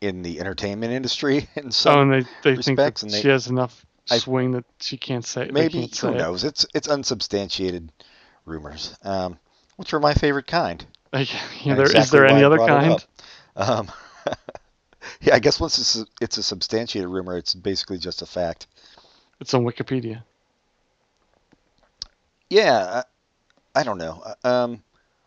in 0.00 0.22
the 0.22 0.40
entertainment 0.40 0.92
industry, 0.92 1.48
and 1.56 1.72
so 1.72 1.92
oh, 1.92 2.00
and 2.02 2.12
they 2.12 2.20
they 2.42 2.56
think 2.56 2.78
respects, 2.78 3.00
that 3.00 3.06
and 3.06 3.14
they- 3.14 3.22
she 3.22 3.28
has 3.28 3.46
enough 3.46 3.86
swing 4.06 4.52
that 4.52 4.64
she 4.80 4.96
can't 4.96 5.24
say. 5.24 5.50
maybe 5.52 5.80
can't 5.80 5.94
say 5.94 6.08
who 6.08 6.14
it. 6.14 6.18
knows? 6.18 6.44
It's 6.44 6.66
it's 6.74 6.88
unsubstantiated 6.88 7.90
rumors, 8.44 8.96
um, 9.02 9.38
which 9.76 9.92
are 9.94 10.00
my 10.00 10.14
favorite 10.14 10.46
kind. 10.46 10.84
Like, 11.14 11.32
yeah, 11.64 11.76
there, 11.76 11.84
is 11.84 11.90
exactly 11.92 12.18
there 12.18 12.26
any 12.26 12.42
other 12.42 12.58
kind? 12.58 13.06
Um, 13.54 13.88
yeah, 15.20 15.36
I 15.36 15.38
guess 15.38 15.60
once 15.60 15.78
it's 15.78 15.94
a, 15.94 16.06
it's 16.20 16.38
a 16.38 16.42
substantiated 16.42 17.08
rumor, 17.08 17.38
it's 17.38 17.54
basically 17.54 17.98
just 17.98 18.20
a 18.20 18.26
fact. 18.26 18.66
It's 19.40 19.54
on 19.54 19.62
Wikipedia. 19.64 20.24
Yeah, 22.50 23.02
I, 23.76 23.80
I 23.80 23.82
don't 23.84 23.98
know. 23.98 24.24
Uh, 24.24 24.48
Um, 24.64 24.82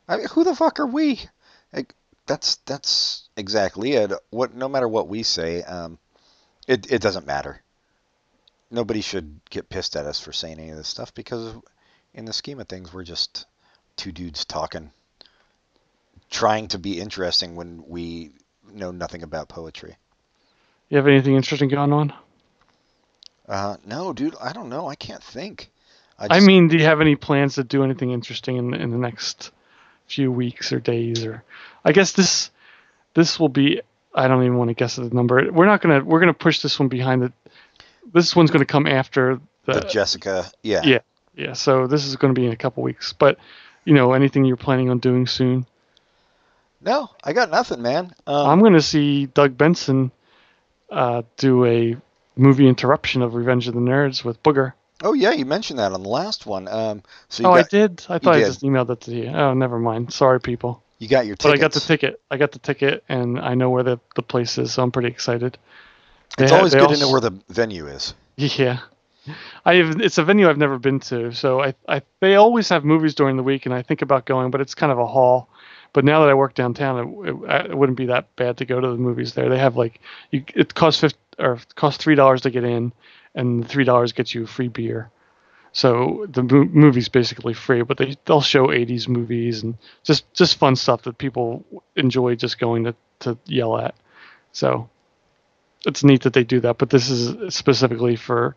I 0.10 0.18
mean, 0.18 0.28
who 0.28 0.44
the 0.44 0.56
fuck 0.56 0.82
are 0.82 0.88
we? 0.88 1.22
Like, 1.72 1.94
that's 2.26 2.56
that's 2.66 3.30
exactly 3.38 3.94
it. 3.94 4.12
What 4.30 4.54
no 4.54 4.68
matter 4.68 4.88
what 4.88 5.08
we 5.08 5.24
say, 5.24 5.64
um, 5.64 6.00
it 6.68 6.92
it 6.92 7.02
doesn't 7.02 7.26
matter. 7.26 7.62
Nobody 8.70 9.02
should 9.02 9.40
get 9.50 9.70
pissed 9.70 9.96
at 9.96 10.06
us 10.06 10.20
for 10.20 10.34
saying 10.34 10.60
any 10.60 10.70
of 10.72 10.78
this 10.78 10.88
stuff 10.88 11.14
because, 11.14 11.56
in 12.14 12.26
the 12.26 12.34
scheme 12.34 12.60
of 12.60 12.68
things, 12.68 12.94
we're 12.94 13.04
just 13.04 13.46
two 13.96 14.12
dudes 14.12 14.44
talking, 14.46 14.92
trying 16.30 16.68
to 16.70 16.80
be 16.80 17.00
interesting 17.00 17.56
when 17.56 17.84
we 17.88 18.32
know 18.74 18.92
nothing 18.92 19.24
about 19.24 19.48
poetry. 19.48 19.96
You 20.90 20.98
have 20.98 21.08
anything 21.08 21.36
interesting 21.36 21.70
going 21.70 21.94
on? 21.94 22.14
Uh, 23.48 23.78
no, 23.86 24.12
dude, 24.14 24.36
I 24.42 24.52
don't 24.52 24.70
know. 24.70 24.88
I 24.88 24.96
can't 24.96 25.24
think. 25.24 25.70
I 26.20 26.28
just- 26.28 26.46
mean, 26.46 26.68
do 26.68 26.78
you 26.78 26.84
have 26.84 27.00
any 27.02 27.16
plans 27.16 27.56
to 27.56 27.64
do 27.64 27.84
anything 27.84 28.12
interesting 28.12 28.58
in 28.58 28.74
in 28.74 28.92
the 28.92 28.98
next 28.98 29.52
few 30.08 30.32
weeks 30.32 30.74
or 30.74 30.80
days? 30.80 31.24
Or 31.24 31.44
I 31.86 31.92
guess 31.92 32.12
this 32.12 32.52
this 33.14 33.40
will 33.40 33.50
be. 33.50 33.82
I 34.14 34.28
don't 34.28 34.44
even 34.44 34.58
want 34.58 34.70
to 34.70 34.74
guess 34.74 34.98
at 34.98 35.10
the 35.10 35.16
number. 35.16 35.52
We're 35.52 35.68
not 35.68 35.82
gonna. 35.82 36.04
We're 36.04 36.20
gonna 36.20 36.34
push 36.34 36.62
this 36.62 36.80
one 36.80 36.90
behind 36.90 37.22
the. 37.22 37.34
This 38.14 38.36
one's 38.36 38.52
gonna 38.52 38.66
come 38.66 38.88
after 38.88 39.40
the. 39.66 39.74
the 39.74 39.82
Jessica, 39.82 40.50
yeah. 40.64 40.82
yeah. 40.84 41.00
yeah. 41.36 41.54
So 41.54 41.88
this 41.88 42.06
is 42.06 42.16
gonna 42.16 42.34
be 42.34 42.46
in 42.46 42.54
a 42.54 42.58
couple 42.58 42.84
weeks. 42.84 43.14
But 43.14 43.38
you 43.86 43.94
know, 43.94 44.14
anything 44.14 44.46
you're 44.46 44.58
planning 44.58 44.90
on 44.90 45.00
doing 45.00 45.28
soon? 45.28 45.66
No, 46.82 47.10
I 47.24 47.34
got 47.34 47.50
nothing, 47.50 47.82
man. 47.82 48.14
Um, 48.26 48.48
I'm 48.48 48.62
gonna 48.62 48.82
see 48.82 49.26
Doug 49.26 49.58
Benson 49.58 50.12
uh, 50.92 51.24
do 51.38 51.66
a 51.66 51.98
movie 52.36 52.68
interruption 52.68 53.22
of 53.22 53.36
Revenge 53.36 53.68
of 53.68 53.74
the 53.74 53.80
Nerds 53.80 54.24
with 54.24 54.42
Booger. 54.44 54.74
Oh 55.04 55.14
yeah, 55.14 55.32
you 55.32 55.46
mentioned 55.46 55.80
that 55.80 55.92
on 55.92 56.02
the 56.02 56.10
last 56.10 56.46
one. 56.46 56.68
Um, 56.68 57.04
so 57.30 57.44
you 57.44 57.50
Oh, 57.50 57.54
I 57.54 57.64
did. 57.64 58.04
I 58.10 58.18
thought 58.20 58.36
I 58.36 58.40
just 58.40 58.62
emailed 58.62 58.88
that 58.88 59.02
to 59.02 59.16
you. 59.16 59.28
Oh, 59.28 59.54
never 59.54 59.80
mind. 59.80 60.12
Sorry, 60.12 60.40
people. 60.40 60.82
you 60.98 61.08
got 61.08 61.26
your 61.26 61.36
But 61.36 61.54
I 61.54 61.58
got 61.58 61.74
the 61.74 61.80
ticket. 61.80 62.20
I 62.32 62.38
got 62.38 62.52
the 62.52 62.60
ticket, 62.60 63.04
and 63.08 63.40
I 63.40 63.54
know 63.54 63.70
where 63.70 63.84
the, 63.84 64.00
the 64.16 64.24
place 64.24 64.58
is, 64.58 64.74
so 64.74 64.84
I'm 64.84 64.92
pretty 64.92 65.10
excited. 65.10 65.58
It's 66.38 66.52
always 66.52 66.74
they 66.74 66.80
good 66.80 66.90
to 66.90 66.98
know 67.00 67.12
where 67.12 67.22
the 67.22 67.40
venue 67.50 67.88
is. 67.88 68.14
Yeah, 68.36 68.80
I 69.66 69.76
have. 69.76 70.00
It's 70.00 70.18
a 70.18 70.24
venue 70.24 70.50
I've 70.50 70.58
never 70.58 70.78
been 70.78 71.00
to, 71.02 71.32
so 71.32 71.62
I, 71.64 71.74
I 71.88 72.02
they 72.20 72.36
always 72.36 72.70
have 72.70 72.86
movies 72.86 73.16
during 73.16 73.38
the 73.38 73.44
week, 73.44 73.66
and 73.66 73.74
I 73.74 73.82
think 73.82 74.02
about 74.02 74.26
going, 74.26 74.52
but 74.52 74.62
it's 74.62 74.76
kind 74.76 74.92
of 74.92 75.00
a 75.00 75.08
haul. 75.08 75.50
But 75.94 76.06
now 76.06 76.20
that 76.22 76.30
I 76.30 76.34
work 76.34 76.54
downtown, 76.54 77.00
it, 77.00 77.30
it, 77.30 77.72
it 77.72 77.78
wouldn't 77.78 77.98
be 77.98 78.06
that 78.08 78.36
bad 78.36 78.58
to 78.58 78.66
go 78.66 78.80
to 78.80 78.88
the 78.88 78.98
movies 78.98 79.34
there. 79.34 79.50
They 79.50 79.58
have 79.58 79.76
like 79.76 80.00
you, 80.32 80.44
it 80.54 80.76
costs 80.76 81.02
fifty 81.02 81.20
or 81.40 81.54
it 81.54 81.76
costs 81.76 82.04
three 82.04 82.16
dollars 82.16 82.42
to 82.42 82.50
get 82.50 82.64
in, 82.64 82.94
and 83.36 83.68
three 83.68 83.84
dollars 83.84 84.12
gets 84.12 84.36
you 84.36 84.46
free 84.46 84.68
beer. 84.68 85.10
So 85.74 86.26
the 86.30 86.44
mo- 86.44 86.70
movie's 86.72 87.10
basically 87.10 87.54
free, 87.54 87.82
but 87.82 87.98
they 87.98 88.16
they'll 88.26 88.42
show 88.42 88.68
'80s 88.68 89.08
movies 89.08 89.64
and 89.64 89.78
just 90.04 90.32
just 90.34 90.58
fun 90.58 90.76
stuff 90.76 91.04
that 91.04 91.18
people 91.18 91.66
enjoy 91.96 92.36
just 92.36 92.60
going 92.60 92.86
to 92.86 92.96
to 93.20 93.38
yell 93.46 93.78
at. 93.78 93.96
So 94.52 94.90
it's 95.86 96.04
neat 96.04 96.24
that 96.24 96.34
they 96.34 96.44
do 96.44 96.60
that, 96.62 96.78
but 96.78 96.90
this 96.90 97.10
is 97.10 97.54
specifically 97.56 98.16
for 98.16 98.56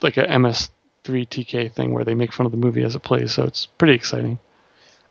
like 0.00 0.16
a 0.16 0.26
MS3 0.26 0.68
TK 1.04 1.72
thing 1.72 1.92
where 1.92 2.04
they 2.04 2.14
make 2.14 2.32
fun 2.32 2.46
of 2.46 2.52
the 2.52 2.58
movie 2.58 2.82
as 2.82 2.94
it 2.94 3.02
plays. 3.02 3.32
So 3.32 3.44
it's 3.44 3.66
pretty 3.66 3.94
exciting. 3.94 4.38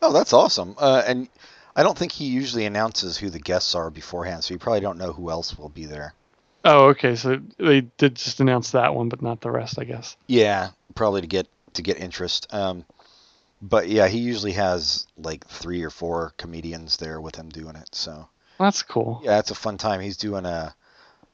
Oh, 0.01 0.11
that's 0.13 0.34
awesome. 0.34 0.75
Uh, 0.77 1.03
and 1.05 1.29
I 1.75 1.84
don't 1.84 1.97
think 1.97 2.11
he 2.11 2.25
usually 2.25 2.65
announces 2.65 3.17
who 3.17 3.29
the 3.29 3.39
guests 3.39 3.75
are 3.75 3.89
beforehand, 3.89 4.43
so 4.43 4.53
you 4.53 4.59
probably 4.59 4.82
don't 4.82 4.97
know 4.97 5.13
who 5.13 5.29
else 5.29 5.57
will 5.57 5.69
be 5.69 5.86
there. 5.86 6.13
Oh, 6.65 6.88
okay. 6.89 7.15
So 7.15 7.39
they 7.57 7.82
did 7.82 8.15
just 8.15 8.39
announce 8.39 8.71
that 8.71 8.93
one, 8.93 9.09
but 9.09 9.21
not 9.21 9.41
the 9.41 9.49
rest, 9.51 9.79
I 9.79 9.84
guess. 9.86 10.15
Yeah, 10.27 10.69
probably 10.95 11.21
to 11.21 11.27
get 11.27 11.47
to 11.73 11.82
get 11.82 11.97
interest. 11.99 12.47
Um, 12.53 12.86
but 13.61 13.88
yeah, 13.88 14.07
he 14.07 14.19
usually 14.19 14.51
has 14.53 15.07
like 15.17 15.47
three 15.47 15.84
or 15.84 15.89
four 15.89 16.34
comedians 16.38 16.97
there 16.97 17.21
with 17.21 17.36
him 17.36 17.49
doing 17.49 17.75
it. 17.75 17.89
So 17.93 18.27
That's 18.59 18.84
cool. 18.84 19.21
yeah, 19.23 19.39
it's 19.39 19.51
a 19.51 19.55
fun 19.55 19.77
time. 19.77 20.01
He's 20.01 20.17
doing 20.17 20.45
a. 20.45 20.75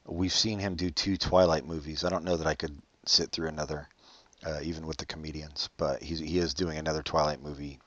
We've 0.08 0.32
seen 0.32 0.60
him 0.60 0.76
do 0.76 0.90
two 0.90 1.18
Twilight 1.18 1.66
movies. 1.66 2.04
I 2.04 2.10
don't 2.10 2.24
know 2.24 2.38
that 2.38 2.48
I 2.48 2.56
could 2.56 2.78
sit 3.06 3.32
through 3.32 3.48
another, 3.48 3.88
uh, 4.46 4.60
even 4.64 4.88
with 4.88 4.98
the 4.98 5.06
comedians. 5.06 5.70
But 5.78 6.02
he's 6.02 6.20
he 6.20 6.40
is 6.40 6.54
doing 6.54 6.78
another 6.78 7.04
Twilight 7.04 7.42
movie 7.42 7.80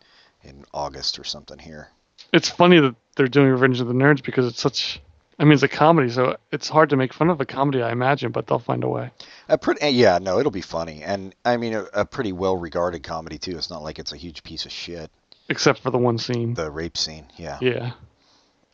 in 0.43 0.65
August 0.73 1.19
or 1.19 1.25
something 1.25 1.59
here. 1.59 1.89
It's 2.33 2.49
funny 2.49 2.81
that 2.81 2.95
they're 3.17 3.29
doing 3.29 3.49
Revenge 3.49 3.81
of 3.81 3.89
the 3.89 3.95
Nerds 3.95 4.23
because 4.23 4.47
it's 4.47 4.61
such. 4.61 5.01
I 5.39 5.45
mean, 5.45 5.55
it's 5.55 5.63
a 5.63 5.69
comedy, 5.69 6.11
so 6.11 6.37
it's 6.53 6.69
hard 6.69 6.91
to 6.91 6.99
make 6.99 7.15
fun 7.15 7.31
of 7.31 7.41
a 7.41 7.47
comedy, 7.47 7.81
I 7.81 7.93
imagine, 7.93 8.31
but 8.31 8.47
they'll 8.47 8.59
find 8.59 8.85
a 8.85 8.89
way. 8.89 9.11
A 9.49 9.57
pretty, 9.57 9.89
yeah, 9.89 10.19
no, 10.19 10.39
it'll 10.39 10.53
be 10.53 10.61
funny, 10.61 11.03
and 11.03 11.35
I 11.47 11.57
mean 11.57 11.73
a, 11.73 11.87
a 11.95 12.05
pretty 12.05 12.33
well-regarded 12.33 13.03
comedy 13.03 13.39
too. 13.39 13.57
It's 13.57 13.71
not 13.71 13.83
like 13.83 13.99
it's 13.99 14.13
a 14.13 14.19
huge 14.19 14.43
piece 14.43 14.67
of 14.67 14.73
shit. 14.73 15.11
Except 15.49 15.81
for 15.81 15.91
the 15.91 15.99
one 15.99 16.19
scene. 16.19 16.53
The 16.53 16.71
rape 16.71 16.99
scene, 16.99 17.27
yeah. 17.39 17.59
Yeah. 17.63 17.93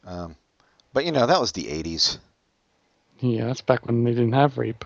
Um, 0.05 0.35
but 0.93 1.05
you 1.05 1.13
know 1.13 1.27
that 1.27 1.41
was 1.41 1.53
the 1.53 1.67
'80s. 1.67 2.19
Yeah, 3.21 3.47
that's 3.47 3.61
back 3.61 3.87
when 3.87 4.05
they 4.05 4.11
didn't 4.13 4.33
have 4.33 4.59
rape. 4.59 4.85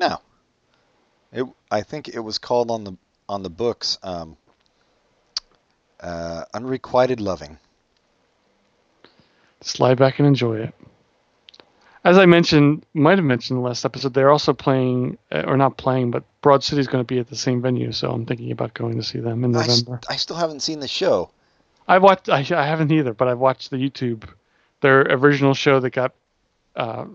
No, 0.00 0.18
it. 1.32 1.46
I 1.70 1.82
think 1.82 2.08
it 2.08 2.20
was 2.20 2.38
called 2.38 2.70
on 2.70 2.84
the 2.84 2.96
on 3.28 3.42
the 3.42 3.50
books, 3.50 3.98
um, 4.02 4.36
uh, 6.00 6.44
unrequited 6.52 7.20
loving. 7.20 7.58
Slide 9.60 9.98
back 9.98 10.18
and 10.18 10.28
enjoy 10.28 10.58
it. 10.58 10.74
As 12.04 12.18
I 12.18 12.26
mentioned, 12.26 12.84
might 12.92 13.16
have 13.16 13.24
mentioned 13.24 13.56
in 13.56 13.62
the 13.62 13.68
last 13.68 13.86
episode, 13.86 14.12
they're 14.12 14.30
also 14.30 14.52
playing, 14.52 15.16
uh, 15.32 15.44
or 15.46 15.56
not 15.56 15.78
playing, 15.78 16.10
but 16.10 16.22
Broad 16.42 16.62
City's 16.62 16.86
going 16.86 17.02
to 17.02 17.06
be 17.06 17.18
at 17.18 17.30
the 17.30 17.36
same 17.36 17.62
venue, 17.62 17.92
so 17.92 18.10
I'm 18.10 18.26
thinking 18.26 18.52
about 18.52 18.74
going 18.74 18.98
to 18.98 19.02
see 19.02 19.20
them 19.20 19.42
in 19.42 19.56
I, 19.56 19.60
November. 19.60 20.00
I 20.10 20.16
still 20.16 20.36
haven't 20.36 20.60
seen 20.60 20.80
the 20.80 20.88
show. 20.88 21.30
I 21.88 21.96
watched. 21.98 22.28
I, 22.28 22.40
I 22.40 22.66
haven't 22.66 22.92
either, 22.92 23.14
but 23.14 23.28
I've 23.28 23.38
watched 23.38 23.70
the 23.70 23.76
YouTube, 23.76 24.28
their 24.82 25.00
original 25.00 25.54
show 25.54 25.80
that 25.80 25.90
got 25.90 26.12
uh, 26.76 27.06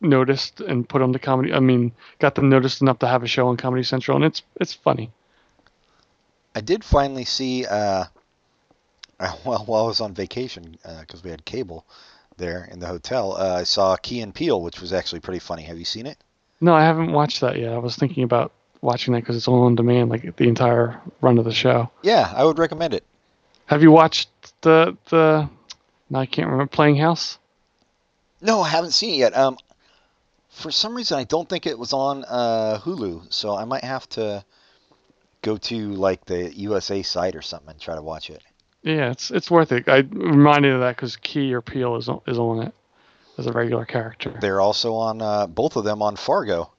noticed 0.00 0.60
and 0.60 0.88
put 0.88 1.02
on 1.02 1.12
the 1.12 1.18
comedy. 1.18 1.52
I 1.52 1.60
mean, 1.60 1.92
got 2.18 2.34
them 2.34 2.48
noticed 2.48 2.80
enough 2.80 2.98
to 3.00 3.08
have 3.08 3.22
a 3.22 3.26
show 3.26 3.48
on 3.48 3.56
Comedy 3.56 3.82
Central, 3.82 4.16
and 4.16 4.24
it's 4.24 4.42
it's 4.60 4.72
funny. 4.72 5.10
I 6.54 6.60
did 6.60 6.84
finally 6.84 7.24
see. 7.24 7.66
Uh, 7.66 8.04
well, 9.44 9.64
while 9.66 9.84
I 9.84 9.86
was 9.86 10.00
on 10.00 10.14
vacation, 10.14 10.78
because 11.00 11.24
we 11.24 11.30
had 11.30 11.44
cable 11.44 11.84
there 12.36 12.68
in 12.70 12.80
the 12.80 12.86
hotel, 12.86 13.36
uh, 13.36 13.56
I 13.60 13.64
saw 13.64 13.96
Key 13.96 14.20
and 14.20 14.34
Peele, 14.34 14.60
which 14.60 14.80
was 14.80 14.92
actually 14.92 15.20
pretty 15.20 15.38
funny. 15.38 15.62
Have 15.62 15.78
you 15.78 15.84
seen 15.84 16.06
it? 16.06 16.18
No, 16.60 16.74
I 16.74 16.82
haven't 16.82 17.12
watched 17.12 17.40
that 17.40 17.58
yet. 17.58 17.72
I 17.72 17.78
was 17.78 17.96
thinking 17.96 18.24
about 18.24 18.52
watching 18.80 19.14
that 19.14 19.20
because 19.20 19.36
it's 19.36 19.48
all 19.48 19.62
on 19.64 19.74
demand, 19.74 20.10
like 20.10 20.36
the 20.36 20.48
entire 20.48 21.00
run 21.20 21.38
of 21.38 21.44
the 21.44 21.52
show. 21.52 21.90
Yeah, 22.02 22.32
I 22.34 22.44
would 22.44 22.58
recommend 22.58 22.94
it. 22.94 23.04
Have 23.66 23.82
you 23.82 23.90
watched 23.90 24.30
the 24.62 24.96
the? 25.10 25.48
No, 26.08 26.18
I 26.20 26.26
can't 26.26 26.48
remember. 26.48 26.70
Playing 26.70 26.96
House. 26.96 27.38
No, 28.40 28.60
I 28.60 28.68
haven't 28.68 28.92
seen 28.92 29.14
it 29.14 29.18
yet. 29.18 29.36
Um, 29.36 29.58
for 30.56 30.70
some 30.70 30.94
reason, 30.94 31.18
I 31.18 31.24
don't 31.24 31.48
think 31.48 31.66
it 31.66 31.78
was 31.78 31.92
on 31.92 32.24
uh, 32.26 32.78
Hulu, 32.82 33.32
so 33.32 33.54
I 33.54 33.64
might 33.64 33.84
have 33.84 34.08
to 34.10 34.44
go 35.42 35.56
to 35.58 35.92
like 35.94 36.24
the 36.24 36.56
USA 36.58 37.02
site 37.02 37.36
or 37.36 37.42
something 37.42 37.70
and 37.70 37.80
try 37.80 37.94
to 37.94 38.02
watch 38.02 38.30
it. 38.30 38.42
Yeah, 38.82 39.10
it's 39.10 39.30
it's 39.30 39.50
worth 39.50 39.72
it. 39.72 39.88
I 39.88 39.98
reminded 39.98 40.72
of 40.72 40.80
that 40.80 40.96
because 40.96 41.16
Key 41.16 41.52
or 41.52 41.60
Peele 41.60 41.96
is 41.96 42.08
on, 42.08 42.20
is 42.26 42.38
on 42.38 42.62
it 42.62 42.74
as 43.36 43.46
a 43.46 43.52
regular 43.52 43.84
character. 43.84 44.34
They're 44.40 44.60
also 44.60 44.94
on 44.94 45.20
uh, 45.20 45.46
both 45.46 45.76
of 45.76 45.84
them 45.84 46.02
on 46.02 46.16
Fargo. 46.16 46.72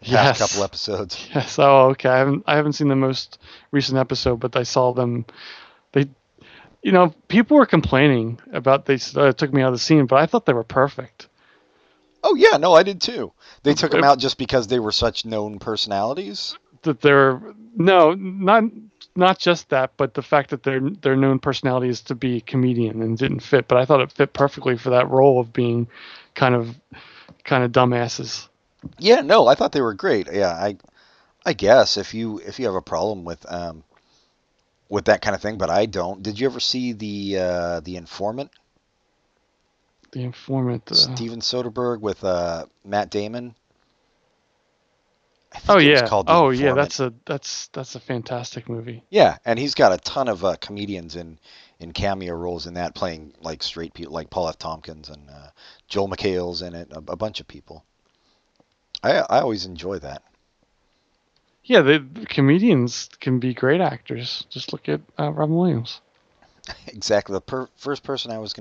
Past 0.00 0.10
Yes. 0.10 0.38
couple 0.38 0.64
episodes. 0.64 1.28
Yes. 1.34 1.58
Oh, 1.58 1.90
okay. 1.90 2.08
I 2.08 2.18
haven't 2.18 2.44
I 2.46 2.56
haven't 2.56 2.72
seen 2.72 2.88
the 2.88 2.96
most 2.96 3.38
recent 3.72 3.98
episode, 3.98 4.40
but 4.40 4.56
I 4.56 4.62
saw 4.64 4.92
them. 4.92 5.26
They, 5.92 6.06
you 6.82 6.90
know, 6.92 7.14
people 7.28 7.56
were 7.56 7.66
complaining 7.66 8.40
about 8.52 8.86
they 8.86 8.98
uh, 9.14 9.32
took 9.32 9.52
me 9.52 9.62
out 9.62 9.68
of 9.68 9.74
the 9.74 9.78
scene, 9.78 10.06
but 10.06 10.16
I 10.16 10.26
thought 10.26 10.46
they 10.46 10.54
were 10.54 10.64
perfect. 10.64 11.28
Oh 12.22 12.34
yeah, 12.34 12.56
no, 12.56 12.74
I 12.74 12.82
did 12.82 13.00
too. 13.00 13.32
They 13.62 13.74
took 13.74 13.90
them 13.90 14.04
out 14.04 14.18
just 14.18 14.38
because 14.38 14.66
they 14.66 14.78
were 14.78 14.92
such 14.92 15.24
known 15.24 15.58
personalities. 15.58 16.56
That 16.82 17.00
they're 17.00 17.40
no, 17.76 18.14
not 18.14 18.64
not 19.14 19.38
just 19.38 19.68
that, 19.70 19.92
but 19.96 20.14
the 20.14 20.22
fact 20.22 20.50
that 20.50 20.62
their 20.62 20.80
their 20.80 21.16
known 21.16 21.38
personality 21.38 21.88
is 21.88 22.00
to 22.02 22.14
be 22.14 22.40
comedian 22.40 23.02
and 23.02 23.18
didn't 23.18 23.40
fit. 23.40 23.68
But 23.68 23.78
I 23.78 23.84
thought 23.84 24.00
it 24.00 24.12
fit 24.12 24.32
perfectly 24.32 24.76
for 24.76 24.90
that 24.90 25.10
role 25.10 25.40
of 25.40 25.52
being 25.52 25.88
kind 26.34 26.54
of 26.54 26.76
kind 27.44 27.64
of 27.64 27.72
dumbasses. 27.72 28.48
Yeah, 28.98 29.20
no, 29.20 29.46
I 29.46 29.54
thought 29.54 29.72
they 29.72 29.80
were 29.80 29.94
great. 29.94 30.28
Yeah, 30.32 30.52
I, 30.52 30.76
I 31.44 31.52
guess 31.52 31.96
if 31.96 32.14
you 32.14 32.38
if 32.38 32.58
you 32.58 32.66
have 32.66 32.74
a 32.74 32.82
problem 32.82 33.24
with 33.24 33.44
um, 33.50 33.84
with 34.88 35.06
that 35.06 35.22
kind 35.22 35.34
of 35.34 35.42
thing, 35.42 35.58
but 35.58 35.70
I 35.70 35.86
don't. 35.86 36.22
Did 36.22 36.38
you 36.38 36.46
ever 36.46 36.60
see 36.60 36.92
the 36.92 37.38
uh, 37.38 37.80
the 37.80 37.96
Informant? 37.96 38.50
The 40.12 40.22
informant. 40.22 40.90
Uh, 40.90 40.94
Steven 40.94 41.40
Soderbergh 41.40 42.00
with 42.00 42.22
uh, 42.22 42.66
Matt 42.84 43.10
Damon. 43.10 43.54
I 45.54 45.58
think 45.58 45.76
oh 45.76 45.80
yeah. 45.80 46.08
Oh 46.10 46.50
yeah. 46.50 46.74
That's 46.74 47.00
a 47.00 47.12
that's 47.26 47.68
that's 47.68 47.94
a 47.94 48.00
fantastic 48.00 48.68
movie. 48.68 49.02
yeah, 49.10 49.36
and 49.44 49.58
he's 49.58 49.74
got 49.74 49.92
a 49.92 49.98
ton 49.98 50.28
of 50.28 50.44
uh, 50.44 50.56
comedians 50.60 51.16
in 51.16 51.38
in 51.78 51.92
cameo 51.92 52.34
roles 52.34 52.66
in 52.66 52.74
that, 52.74 52.94
playing 52.94 53.34
like 53.40 53.62
straight 53.62 53.92
people, 53.92 54.14
like 54.14 54.30
Paul 54.30 54.48
F. 54.48 54.58
Tompkins 54.58 55.08
and 55.08 55.28
uh, 55.28 55.48
Joel 55.88 56.08
McHale's 56.08 56.62
in 56.62 56.74
it, 56.74 56.90
a, 56.92 56.98
a 56.98 57.16
bunch 57.16 57.40
of 57.40 57.48
people. 57.48 57.84
I 59.02 59.16
I 59.18 59.40
always 59.40 59.66
enjoy 59.66 59.98
that. 59.98 60.22
Yeah, 61.64 61.82
the 61.82 61.98
the 61.98 62.26
comedians 62.26 63.08
can 63.20 63.38
be 63.38 63.52
great 63.54 63.80
actors. 63.80 64.46
Just 64.48 64.72
look 64.72 64.88
at 64.88 65.00
uh, 65.18 65.30
Robin 65.32 65.56
Williams. 65.56 66.00
Exactly, 66.86 67.32
the 67.32 67.40
per- 67.40 67.68
first 67.76 68.04
person 68.04 68.30
I 68.30 68.38
was 68.38 68.52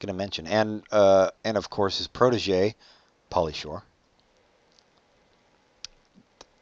gonna 0.00 0.12
gonna 0.12 0.18
mention, 0.18 0.46
and 0.46 0.82
uh, 0.90 1.30
and 1.44 1.56
of 1.56 1.70
course 1.70 1.98
his 1.98 2.06
protege, 2.06 2.74
Pauly 3.30 3.54
Shore. 3.54 3.82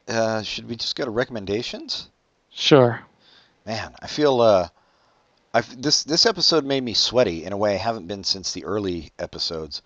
Uh, 0.08 0.42
should 0.42 0.68
we 0.68 0.76
just 0.76 0.94
go 0.94 1.04
to 1.04 1.10
recommendations? 1.10 2.08
Sure. 2.50 3.00
Man, 3.66 3.94
I 4.00 4.06
feel 4.06 4.40
uh, 4.40 4.68
I 5.52 5.60
this 5.60 6.04
this 6.04 6.26
episode 6.26 6.64
made 6.64 6.82
me 6.82 6.94
sweaty 6.94 7.44
in 7.44 7.52
a 7.52 7.56
way 7.56 7.74
I 7.74 7.78
haven't 7.78 8.06
been 8.06 8.24
since 8.24 8.52
the 8.52 8.64
early 8.64 9.12
episodes, 9.18 9.82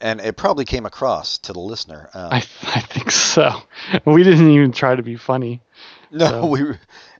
and 0.00 0.20
it 0.20 0.36
probably 0.36 0.64
came 0.64 0.86
across 0.86 1.38
to 1.38 1.52
the 1.52 1.60
listener. 1.60 2.08
Um, 2.14 2.28
I 2.32 2.36
I 2.62 2.80
think 2.80 3.10
so. 3.10 3.62
We 4.04 4.22
didn't 4.22 4.50
even 4.50 4.72
try 4.72 4.94
to 4.94 5.02
be 5.02 5.16
funny. 5.16 5.60
no, 6.20 6.28
so- 6.28 6.46
we. 6.46 6.60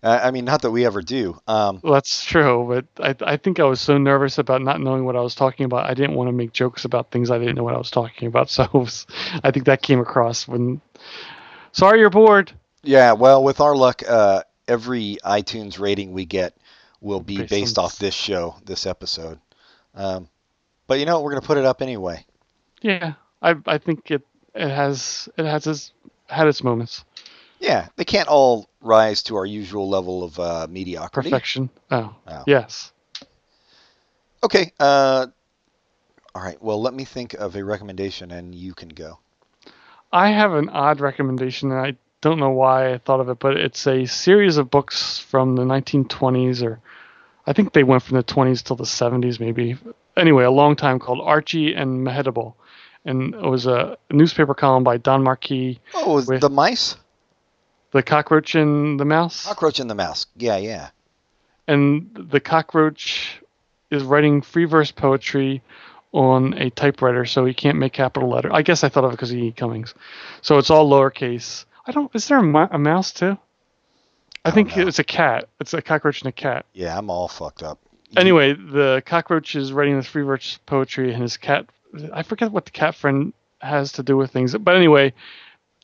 I 0.02 0.30
mean, 0.30 0.44
not 0.44 0.62
that 0.62 0.70
we 0.70 0.86
ever 0.86 1.02
do. 1.02 1.36
Um, 1.48 1.80
Well, 1.82 1.94
that's 1.94 2.24
true, 2.24 2.64
but 2.68 3.04
I 3.04 3.32
I 3.32 3.36
think 3.36 3.58
I 3.58 3.64
was 3.64 3.80
so 3.80 3.98
nervous 3.98 4.38
about 4.38 4.62
not 4.62 4.80
knowing 4.80 5.04
what 5.04 5.16
I 5.16 5.20
was 5.20 5.34
talking 5.34 5.64
about. 5.64 5.90
I 5.90 5.94
didn't 5.94 6.14
want 6.14 6.28
to 6.28 6.32
make 6.32 6.52
jokes 6.52 6.84
about 6.84 7.10
things 7.10 7.28
I 7.30 7.38
didn't 7.38 7.56
know 7.56 7.64
what 7.64 7.74
I 7.74 7.78
was 7.78 7.90
talking 7.90 8.28
about. 8.28 8.48
So 8.56 8.68
was, 8.72 9.06
I 9.42 9.50
think 9.50 9.66
that 9.66 9.82
came 9.82 9.98
across 10.00 10.46
when. 10.46 10.80
Sorry, 11.72 11.98
you're 11.98 12.10
bored. 12.10 12.52
yeah, 12.82 13.12
well, 13.12 13.42
with 13.42 13.60
our 13.60 13.74
luck, 13.76 14.02
uh, 14.08 14.42
every 14.68 15.18
iTunes 15.24 15.78
rating 15.80 16.12
we 16.12 16.24
get 16.24 16.56
will 17.00 17.20
be 17.20 17.38
Based 17.38 17.50
based 17.50 17.78
off 17.78 17.98
this 17.98 18.14
show, 18.14 18.54
this 18.64 18.86
episode. 18.86 19.38
Um, 19.94 20.28
but 20.86 20.98
you 21.00 21.04
know, 21.06 21.16
what, 21.16 21.24
we're 21.24 21.32
gonna 21.32 21.40
put 21.46 21.58
it 21.58 21.64
up 21.64 21.82
anyway. 21.82 22.24
Yeah, 22.80 23.14
I 23.42 23.56
I 23.66 23.78
think 23.78 24.10
it 24.10 24.22
it 24.54 24.70
has 24.70 25.28
it 25.36 25.44
has 25.44 25.66
its 25.66 25.92
had 26.28 26.46
its 26.46 26.62
moments. 26.62 27.04
Yeah, 27.58 27.88
they 27.96 28.04
can't 28.04 28.28
all 28.28 28.68
rise 28.80 29.22
to 29.24 29.36
our 29.36 29.46
usual 29.46 29.88
level 29.88 30.22
of 30.24 30.38
uh, 30.38 30.66
mediocrity. 30.70 31.30
Perfection. 31.30 31.70
Oh, 31.90 32.14
Oh. 32.26 32.44
yes. 32.46 32.92
Okay. 34.44 34.72
Uh, 34.78 35.26
all 36.34 36.42
right. 36.42 36.60
Well, 36.62 36.80
let 36.80 36.94
me 36.94 37.04
think 37.04 37.34
of 37.34 37.56
a 37.56 37.64
recommendation, 37.64 38.30
and 38.30 38.54
you 38.54 38.74
can 38.74 38.88
go. 38.90 39.18
I 40.12 40.30
have 40.30 40.52
an 40.52 40.68
odd 40.68 41.00
recommendation, 41.00 41.72
and 41.72 41.80
I 41.80 41.96
don't 42.20 42.38
know 42.38 42.50
why 42.50 42.92
I 42.92 42.98
thought 42.98 43.20
of 43.20 43.28
it, 43.28 43.38
but 43.38 43.56
it's 43.56 43.86
a 43.86 44.06
series 44.06 44.56
of 44.56 44.70
books 44.70 45.18
from 45.18 45.56
the 45.56 45.62
1920s, 45.64 46.62
or 46.62 46.80
I 47.46 47.52
think 47.52 47.72
they 47.72 47.82
went 47.84 48.02
from 48.02 48.16
the 48.16 48.22
20s 48.24 48.62
till 48.62 48.76
the 48.76 48.84
70s, 48.84 49.40
maybe. 49.40 49.76
Anyway, 50.16 50.44
a 50.44 50.50
long 50.50 50.76
time 50.76 50.98
called 50.98 51.20
Archie 51.22 51.74
and 51.74 52.06
Mehitable. 52.06 52.54
And 53.04 53.34
it 53.34 53.42
was 53.42 53.66
a 53.66 53.96
newspaper 54.10 54.54
column 54.54 54.82
by 54.84 54.96
Don 54.96 55.22
Marquis, 55.22 55.80
Oh, 55.94 56.14
was 56.14 56.26
With- 56.26 56.40
the 56.40 56.50
mice? 56.50 56.96
The 57.96 58.02
Cockroach 58.02 58.54
and 58.54 59.00
the 59.00 59.06
Mouse. 59.06 59.46
Cockroach 59.46 59.80
and 59.80 59.88
the 59.88 59.94
Mouse. 59.94 60.26
Yeah, 60.36 60.58
yeah. 60.58 60.90
and 61.66 62.10
the 62.14 62.40
cockroach 62.40 63.40
is 63.90 64.02
writing 64.02 64.42
free 64.42 64.66
verse 64.66 64.90
poetry 64.90 65.62
on 66.12 66.52
a 66.54 66.68
typewriter, 66.68 67.24
so 67.24 67.46
he 67.46 67.54
can't 67.54 67.78
make 67.78 67.94
capital 67.94 68.28
letter. 68.28 68.52
I 68.52 68.60
guess 68.60 68.84
I 68.84 68.90
thought 68.90 69.04
of 69.04 69.12
it 69.12 69.14
because 69.14 69.30
of 69.30 69.38
E. 69.38 69.50
Cummings. 69.50 69.94
So 70.42 70.58
it's 70.58 70.68
all 70.68 70.90
lowercase. 70.90 71.64
I 71.86 71.92
don't. 71.92 72.14
Is 72.14 72.28
there 72.28 72.38
a, 72.38 72.68
a 72.72 72.78
mouse 72.78 73.12
too? 73.12 73.38
I, 74.44 74.50
don't 74.50 74.54
think 74.54 74.76
it's 74.76 74.98
a 74.98 75.04
cat. 75.04 75.48
It's 75.58 75.72
a 75.72 75.80
cockroach 75.80 76.20
and 76.20 76.28
a 76.28 76.32
cat. 76.32 76.66
Yeah, 76.74 76.98
I'm 76.98 77.08
all 77.08 77.28
fucked 77.28 77.62
up. 77.62 77.78
Anyway, 78.14 78.52
the 78.52 79.02
cockroach 79.06 79.56
is 79.56 79.72
writing 79.72 79.96
this 79.96 80.06
free 80.06 80.22
verse 80.22 80.58
poetry, 80.66 81.14
and 81.14 81.22
his 81.22 81.38
cat. 81.38 81.64
I 82.12 82.24
forget 82.24 82.52
what 82.52 82.66
the 82.66 82.72
cat 82.72 82.94
friend 82.94 83.32
has 83.60 83.92
to 83.92 84.02
do 84.02 84.18
with 84.18 84.32
things, 84.32 84.54
but 84.54 84.76
anyway, 84.76 85.14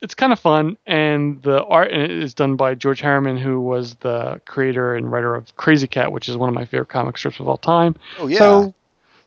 it's 0.02 0.14
kind 0.14 0.32
of 0.32 0.40
fun, 0.40 0.76
and 0.84 1.40
the 1.42 1.64
art 1.64 1.92
is 1.92 2.34
done 2.34 2.56
by 2.56 2.74
George 2.74 3.00
Herriman, 3.00 3.38
who 3.38 3.60
was 3.60 3.94
the 3.96 4.40
creator 4.46 4.96
and 4.96 5.10
writer 5.10 5.34
of 5.36 5.56
Krazy 5.56 5.88
Kat, 5.88 6.10
which 6.10 6.28
is 6.28 6.36
one 6.36 6.48
of 6.48 6.54
my 6.54 6.64
favorite 6.64 6.88
comic 6.88 7.16
strips 7.16 7.38
of 7.38 7.48
all 7.48 7.56
time. 7.56 7.94
Oh 8.18 8.26
yeah. 8.26 8.38
So 8.38 8.74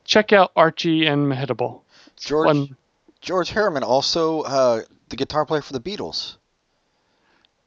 check 0.04 0.34
out 0.34 0.52
Archie 0.56 1.08
and 1.08 1.32
Mehitable. 1.32 1.82
George 2.18 2.48
fun. 2.48 2.76
George 3.22 3.50
Herriman, 3.50 3.82
also 3.84 4.42
uh, 4.42 4.82
the 5.10 5.16
guitar 5.16 5.46
player 5.46 5.62
for 5.62 5.74
the 5.74 5.80
Beatles. 5.80 6.36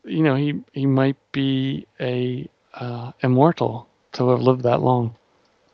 You 0.04 0.22
know, 0.22 0.34
he 0.34 0.62
he 0.72 0.86
might 0.86 1.16
be 1.32 1.86
a 1.98 2.48
uh, 2.74 3.12
immortal 3.22 3.88
to 4.12 4.28
have 4.28 4.42
lived 4.42 4.62
that 4.64 4.82
long. 4.82 5.16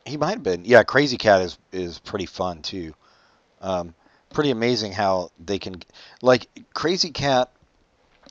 He 0.05 0.15
might 0.15 0.31
have 0.31 0.43
been. 0.43 0.63
Yeah, 0.63 0.83
Krazy 0.83 1.19
Kat 1.19 1.41
is 1.41 1.57
is 1.73 1.99
pretty 1.99 2.25
fun 2.27 2.61
too. 2.61 2.93
Um, 3.59 3.93
pretty 4.35 4.51
amazing 4.51 4.91
how 4.91 5.31
they 5.43 5.57
can 5.57 5.81
like 6.21 6.47
Krazy 6.75 7.11
Kat. 7.11 7.51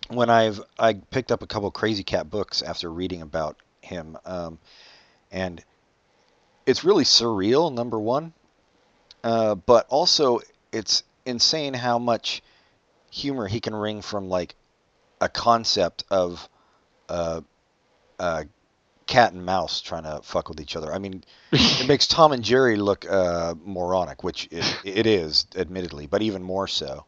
When 0.09 0.28
I've 0.28 0.61
I 0.78 0.92
picked 0.94 1.32
up 1.32 1.42
a 1.42 1.46
couple 1.46 1.72
Krazy 1.72 2.05
Kat 2.05 2.28
books 2.28 2.61
after 2.62 2.90
reading 2.90 3.22
about 3.22 3.57
him, 3.80 4.18
um, 4.26 4.59
and 5.32 5.64
it's 6.66 6.84
really 6.84 7.05
surreal. 7.05 7.72
Number 7.72 7.98
one, 7.98 8.34
uh, 9.24 9.55
but 9.55 9.86
also 9.88 10.40
it's 10.72 11.02
insane 11.24 11.72
how 11.72 11.98
much 11.98 12.42
humor 13.11 13.48
he 13.48 13.61
can 13.61 13.74
wring 13.74 14.02
from 14.02 14.28
like 14.28 14.55
a 15.22 15.28
concept 15.28 16.05
of 16.11 16.48
uh, 17.09 17.40
uh, 18.18 18.44
cat 19.07 19.32
and 19.32 19.44
mouse 19.44 19.80
trying 19.80 20.05
to 20.05 20.20
fuck 20.22 20.48
with 20.48 20.61
each 20.61 20.76
other. 20.76 20.92
I 20.92 20.98
mean, 20.98 21.24
it 21.52 21.88
makes 21.88 22.07
Tom 22.07 22.32
and 22.32 22.42
Jerry 22.42 22.76
look 22.76 23.07
uh, 23.09 23.55
moronic, 23.64 24.24
which 24.24 24.48
it, 24.50 24.80
it 24.84 25.07
is, 25.07 25.46
admittedly, 25.57 26.07
but 26.07 26.22
even 26.22 26.42
more 26.42 26.66
so. 26.66 27.05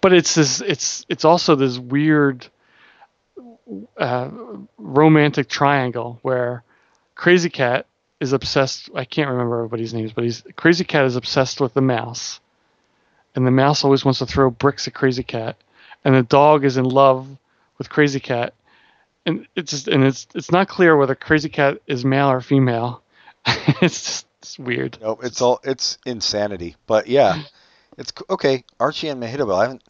But 0.00 0.12
it's 0.12 0.34
this. 0.34 0.60
It's 0.60 1.04
it's 1.08 1.24
also 1.24 1.56
this 1.56 1.78
weird 1.78 2.46
uh, 3.96 4.30
romantic 4.76 5.48
triangle 5.48 6.18
where 6.22 6.62
Krazy 7.16 7.52
Kat 7.52 7.86
is 8.20 8.32
obsessed. 8.32 8.90
I 8.94 9.04
can't 9.04 9.30
remember 9.30 9.58
everybody's 9.58 9.94
names, 9.94 10.12
but 10.12 10.24
he's 10.24 10.42
Krazy 10.42 10.86
Kat 10.86 11.04
is 11.04 11.16
obsessed 11.16 11.60
with 11.60 11.74
the 11.74 11.80
mouse, 11.80 12.40
and 13.34 13.46
the 13.46 13.50
mouse 13.50 13.84
always 13.84 14.04
wants 14.04 14.20
to 14.20 14.26
throw 14.26 14.50
bricks 14.50 14.86
at 14.86 14.94
Krazy 14.94 15.26
Kat, 15.26 15.56
and 16.04 16.14
the 16.14 16.22
dog 16.22 16.64
is 16.64 16.76
in 16.76 16.84
love 16.84 17.26
with 17.78 17.88
Krazy 17.88 18.22
Kat, 18.22 18.54
and 19.28 19.46
it's 19.54 19.70
just 19.70 19.88
and 19.88 20.04
it's 20.04 20.26
it's 20.34 20.50
not 20.50 20.68
clear 20.68 20.96
whether 20.96 21.14
Krazy 21.14 21.52
Kat 21.52 21.80
is 21.86 22.04
male 22.04 22.30
or 22.30 22.40
female. 22.40 23.02
it's 23.46 24.04
just 24.04 24.26
it's 24.40 24.58
weird. 24.58 24.98
No, 25.00 25.18
it's 25.22 25.40
all 25.40 25.60
it's 25.64 25.98
insanity. 26.06 26.76
But 26.86 27.06
yeah, 27.06 27.42
it's 27.98 28.12
okay. 28.30 28.64
Archie 28.80 29.08
and 29.08 29.22
Mehitable. 29.22 29.56
I 29.56 29.62
haven't 29.62 29.82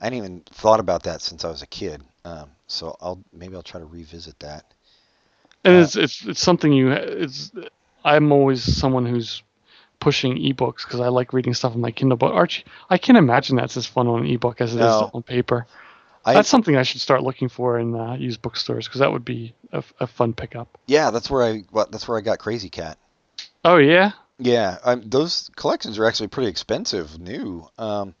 I 0.00 0.04
hadn't 0.04 0.18
even 0.18 0.40
thought 0.50 0.80
about 0.80 1.02
that 1.04 1.20
since 1.20 1.44
I 1.44 1.48
was 1.50 1.62
a 1.62 1.66
kid. 1.66 2.02
Um, 2.24 2.50
so 2.66 2.96
I'll 3.00 3.22
maybe 3.32 3.54
I'll 3.56 3.62
try 3.62 3.80
to 3.80 3.86
revisit 3.86 4.38
that. 4.40 4.64
And 5.64 5.76
Uh, 5.76 5.80
it's 5.80 5.96
it's 5.96 6.24
it's 6.26 6.40
something 6.40 6.72
you 6.72 6.92
it's 6.92 7.52
I'm 8.04 8.32
always 8.32 8.62
someone 8.62 9.06
who's 9.06 9.42
pushing 10.00 10.36
ebooks 10.36 10.84
because 10.84 11.00
I 11.00 11.08
like 11.08 11.32
reading 11.32 11.54
stuff 11.54 11.74
on 11.74 11.80
my 11.80 11.90
Kindle. 11.90 12.18
But 12.18 12.32
Archie, 12.32 12.64
I 12.90 12.98
can't 12.98 13.16
imagine 13.18 13.56
that's 13.56 13.76
as 13.76 13.86
fun 13.86 14.06
on 14.06 14.20
an 14.20 14.26
ebook 14.26 14.60
as 14.60 14.74
it 14.74 14.78
is 14.80 15.00
No. 15.00 15.10
on 15.14 15.22
paper. 15.22 15.66
I, 16.24 16.34
that's 16.34 16.48
something 16.48 16.76
I 16.76 16.82
should 16.82 17.00
start 17.00 17.22
looking 17.22 17.48
for 17.48 17.78
in 17.78 17.94
uh, 17.94 18.14
used 18.14 18.40
bookstores 18.40 18.86
because 18.86 19.00
that 19.00 19.12
would 19.12 19.24
be 19.24 19.54
a, 19.72 19.84
a, 20.00 20.06
fun 20.06 20.32
pickup. 20.32 20.78
yeah, 20.86 21.10
that's 21.10 21.28
where 21.30 21.42
I 21.42 21.64
well, 21.70 21.86
that's 21.90 22.08
where 22.08 22.16
I 22.16 22.22
got 22.22 22.38
Krazy 22.38 22.70
Kat. 22.70 22.98
Oh 23.64 23.76
yeah, 23.76 24.12
Yeah, 24.38 24.78
um, 24.84 25.02
those 25.04 25.50
collections 25.56 25.98
are 25.98 26.06
actually 26.06 26.28
pretty 26.28 26.48
expensive, 26.48 27.18
new. 27.18 27.68
Um, 27.78 28.14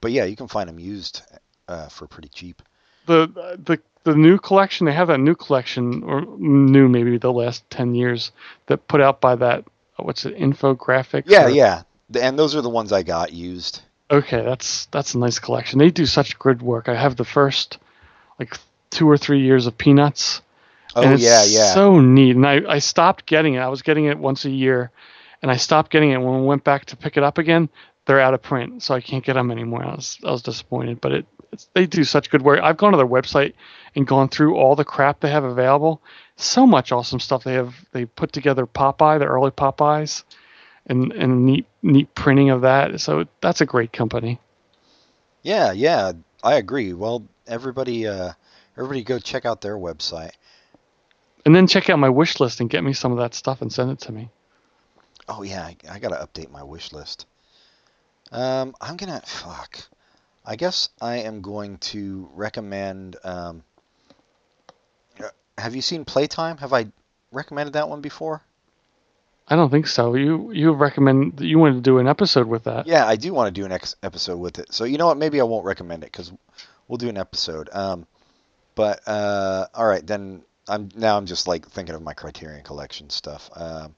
but 0.00 0.12
yeah, 0.12 0.24
you 0.24 0.36
can 0.36 0.48
find 0.48 0.68
them 0.68 0.78
used 0.78 1.22
uh, 1.68 1.88
for 1.88 2.06
pretty 2.06 2.28
cheap. 2.28 2.62
the 3.06 3.26
the 3.62 3.78
the 4.04 4.14
new 4.14 4.38
collection 4.38 4.86
they 4.86 4.92
have 4.92 5.08
that 5.08 5.20
new 5.20 5.34
collection 5.34 6.02
or 6.04 6.22
new 6.38 6.88
maybe 6.88 7.18
the 7.18 7.32
last 7.32 7.68
ten 7.68 7.94
years 7.94 8.32
that 8.66 8.88
put 8.88 9.00
out 9.00 9.20
by 9.20 9.34
that 9.36 9.64
what's 9.96 10.24
it 10.24 10.36
Fantagraphics. 10.36 11.24
Yeah, 11.26 11.46
or- 11.46 11.50
yeah, 11.50 11.82
and 12.18 12.38
those 12.38 12.54
are 12.54 12.62
the 12.62 12.70
ones 12.70 12.92
I 12.92 13.02
got 13.02 13.32
used. 13.32 13.82
Okay, 14.10 14.42
that's 14.42 14.86
that's 14.86 15.14
a 15.14 15.18
nice 15.18 15.38
collection. 15.38 15.78
They 15.78 15.90
do 15.90 16.06
such 16.06 16.38
good 16.38 16.62
work. 16.62 16.88
I 16.88 16.94
have 16.94 17.16
the 17.16 17.24
first 17.24 17.78
like 18.38 18.58
two 18.90 19.08
or 19.08 19.16
three 19.16 19.40
years 19.40 19.66
of 19.66 19.78
Peanuts. 19.78 20.42
Oh 20.96 21.02
and 21.02 21.14
it's 21.14 21.22
yeah, 21.22 21.44
yeah. 21.44 21.74
So 21.74 22.00
neat. 22.00 22.34
And 22.34 22.46
I, 22.46 22.62
I 22.68 22.78
stopped 22.80 23.26
getting 23.26 23.54
it. 23.54 23.60
I 23.60 23.68
was 23.68 23.82
getting 23.82 24.06
it 24.06 24.18
once 24.18 24.44
a 24.44 24.50
year, 24.50 24.90
and 25.42 25.50
I 25.50 25.56
stopped 25.56 25.92
getting 25.92 26.10
it 26.10 26.20
when 26.20 26.40
we 26.40 26.46
went 26.46 26.64
back 26.64 26.86
to 26.86 26.96
pick 26.96 27.16
it 27.16 27.22
up 27.22 27.38
again. 27.38 27.68
They're 28.06 28.20
out 28.20 28.34
of 28.34 28.42
print, 28.42 28.82
so 28.82 28.94
I 28.94 29.00
can't 29.00 29.24
get 29.24 29.34
them 29.34 29.52
anymore. 29.52 29.84
I 29.84 29.94
was 29.94 30.18
I 30.24 30.32
was 30.32 30.42
disappointed, 30.42 31.00
but 31.00 31.12
it 31.12 31.26
it's, 31.52 31.68
they 31.74 31.86
do 31.86 32.02
such 32.02 32.30
good 32.30 32.42
work. 32.42 32.60
I've 32.62 32.76
gone 32.76 32.92
to 32.92 32.96
their 32.96 33.06
website 33.06 33.54
and 33.94 34.06
gone 34.06 34.28
through 34.28 34.56
all 34.56 34.74
the 34.74 34.84
crap 34.84 35.20
they 35.20 35.30
have 35.30 35.44
available. 35.44 36.02
So 36.36 36.66
much 36.66 36.90
awesome 36.90 37.20
stuff 37.20 37.44
they 37.44 37.54
have. 37.54 37.74
They 37.92 38.06
put 38.06 38.32
together 38.32 38.66
Popeye, 38.66 39.18
the 39.18 39.26
early 39.26 39.50
Popeyes, 39.50 40.24
and 40.90 41.12
and 41.12 41.46
neat 41.46 41.66
neat 41.82 42.14
printing 42.14 42.50
of 42.50 42.62
that. 42.62 43.00
So 43.00 43.26
that's 43.40 43.60
a 43.60 43.66
great 43.66 43.92
company. 43.92 44.38
Yeah, 45.42 45.72
yeah, 45.72 46.12
I 46.42 46.56
agree. 46.56 46.92
Well, 46.92 47.26
everybody, 47.46 48.06
uh, 48.06 48.32
everybody, 48.76 49.02
go 49.02 49.18
check 49.18 49.46
out 49.46 49.62
their 49.62 49.76
website. 49.76 50.32
And 51.46 51.54
then 51.56 51.66
check 51.66 51.88
out 51.88 51.98
my 51.98 52.10
wish 52.10 52.40
list 52.40 52.60
and 52.60 52.68
get 52.68 52.84
me 52.84 52.92
some 52.92 53.12
of 53.12 53.18
that 53.18 53.34
stuff 53.34 53.62
and 53.62 53.72
send 53.72 53.90
it 53.90 54.00
to 54.00 54.12
me. 54.12 54.28
Oh 55.28 55.42
yeah, 55.42 55.64
I, 55.64 55.76
I 55.88 55.98
gotta 55.98 56.16
update 56.16 56.50
my 56.50 56.62
wish 56.62 56.92
list. 56.92 57.26
Um, 58.32 58.74
I'm 58.80 58.96
gonna 58.96 59.22
fuck. 59.24 59.80
I 60.44 60.56
guess 60.56 60.88
I 61.00 61.18
am 61.18 61.40
going 61.40 61.78
to 61.78 62.28
recommend. 62.34 63.16
Um, 63.22 63.62
uh, 65.22 65.28
have 65.56 65.74
you 65.74 65.82
seen 65.82 66.04
Playtime? 66.04 66.56
Have 66.58 66.72
I 66.72 66.86
recommended 67.30 67.74
that 67.74 67.88
one 67.88 68.00
before? 68.00 68.42
I 69.50 69.56
don't 69.56 69.68
think 69.70 69.88
so. 69.88 70.14
You 70.14 70.52
you 70.52 70.70
recommend 70.72 71.40
you 71.40 71.58
wanted 71.58 71.74
to 71.74 71.80
do 71.80 71.98
an 71.98 72.06
episode 72.06 72.46
with 72.46 72.64
that. 72.64 72.86
Yeah, 72.86 73.04
I 73.04 73.16
do 73.16 73.34
want 73.34 73.52
to 73.52 73.60
do 73.60 73.66
an 73.66 73.72
ex- 73.72 73.96
episode 74.02 74.36
with 74.36 74.60
it. 74.60 74.72
So 74.72 74.84
you 74.84 74.96
know 74.96 75.08
what? 75.08 75.18
Maybe 75.18 75.40
I 75.40 75.44
won't 75.44 75.64
recommend 75.64 76.04
it 76.04 76.12
because 76.12 76.32
we'll 76.86 76.98
do 76.98 77.08
an 77.08 77.18
episode. 77.18 77.68
Um, 77.72 78.06
but 78.76 79.00
uh, 79.08 79.66
all 79.74 79.86
right, 79.86 80.06
then 80.06 80.42
I'm 80.68 80.88
now 80.94 81.16
I'm 81.16 81.26
just 81.26 81.48
like 81.48 81.66
thinking 81.66 81.96
of 81.96 82.02
my 82.02 82.14
Criterion 82.14 82.62
Collection 82.62 83.10
stuff. 83.10 83.50
Um, 83.56 83.96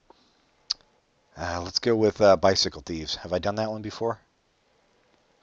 uh, 1.37 1.61
let's 1.63 1.79
go 1.79 1.95
with 1.95 2.19
uh, 2.19 2.35
Bicycle 2.35 2.81
Thieves. 2.81 3.15
Have 3.17 3.31
I 3.31 3.37
done 3.37 3.55
that 3.55 3.69
one 3.69 3.83
before? 3.83 4.19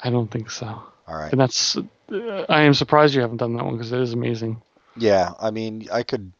I 0.02 0.10
don't 0.10 0.30
think 0.30 0.50
so. 0.50 0.66
All 0.66 1.16
right. 1.16 1.30
And 1.30 1.40
that's 1.40 1.76
uh, 1.76 2.44
I 2.48 2.62
am 2.62 2.74
surprised 2.74 3.14
you 3.14 3.20
haven't 3.20 3.36
done 3.36 3.54
that 3.54 3.64
one 3.64 3.74
because 3.74 3.92
it 3.92 4.00
is 4.00 4.12
amazing. 4.12 4.60
Yeah, 4.96 5.34
I 5.38 5.52
mean, 5.52 5.86
I 5.92 6.02
could. 6.02 6.32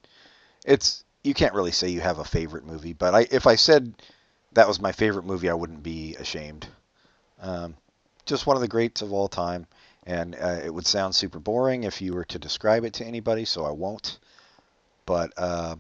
It's 0.67 1.05
you 1.23 1.35
can't 1.35 1.55
really 1.55 1.73
say 1.73 1.89
you 1.89 2.01
have 2.01 2.19
a 2.19 2.25
favorite 2.25 2.65
movie, 2.65 2.93
but 2.93 3.15
I 3.15 3.27
if 3.31 3.47
I 3.47 3.57
said 3.57 3.95
that 4.53 4.69
was 4.69 4.81
my 4.81 4.93
favorite 4.93 5.25
movie, 5.25 5.51
I 5.51 5.55
wouldn't 5.55 5.83
be 5.83 6.17
ashamed. 6.17 6.67
Um, 7.41 7.77
just 8.27 8.47
one 8.47 8.57
of 8.57 8.61
the 8.61 8.69
greats 8.69 9.03
of 9.03 9.13
all 9.13 9.29
time, 9.29 9.67
and 10.05 10.35
uh, 10.35 10.61
it 10.65 10.73
would 10.73 10.87
sound 10.87 11.15
super 11.15 11.39
boring 11.39 11.85
if 11.85 12.01
you 12.01 12.15
were 12.15 12.25
to 12.27 12.39
describe 12.39 12.85
it 12.85 12.95
to 12.95 13.05
anybody, 13.05 13.45
so 13.45 13.65
I 13.65 13.71
won't. 13.71 14.19
But 15.07 15.33
uh, 15.37 15.77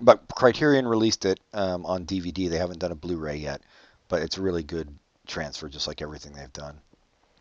but 0.00 0.22
Criterion 0.34 0.86
released 0.86 1.24
it 1.24 1.40
um, 1.52 1.86
on 1.86 2.04
DVD. 2.04 2.48
They 2.48 2.58
haven't 2.58 2.78
done 2.78 2.92
a 2.92 2.96
Blu-ray 2.96 3.36
yet, 3.36 3.62
but 4.08 4.22
it's 4.22 4.38
a 4.38 4.42
really 4.42 4.62
good 4.62 4.88
transfer, 5.26 5.68
just 5.68 5.86
like 5.86 6.02
everything 6.02 6.32
they've 6.32 6.52
done. 6.52 6.80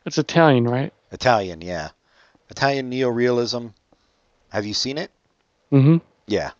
It's 0.06 0.18
Italian, 0.18 0.66
right? 0.66 0.94
Italian, 1.12 1.62
yeah, 1.62 1.90
Italian 2.50 2.92
neorealism. 2.92 3.74
Have 4.50 4.66
you 4.66 4.74
seen 4.74 4.98
it? 4.98 5.12
Mm-hmm. 5.72 5.98
Yeah. 6.28 6.52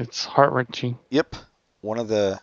It's 0.00 0.24
heart 0.24 0.54
wrenching. 0.54 0.98
Yep, 1.10 1.36
one 1.82 1.98
of 1.98 2.08
the 2.08 2.40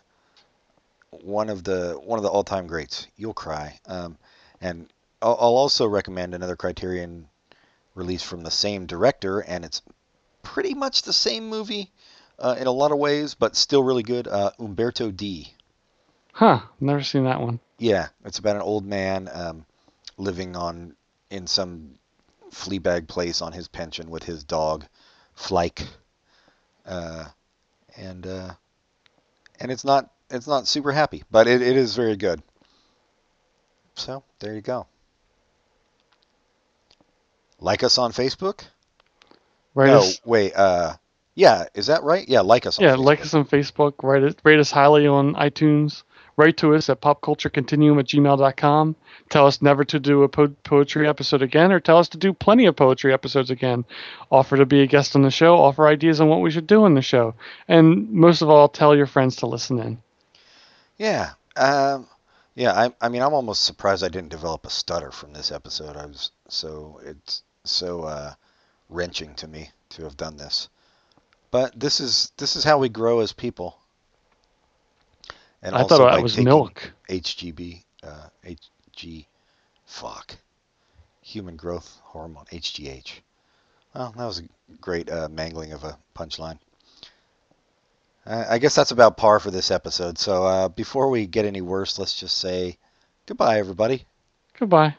one 1.10 1.50
of 1.50 1.64
the 1.64 2.00
one 2.04 2.16
of 2.16 2.22
the 2.22 2.28
all-time 2.28 2.68
greats. 2.68 3.08
You'll 3.16 3.34
cry. 3.34 3.80
Um, 3.84 4.16
and 4.60 4.92
I'll, 5.20 5.36
I'll 5.40 5.56
also 5.56 5.88
recommend 5.88 6.34
another 6.34 6.54
Criterion 6.54 7.28
release 7.96 8.22
from 8.22 8.42
the 8.42 8.50
same 8.52 8.86
director, 8.86 9.40
and 9.40 9.64
it's 9.64 9.82
pretty 10.44 10.72
much 10.72 11.02
the 11.02 11.12
same 11.12 11.48
movie 11.48 11.90
uh, 12.38 12.54
in 12.60 12.68
a 12.68 12.72
lot 12.72 12.92
of 12.92 12.98
ways, 12.98 13.34
but 13.34 13.56
still 13.56 13.82
really 13.82 14.04
good. 14.04 14.28
Uh, 14.28 14.52
Umberto 14.60 15.10
D. 15.10 15.52
Huh? 16.32 16.60
Never 16.78 17.02
seen 17.02 17.24
that 17.24 17.40
one. 17.40 17.58
Yeah, 17.78 18.06
it's 18.24 18.38
about 18.38 18.54
an 18.54 18.62
old 18.62 18.86
man 18.86 19.28
um, 19.32 19.66
living 20.16 20.54
on 20.54 20.94
in 21.28 21.48
some 21.48 21.98
flea 22.52 22.78
bag 22.78 23.08
place 23.08 23.42
on 23.42 23.52
his 23.52 23.66
pension 23.66 24.10
with 24.10 24.22
his 24.22 24.44
dog, 24.44 24.84
Flike. 25.36 25.84
Uh, 26.86 27.24
and 27.98 28.26
uh, 28.26 28.54
and 29.60 29.70
it's 29.70 29.84
not 29.84 30.10
it's 30.30 30.46
not 30.46 30.66
super 30.66 30.92
happy, 30.92 31.24
but 31.30 31.46
it, 31.48 31.62
it 31.62 31.76
is 31.76 31.96
very 31.96 32.16
good. 32.16 32.42
So 33.94 34.22
there 34.38 34.54
you 34.54 34.60
go. 34.60 34.86
Like 37.60 37.82
us 37.82 37.98
on 37.98 38.12
Facebook? 38.12 38.60
Right? 39.74 39.88
no, 39.88 39.98
us, 39.98 40.20
wait. 40.24 40.54
Uh, 40.54 40.94
yeah, 41.34 41.64
is 41.74 41.86
that 41.88 42.02
right? 42.04 42.28
Yeah, 42.28 42.40
like 42.40 42.66
us. 42.66 42.78
On 42.78 42.84
yeah, 42.84 42.94
Facebook. 42.94 43.04
like 43.04 43.20
us 43.20 43.34
on 43.34 43.44
Facebook. 43.44 43.94
Rate 44.02 44.22
us, 44.22 44.34
rate 44.44 44.58
us 44.58 44.70
highly 44.70 45.06
on 45.06 45.34
iTunes. 45.34 46.04
Write 46.38 46.56
to 46.58 46.76
us 46.76 46.88
at 46.88 47.00
popculturecontinuum 47.00 47.98
at 47.98 48.06
gmail.com. 48.06 48.94
Tell 49.28 49.48
us 49.48 49.60
never 49.60 49.84
to 49.84 49.98
do 49.98 50.22
a 50.22 50.28
po- 50.28 50.54
poetry 50.62 51.08
episode 51.08 51.42
again, 51.42 51.72
or 51.72 51.80
tell 51.80 51.98
us 51.98 52.08
to 52.10 52.16
do 52.16 52.32
plenty 52.32 52.66
of 52.66 52.76
poetry 52.76 53.12
episodes 53.12 53.50
again. 53.50 53.84
Offer 54.30 54.58
to 54.58 54.64
be 54.64 54.80
a 54.82 54.86
guest 54.86 55.16
on 55.16 55.22
the 55.22 55.32
show. 55.32 55.56
Offer 55.56 55.88
ideas 55.88 56.20
on 56.20 56.28
what 56.28 56.40
we 56.40 56.52
should 56.52 56.68
do 56.68 56.84
on 56.84 56.94
the 56.94 57.02
show. 57.02 57.34
And 57.66 58.08
most 58.12 58.40
of 58.40 58.48
all, 58.48 58.68
tell 58.68 58.94
your 58.94 59.06
friends 59.06 59.34
to 59.36 59.46
listen 59.46 59.80
in. 59.80 60.00
Yeah. 60.96 61.30
Um, 61.56 62.06
yeah. 62.54 62.72
I, 62.72 62.94
I 63.00 63.08
mean, 63.08 63.22
I'm 63.22 63.34
almost 63.34 63.64
surprised 63.64 64.04
I 64.04 64.08
didn't 64.08 64.30
develop 64.30 64.64
a 64.64 64.70
stutter 64.70 65.10
from 65.10 65.32
this 65.32 65.50
episode. 65.50 65.96
I 65.96 66.06
was 66.06 66.30
so 66.46 67.00
it's 67.04 67.42
so 67.64 68.02
uh, 68.02 68.34
wrenching 68.88 69.34
to 69.34 69.48
me 69.48 69.70
to 69.90 70.04
have 70.04 70.16
done 70.16 70.36
this. 70.36 70.68
But 71.50 71.80
this 71.80 71.98
is 71.98 72.30
this 72.36 72.54
is 72.54 72.62
how 72.62 72.78
we 72.78 72.88
grow 72.88 73.18
as 73.18 73.32
people. 73.32 73.76
And 75.62 75.74
I 75.74 75.84
thought 75.84 76.10
that 76.10 76.22
was 76.22 76.38
milk. 76.38 76.92
HGB, 77.08 77.82
uh, 78.02 78.28
HG, 78.44 79.26
fuck, 79.86 80.36
human 81.20 81.56
growth 81.56 82.00
hormone, 82.04 82.44
HGH. 82.52 83.20
Well, 83.94 84.14
that 84.16 84.24
was 84.24 84.40
a 84.40 84.42
great 84.80 85.10
uh, 85.10 85.28
mangling 85.28 85.72
of 85.72 85.84
a 85.84 85.98
punchline. 86.14 86.58
Uh, 88.24 88.44
I 88.48 88.58
guess 88.58 88.74
that's 88.74 88.90
about 88.90 89.16
par 89.16 89.40
for 89.40 89.50
this 89.50 89.70
episode. 89.70 90.18
So 90.18 90.44
uh, 90.44 90.68
before 90.68 91.08
we 91.08 91.26
get 91.26 91.46
any 91.46 91.62
worse, 91.62 91.98
let's 91.98 92.14
just 92.14 92.38
say 92.38 92.76
goodbye, 93.26 93.58
everybody. 93.58 94.04
Goodbye. 94.58 94.94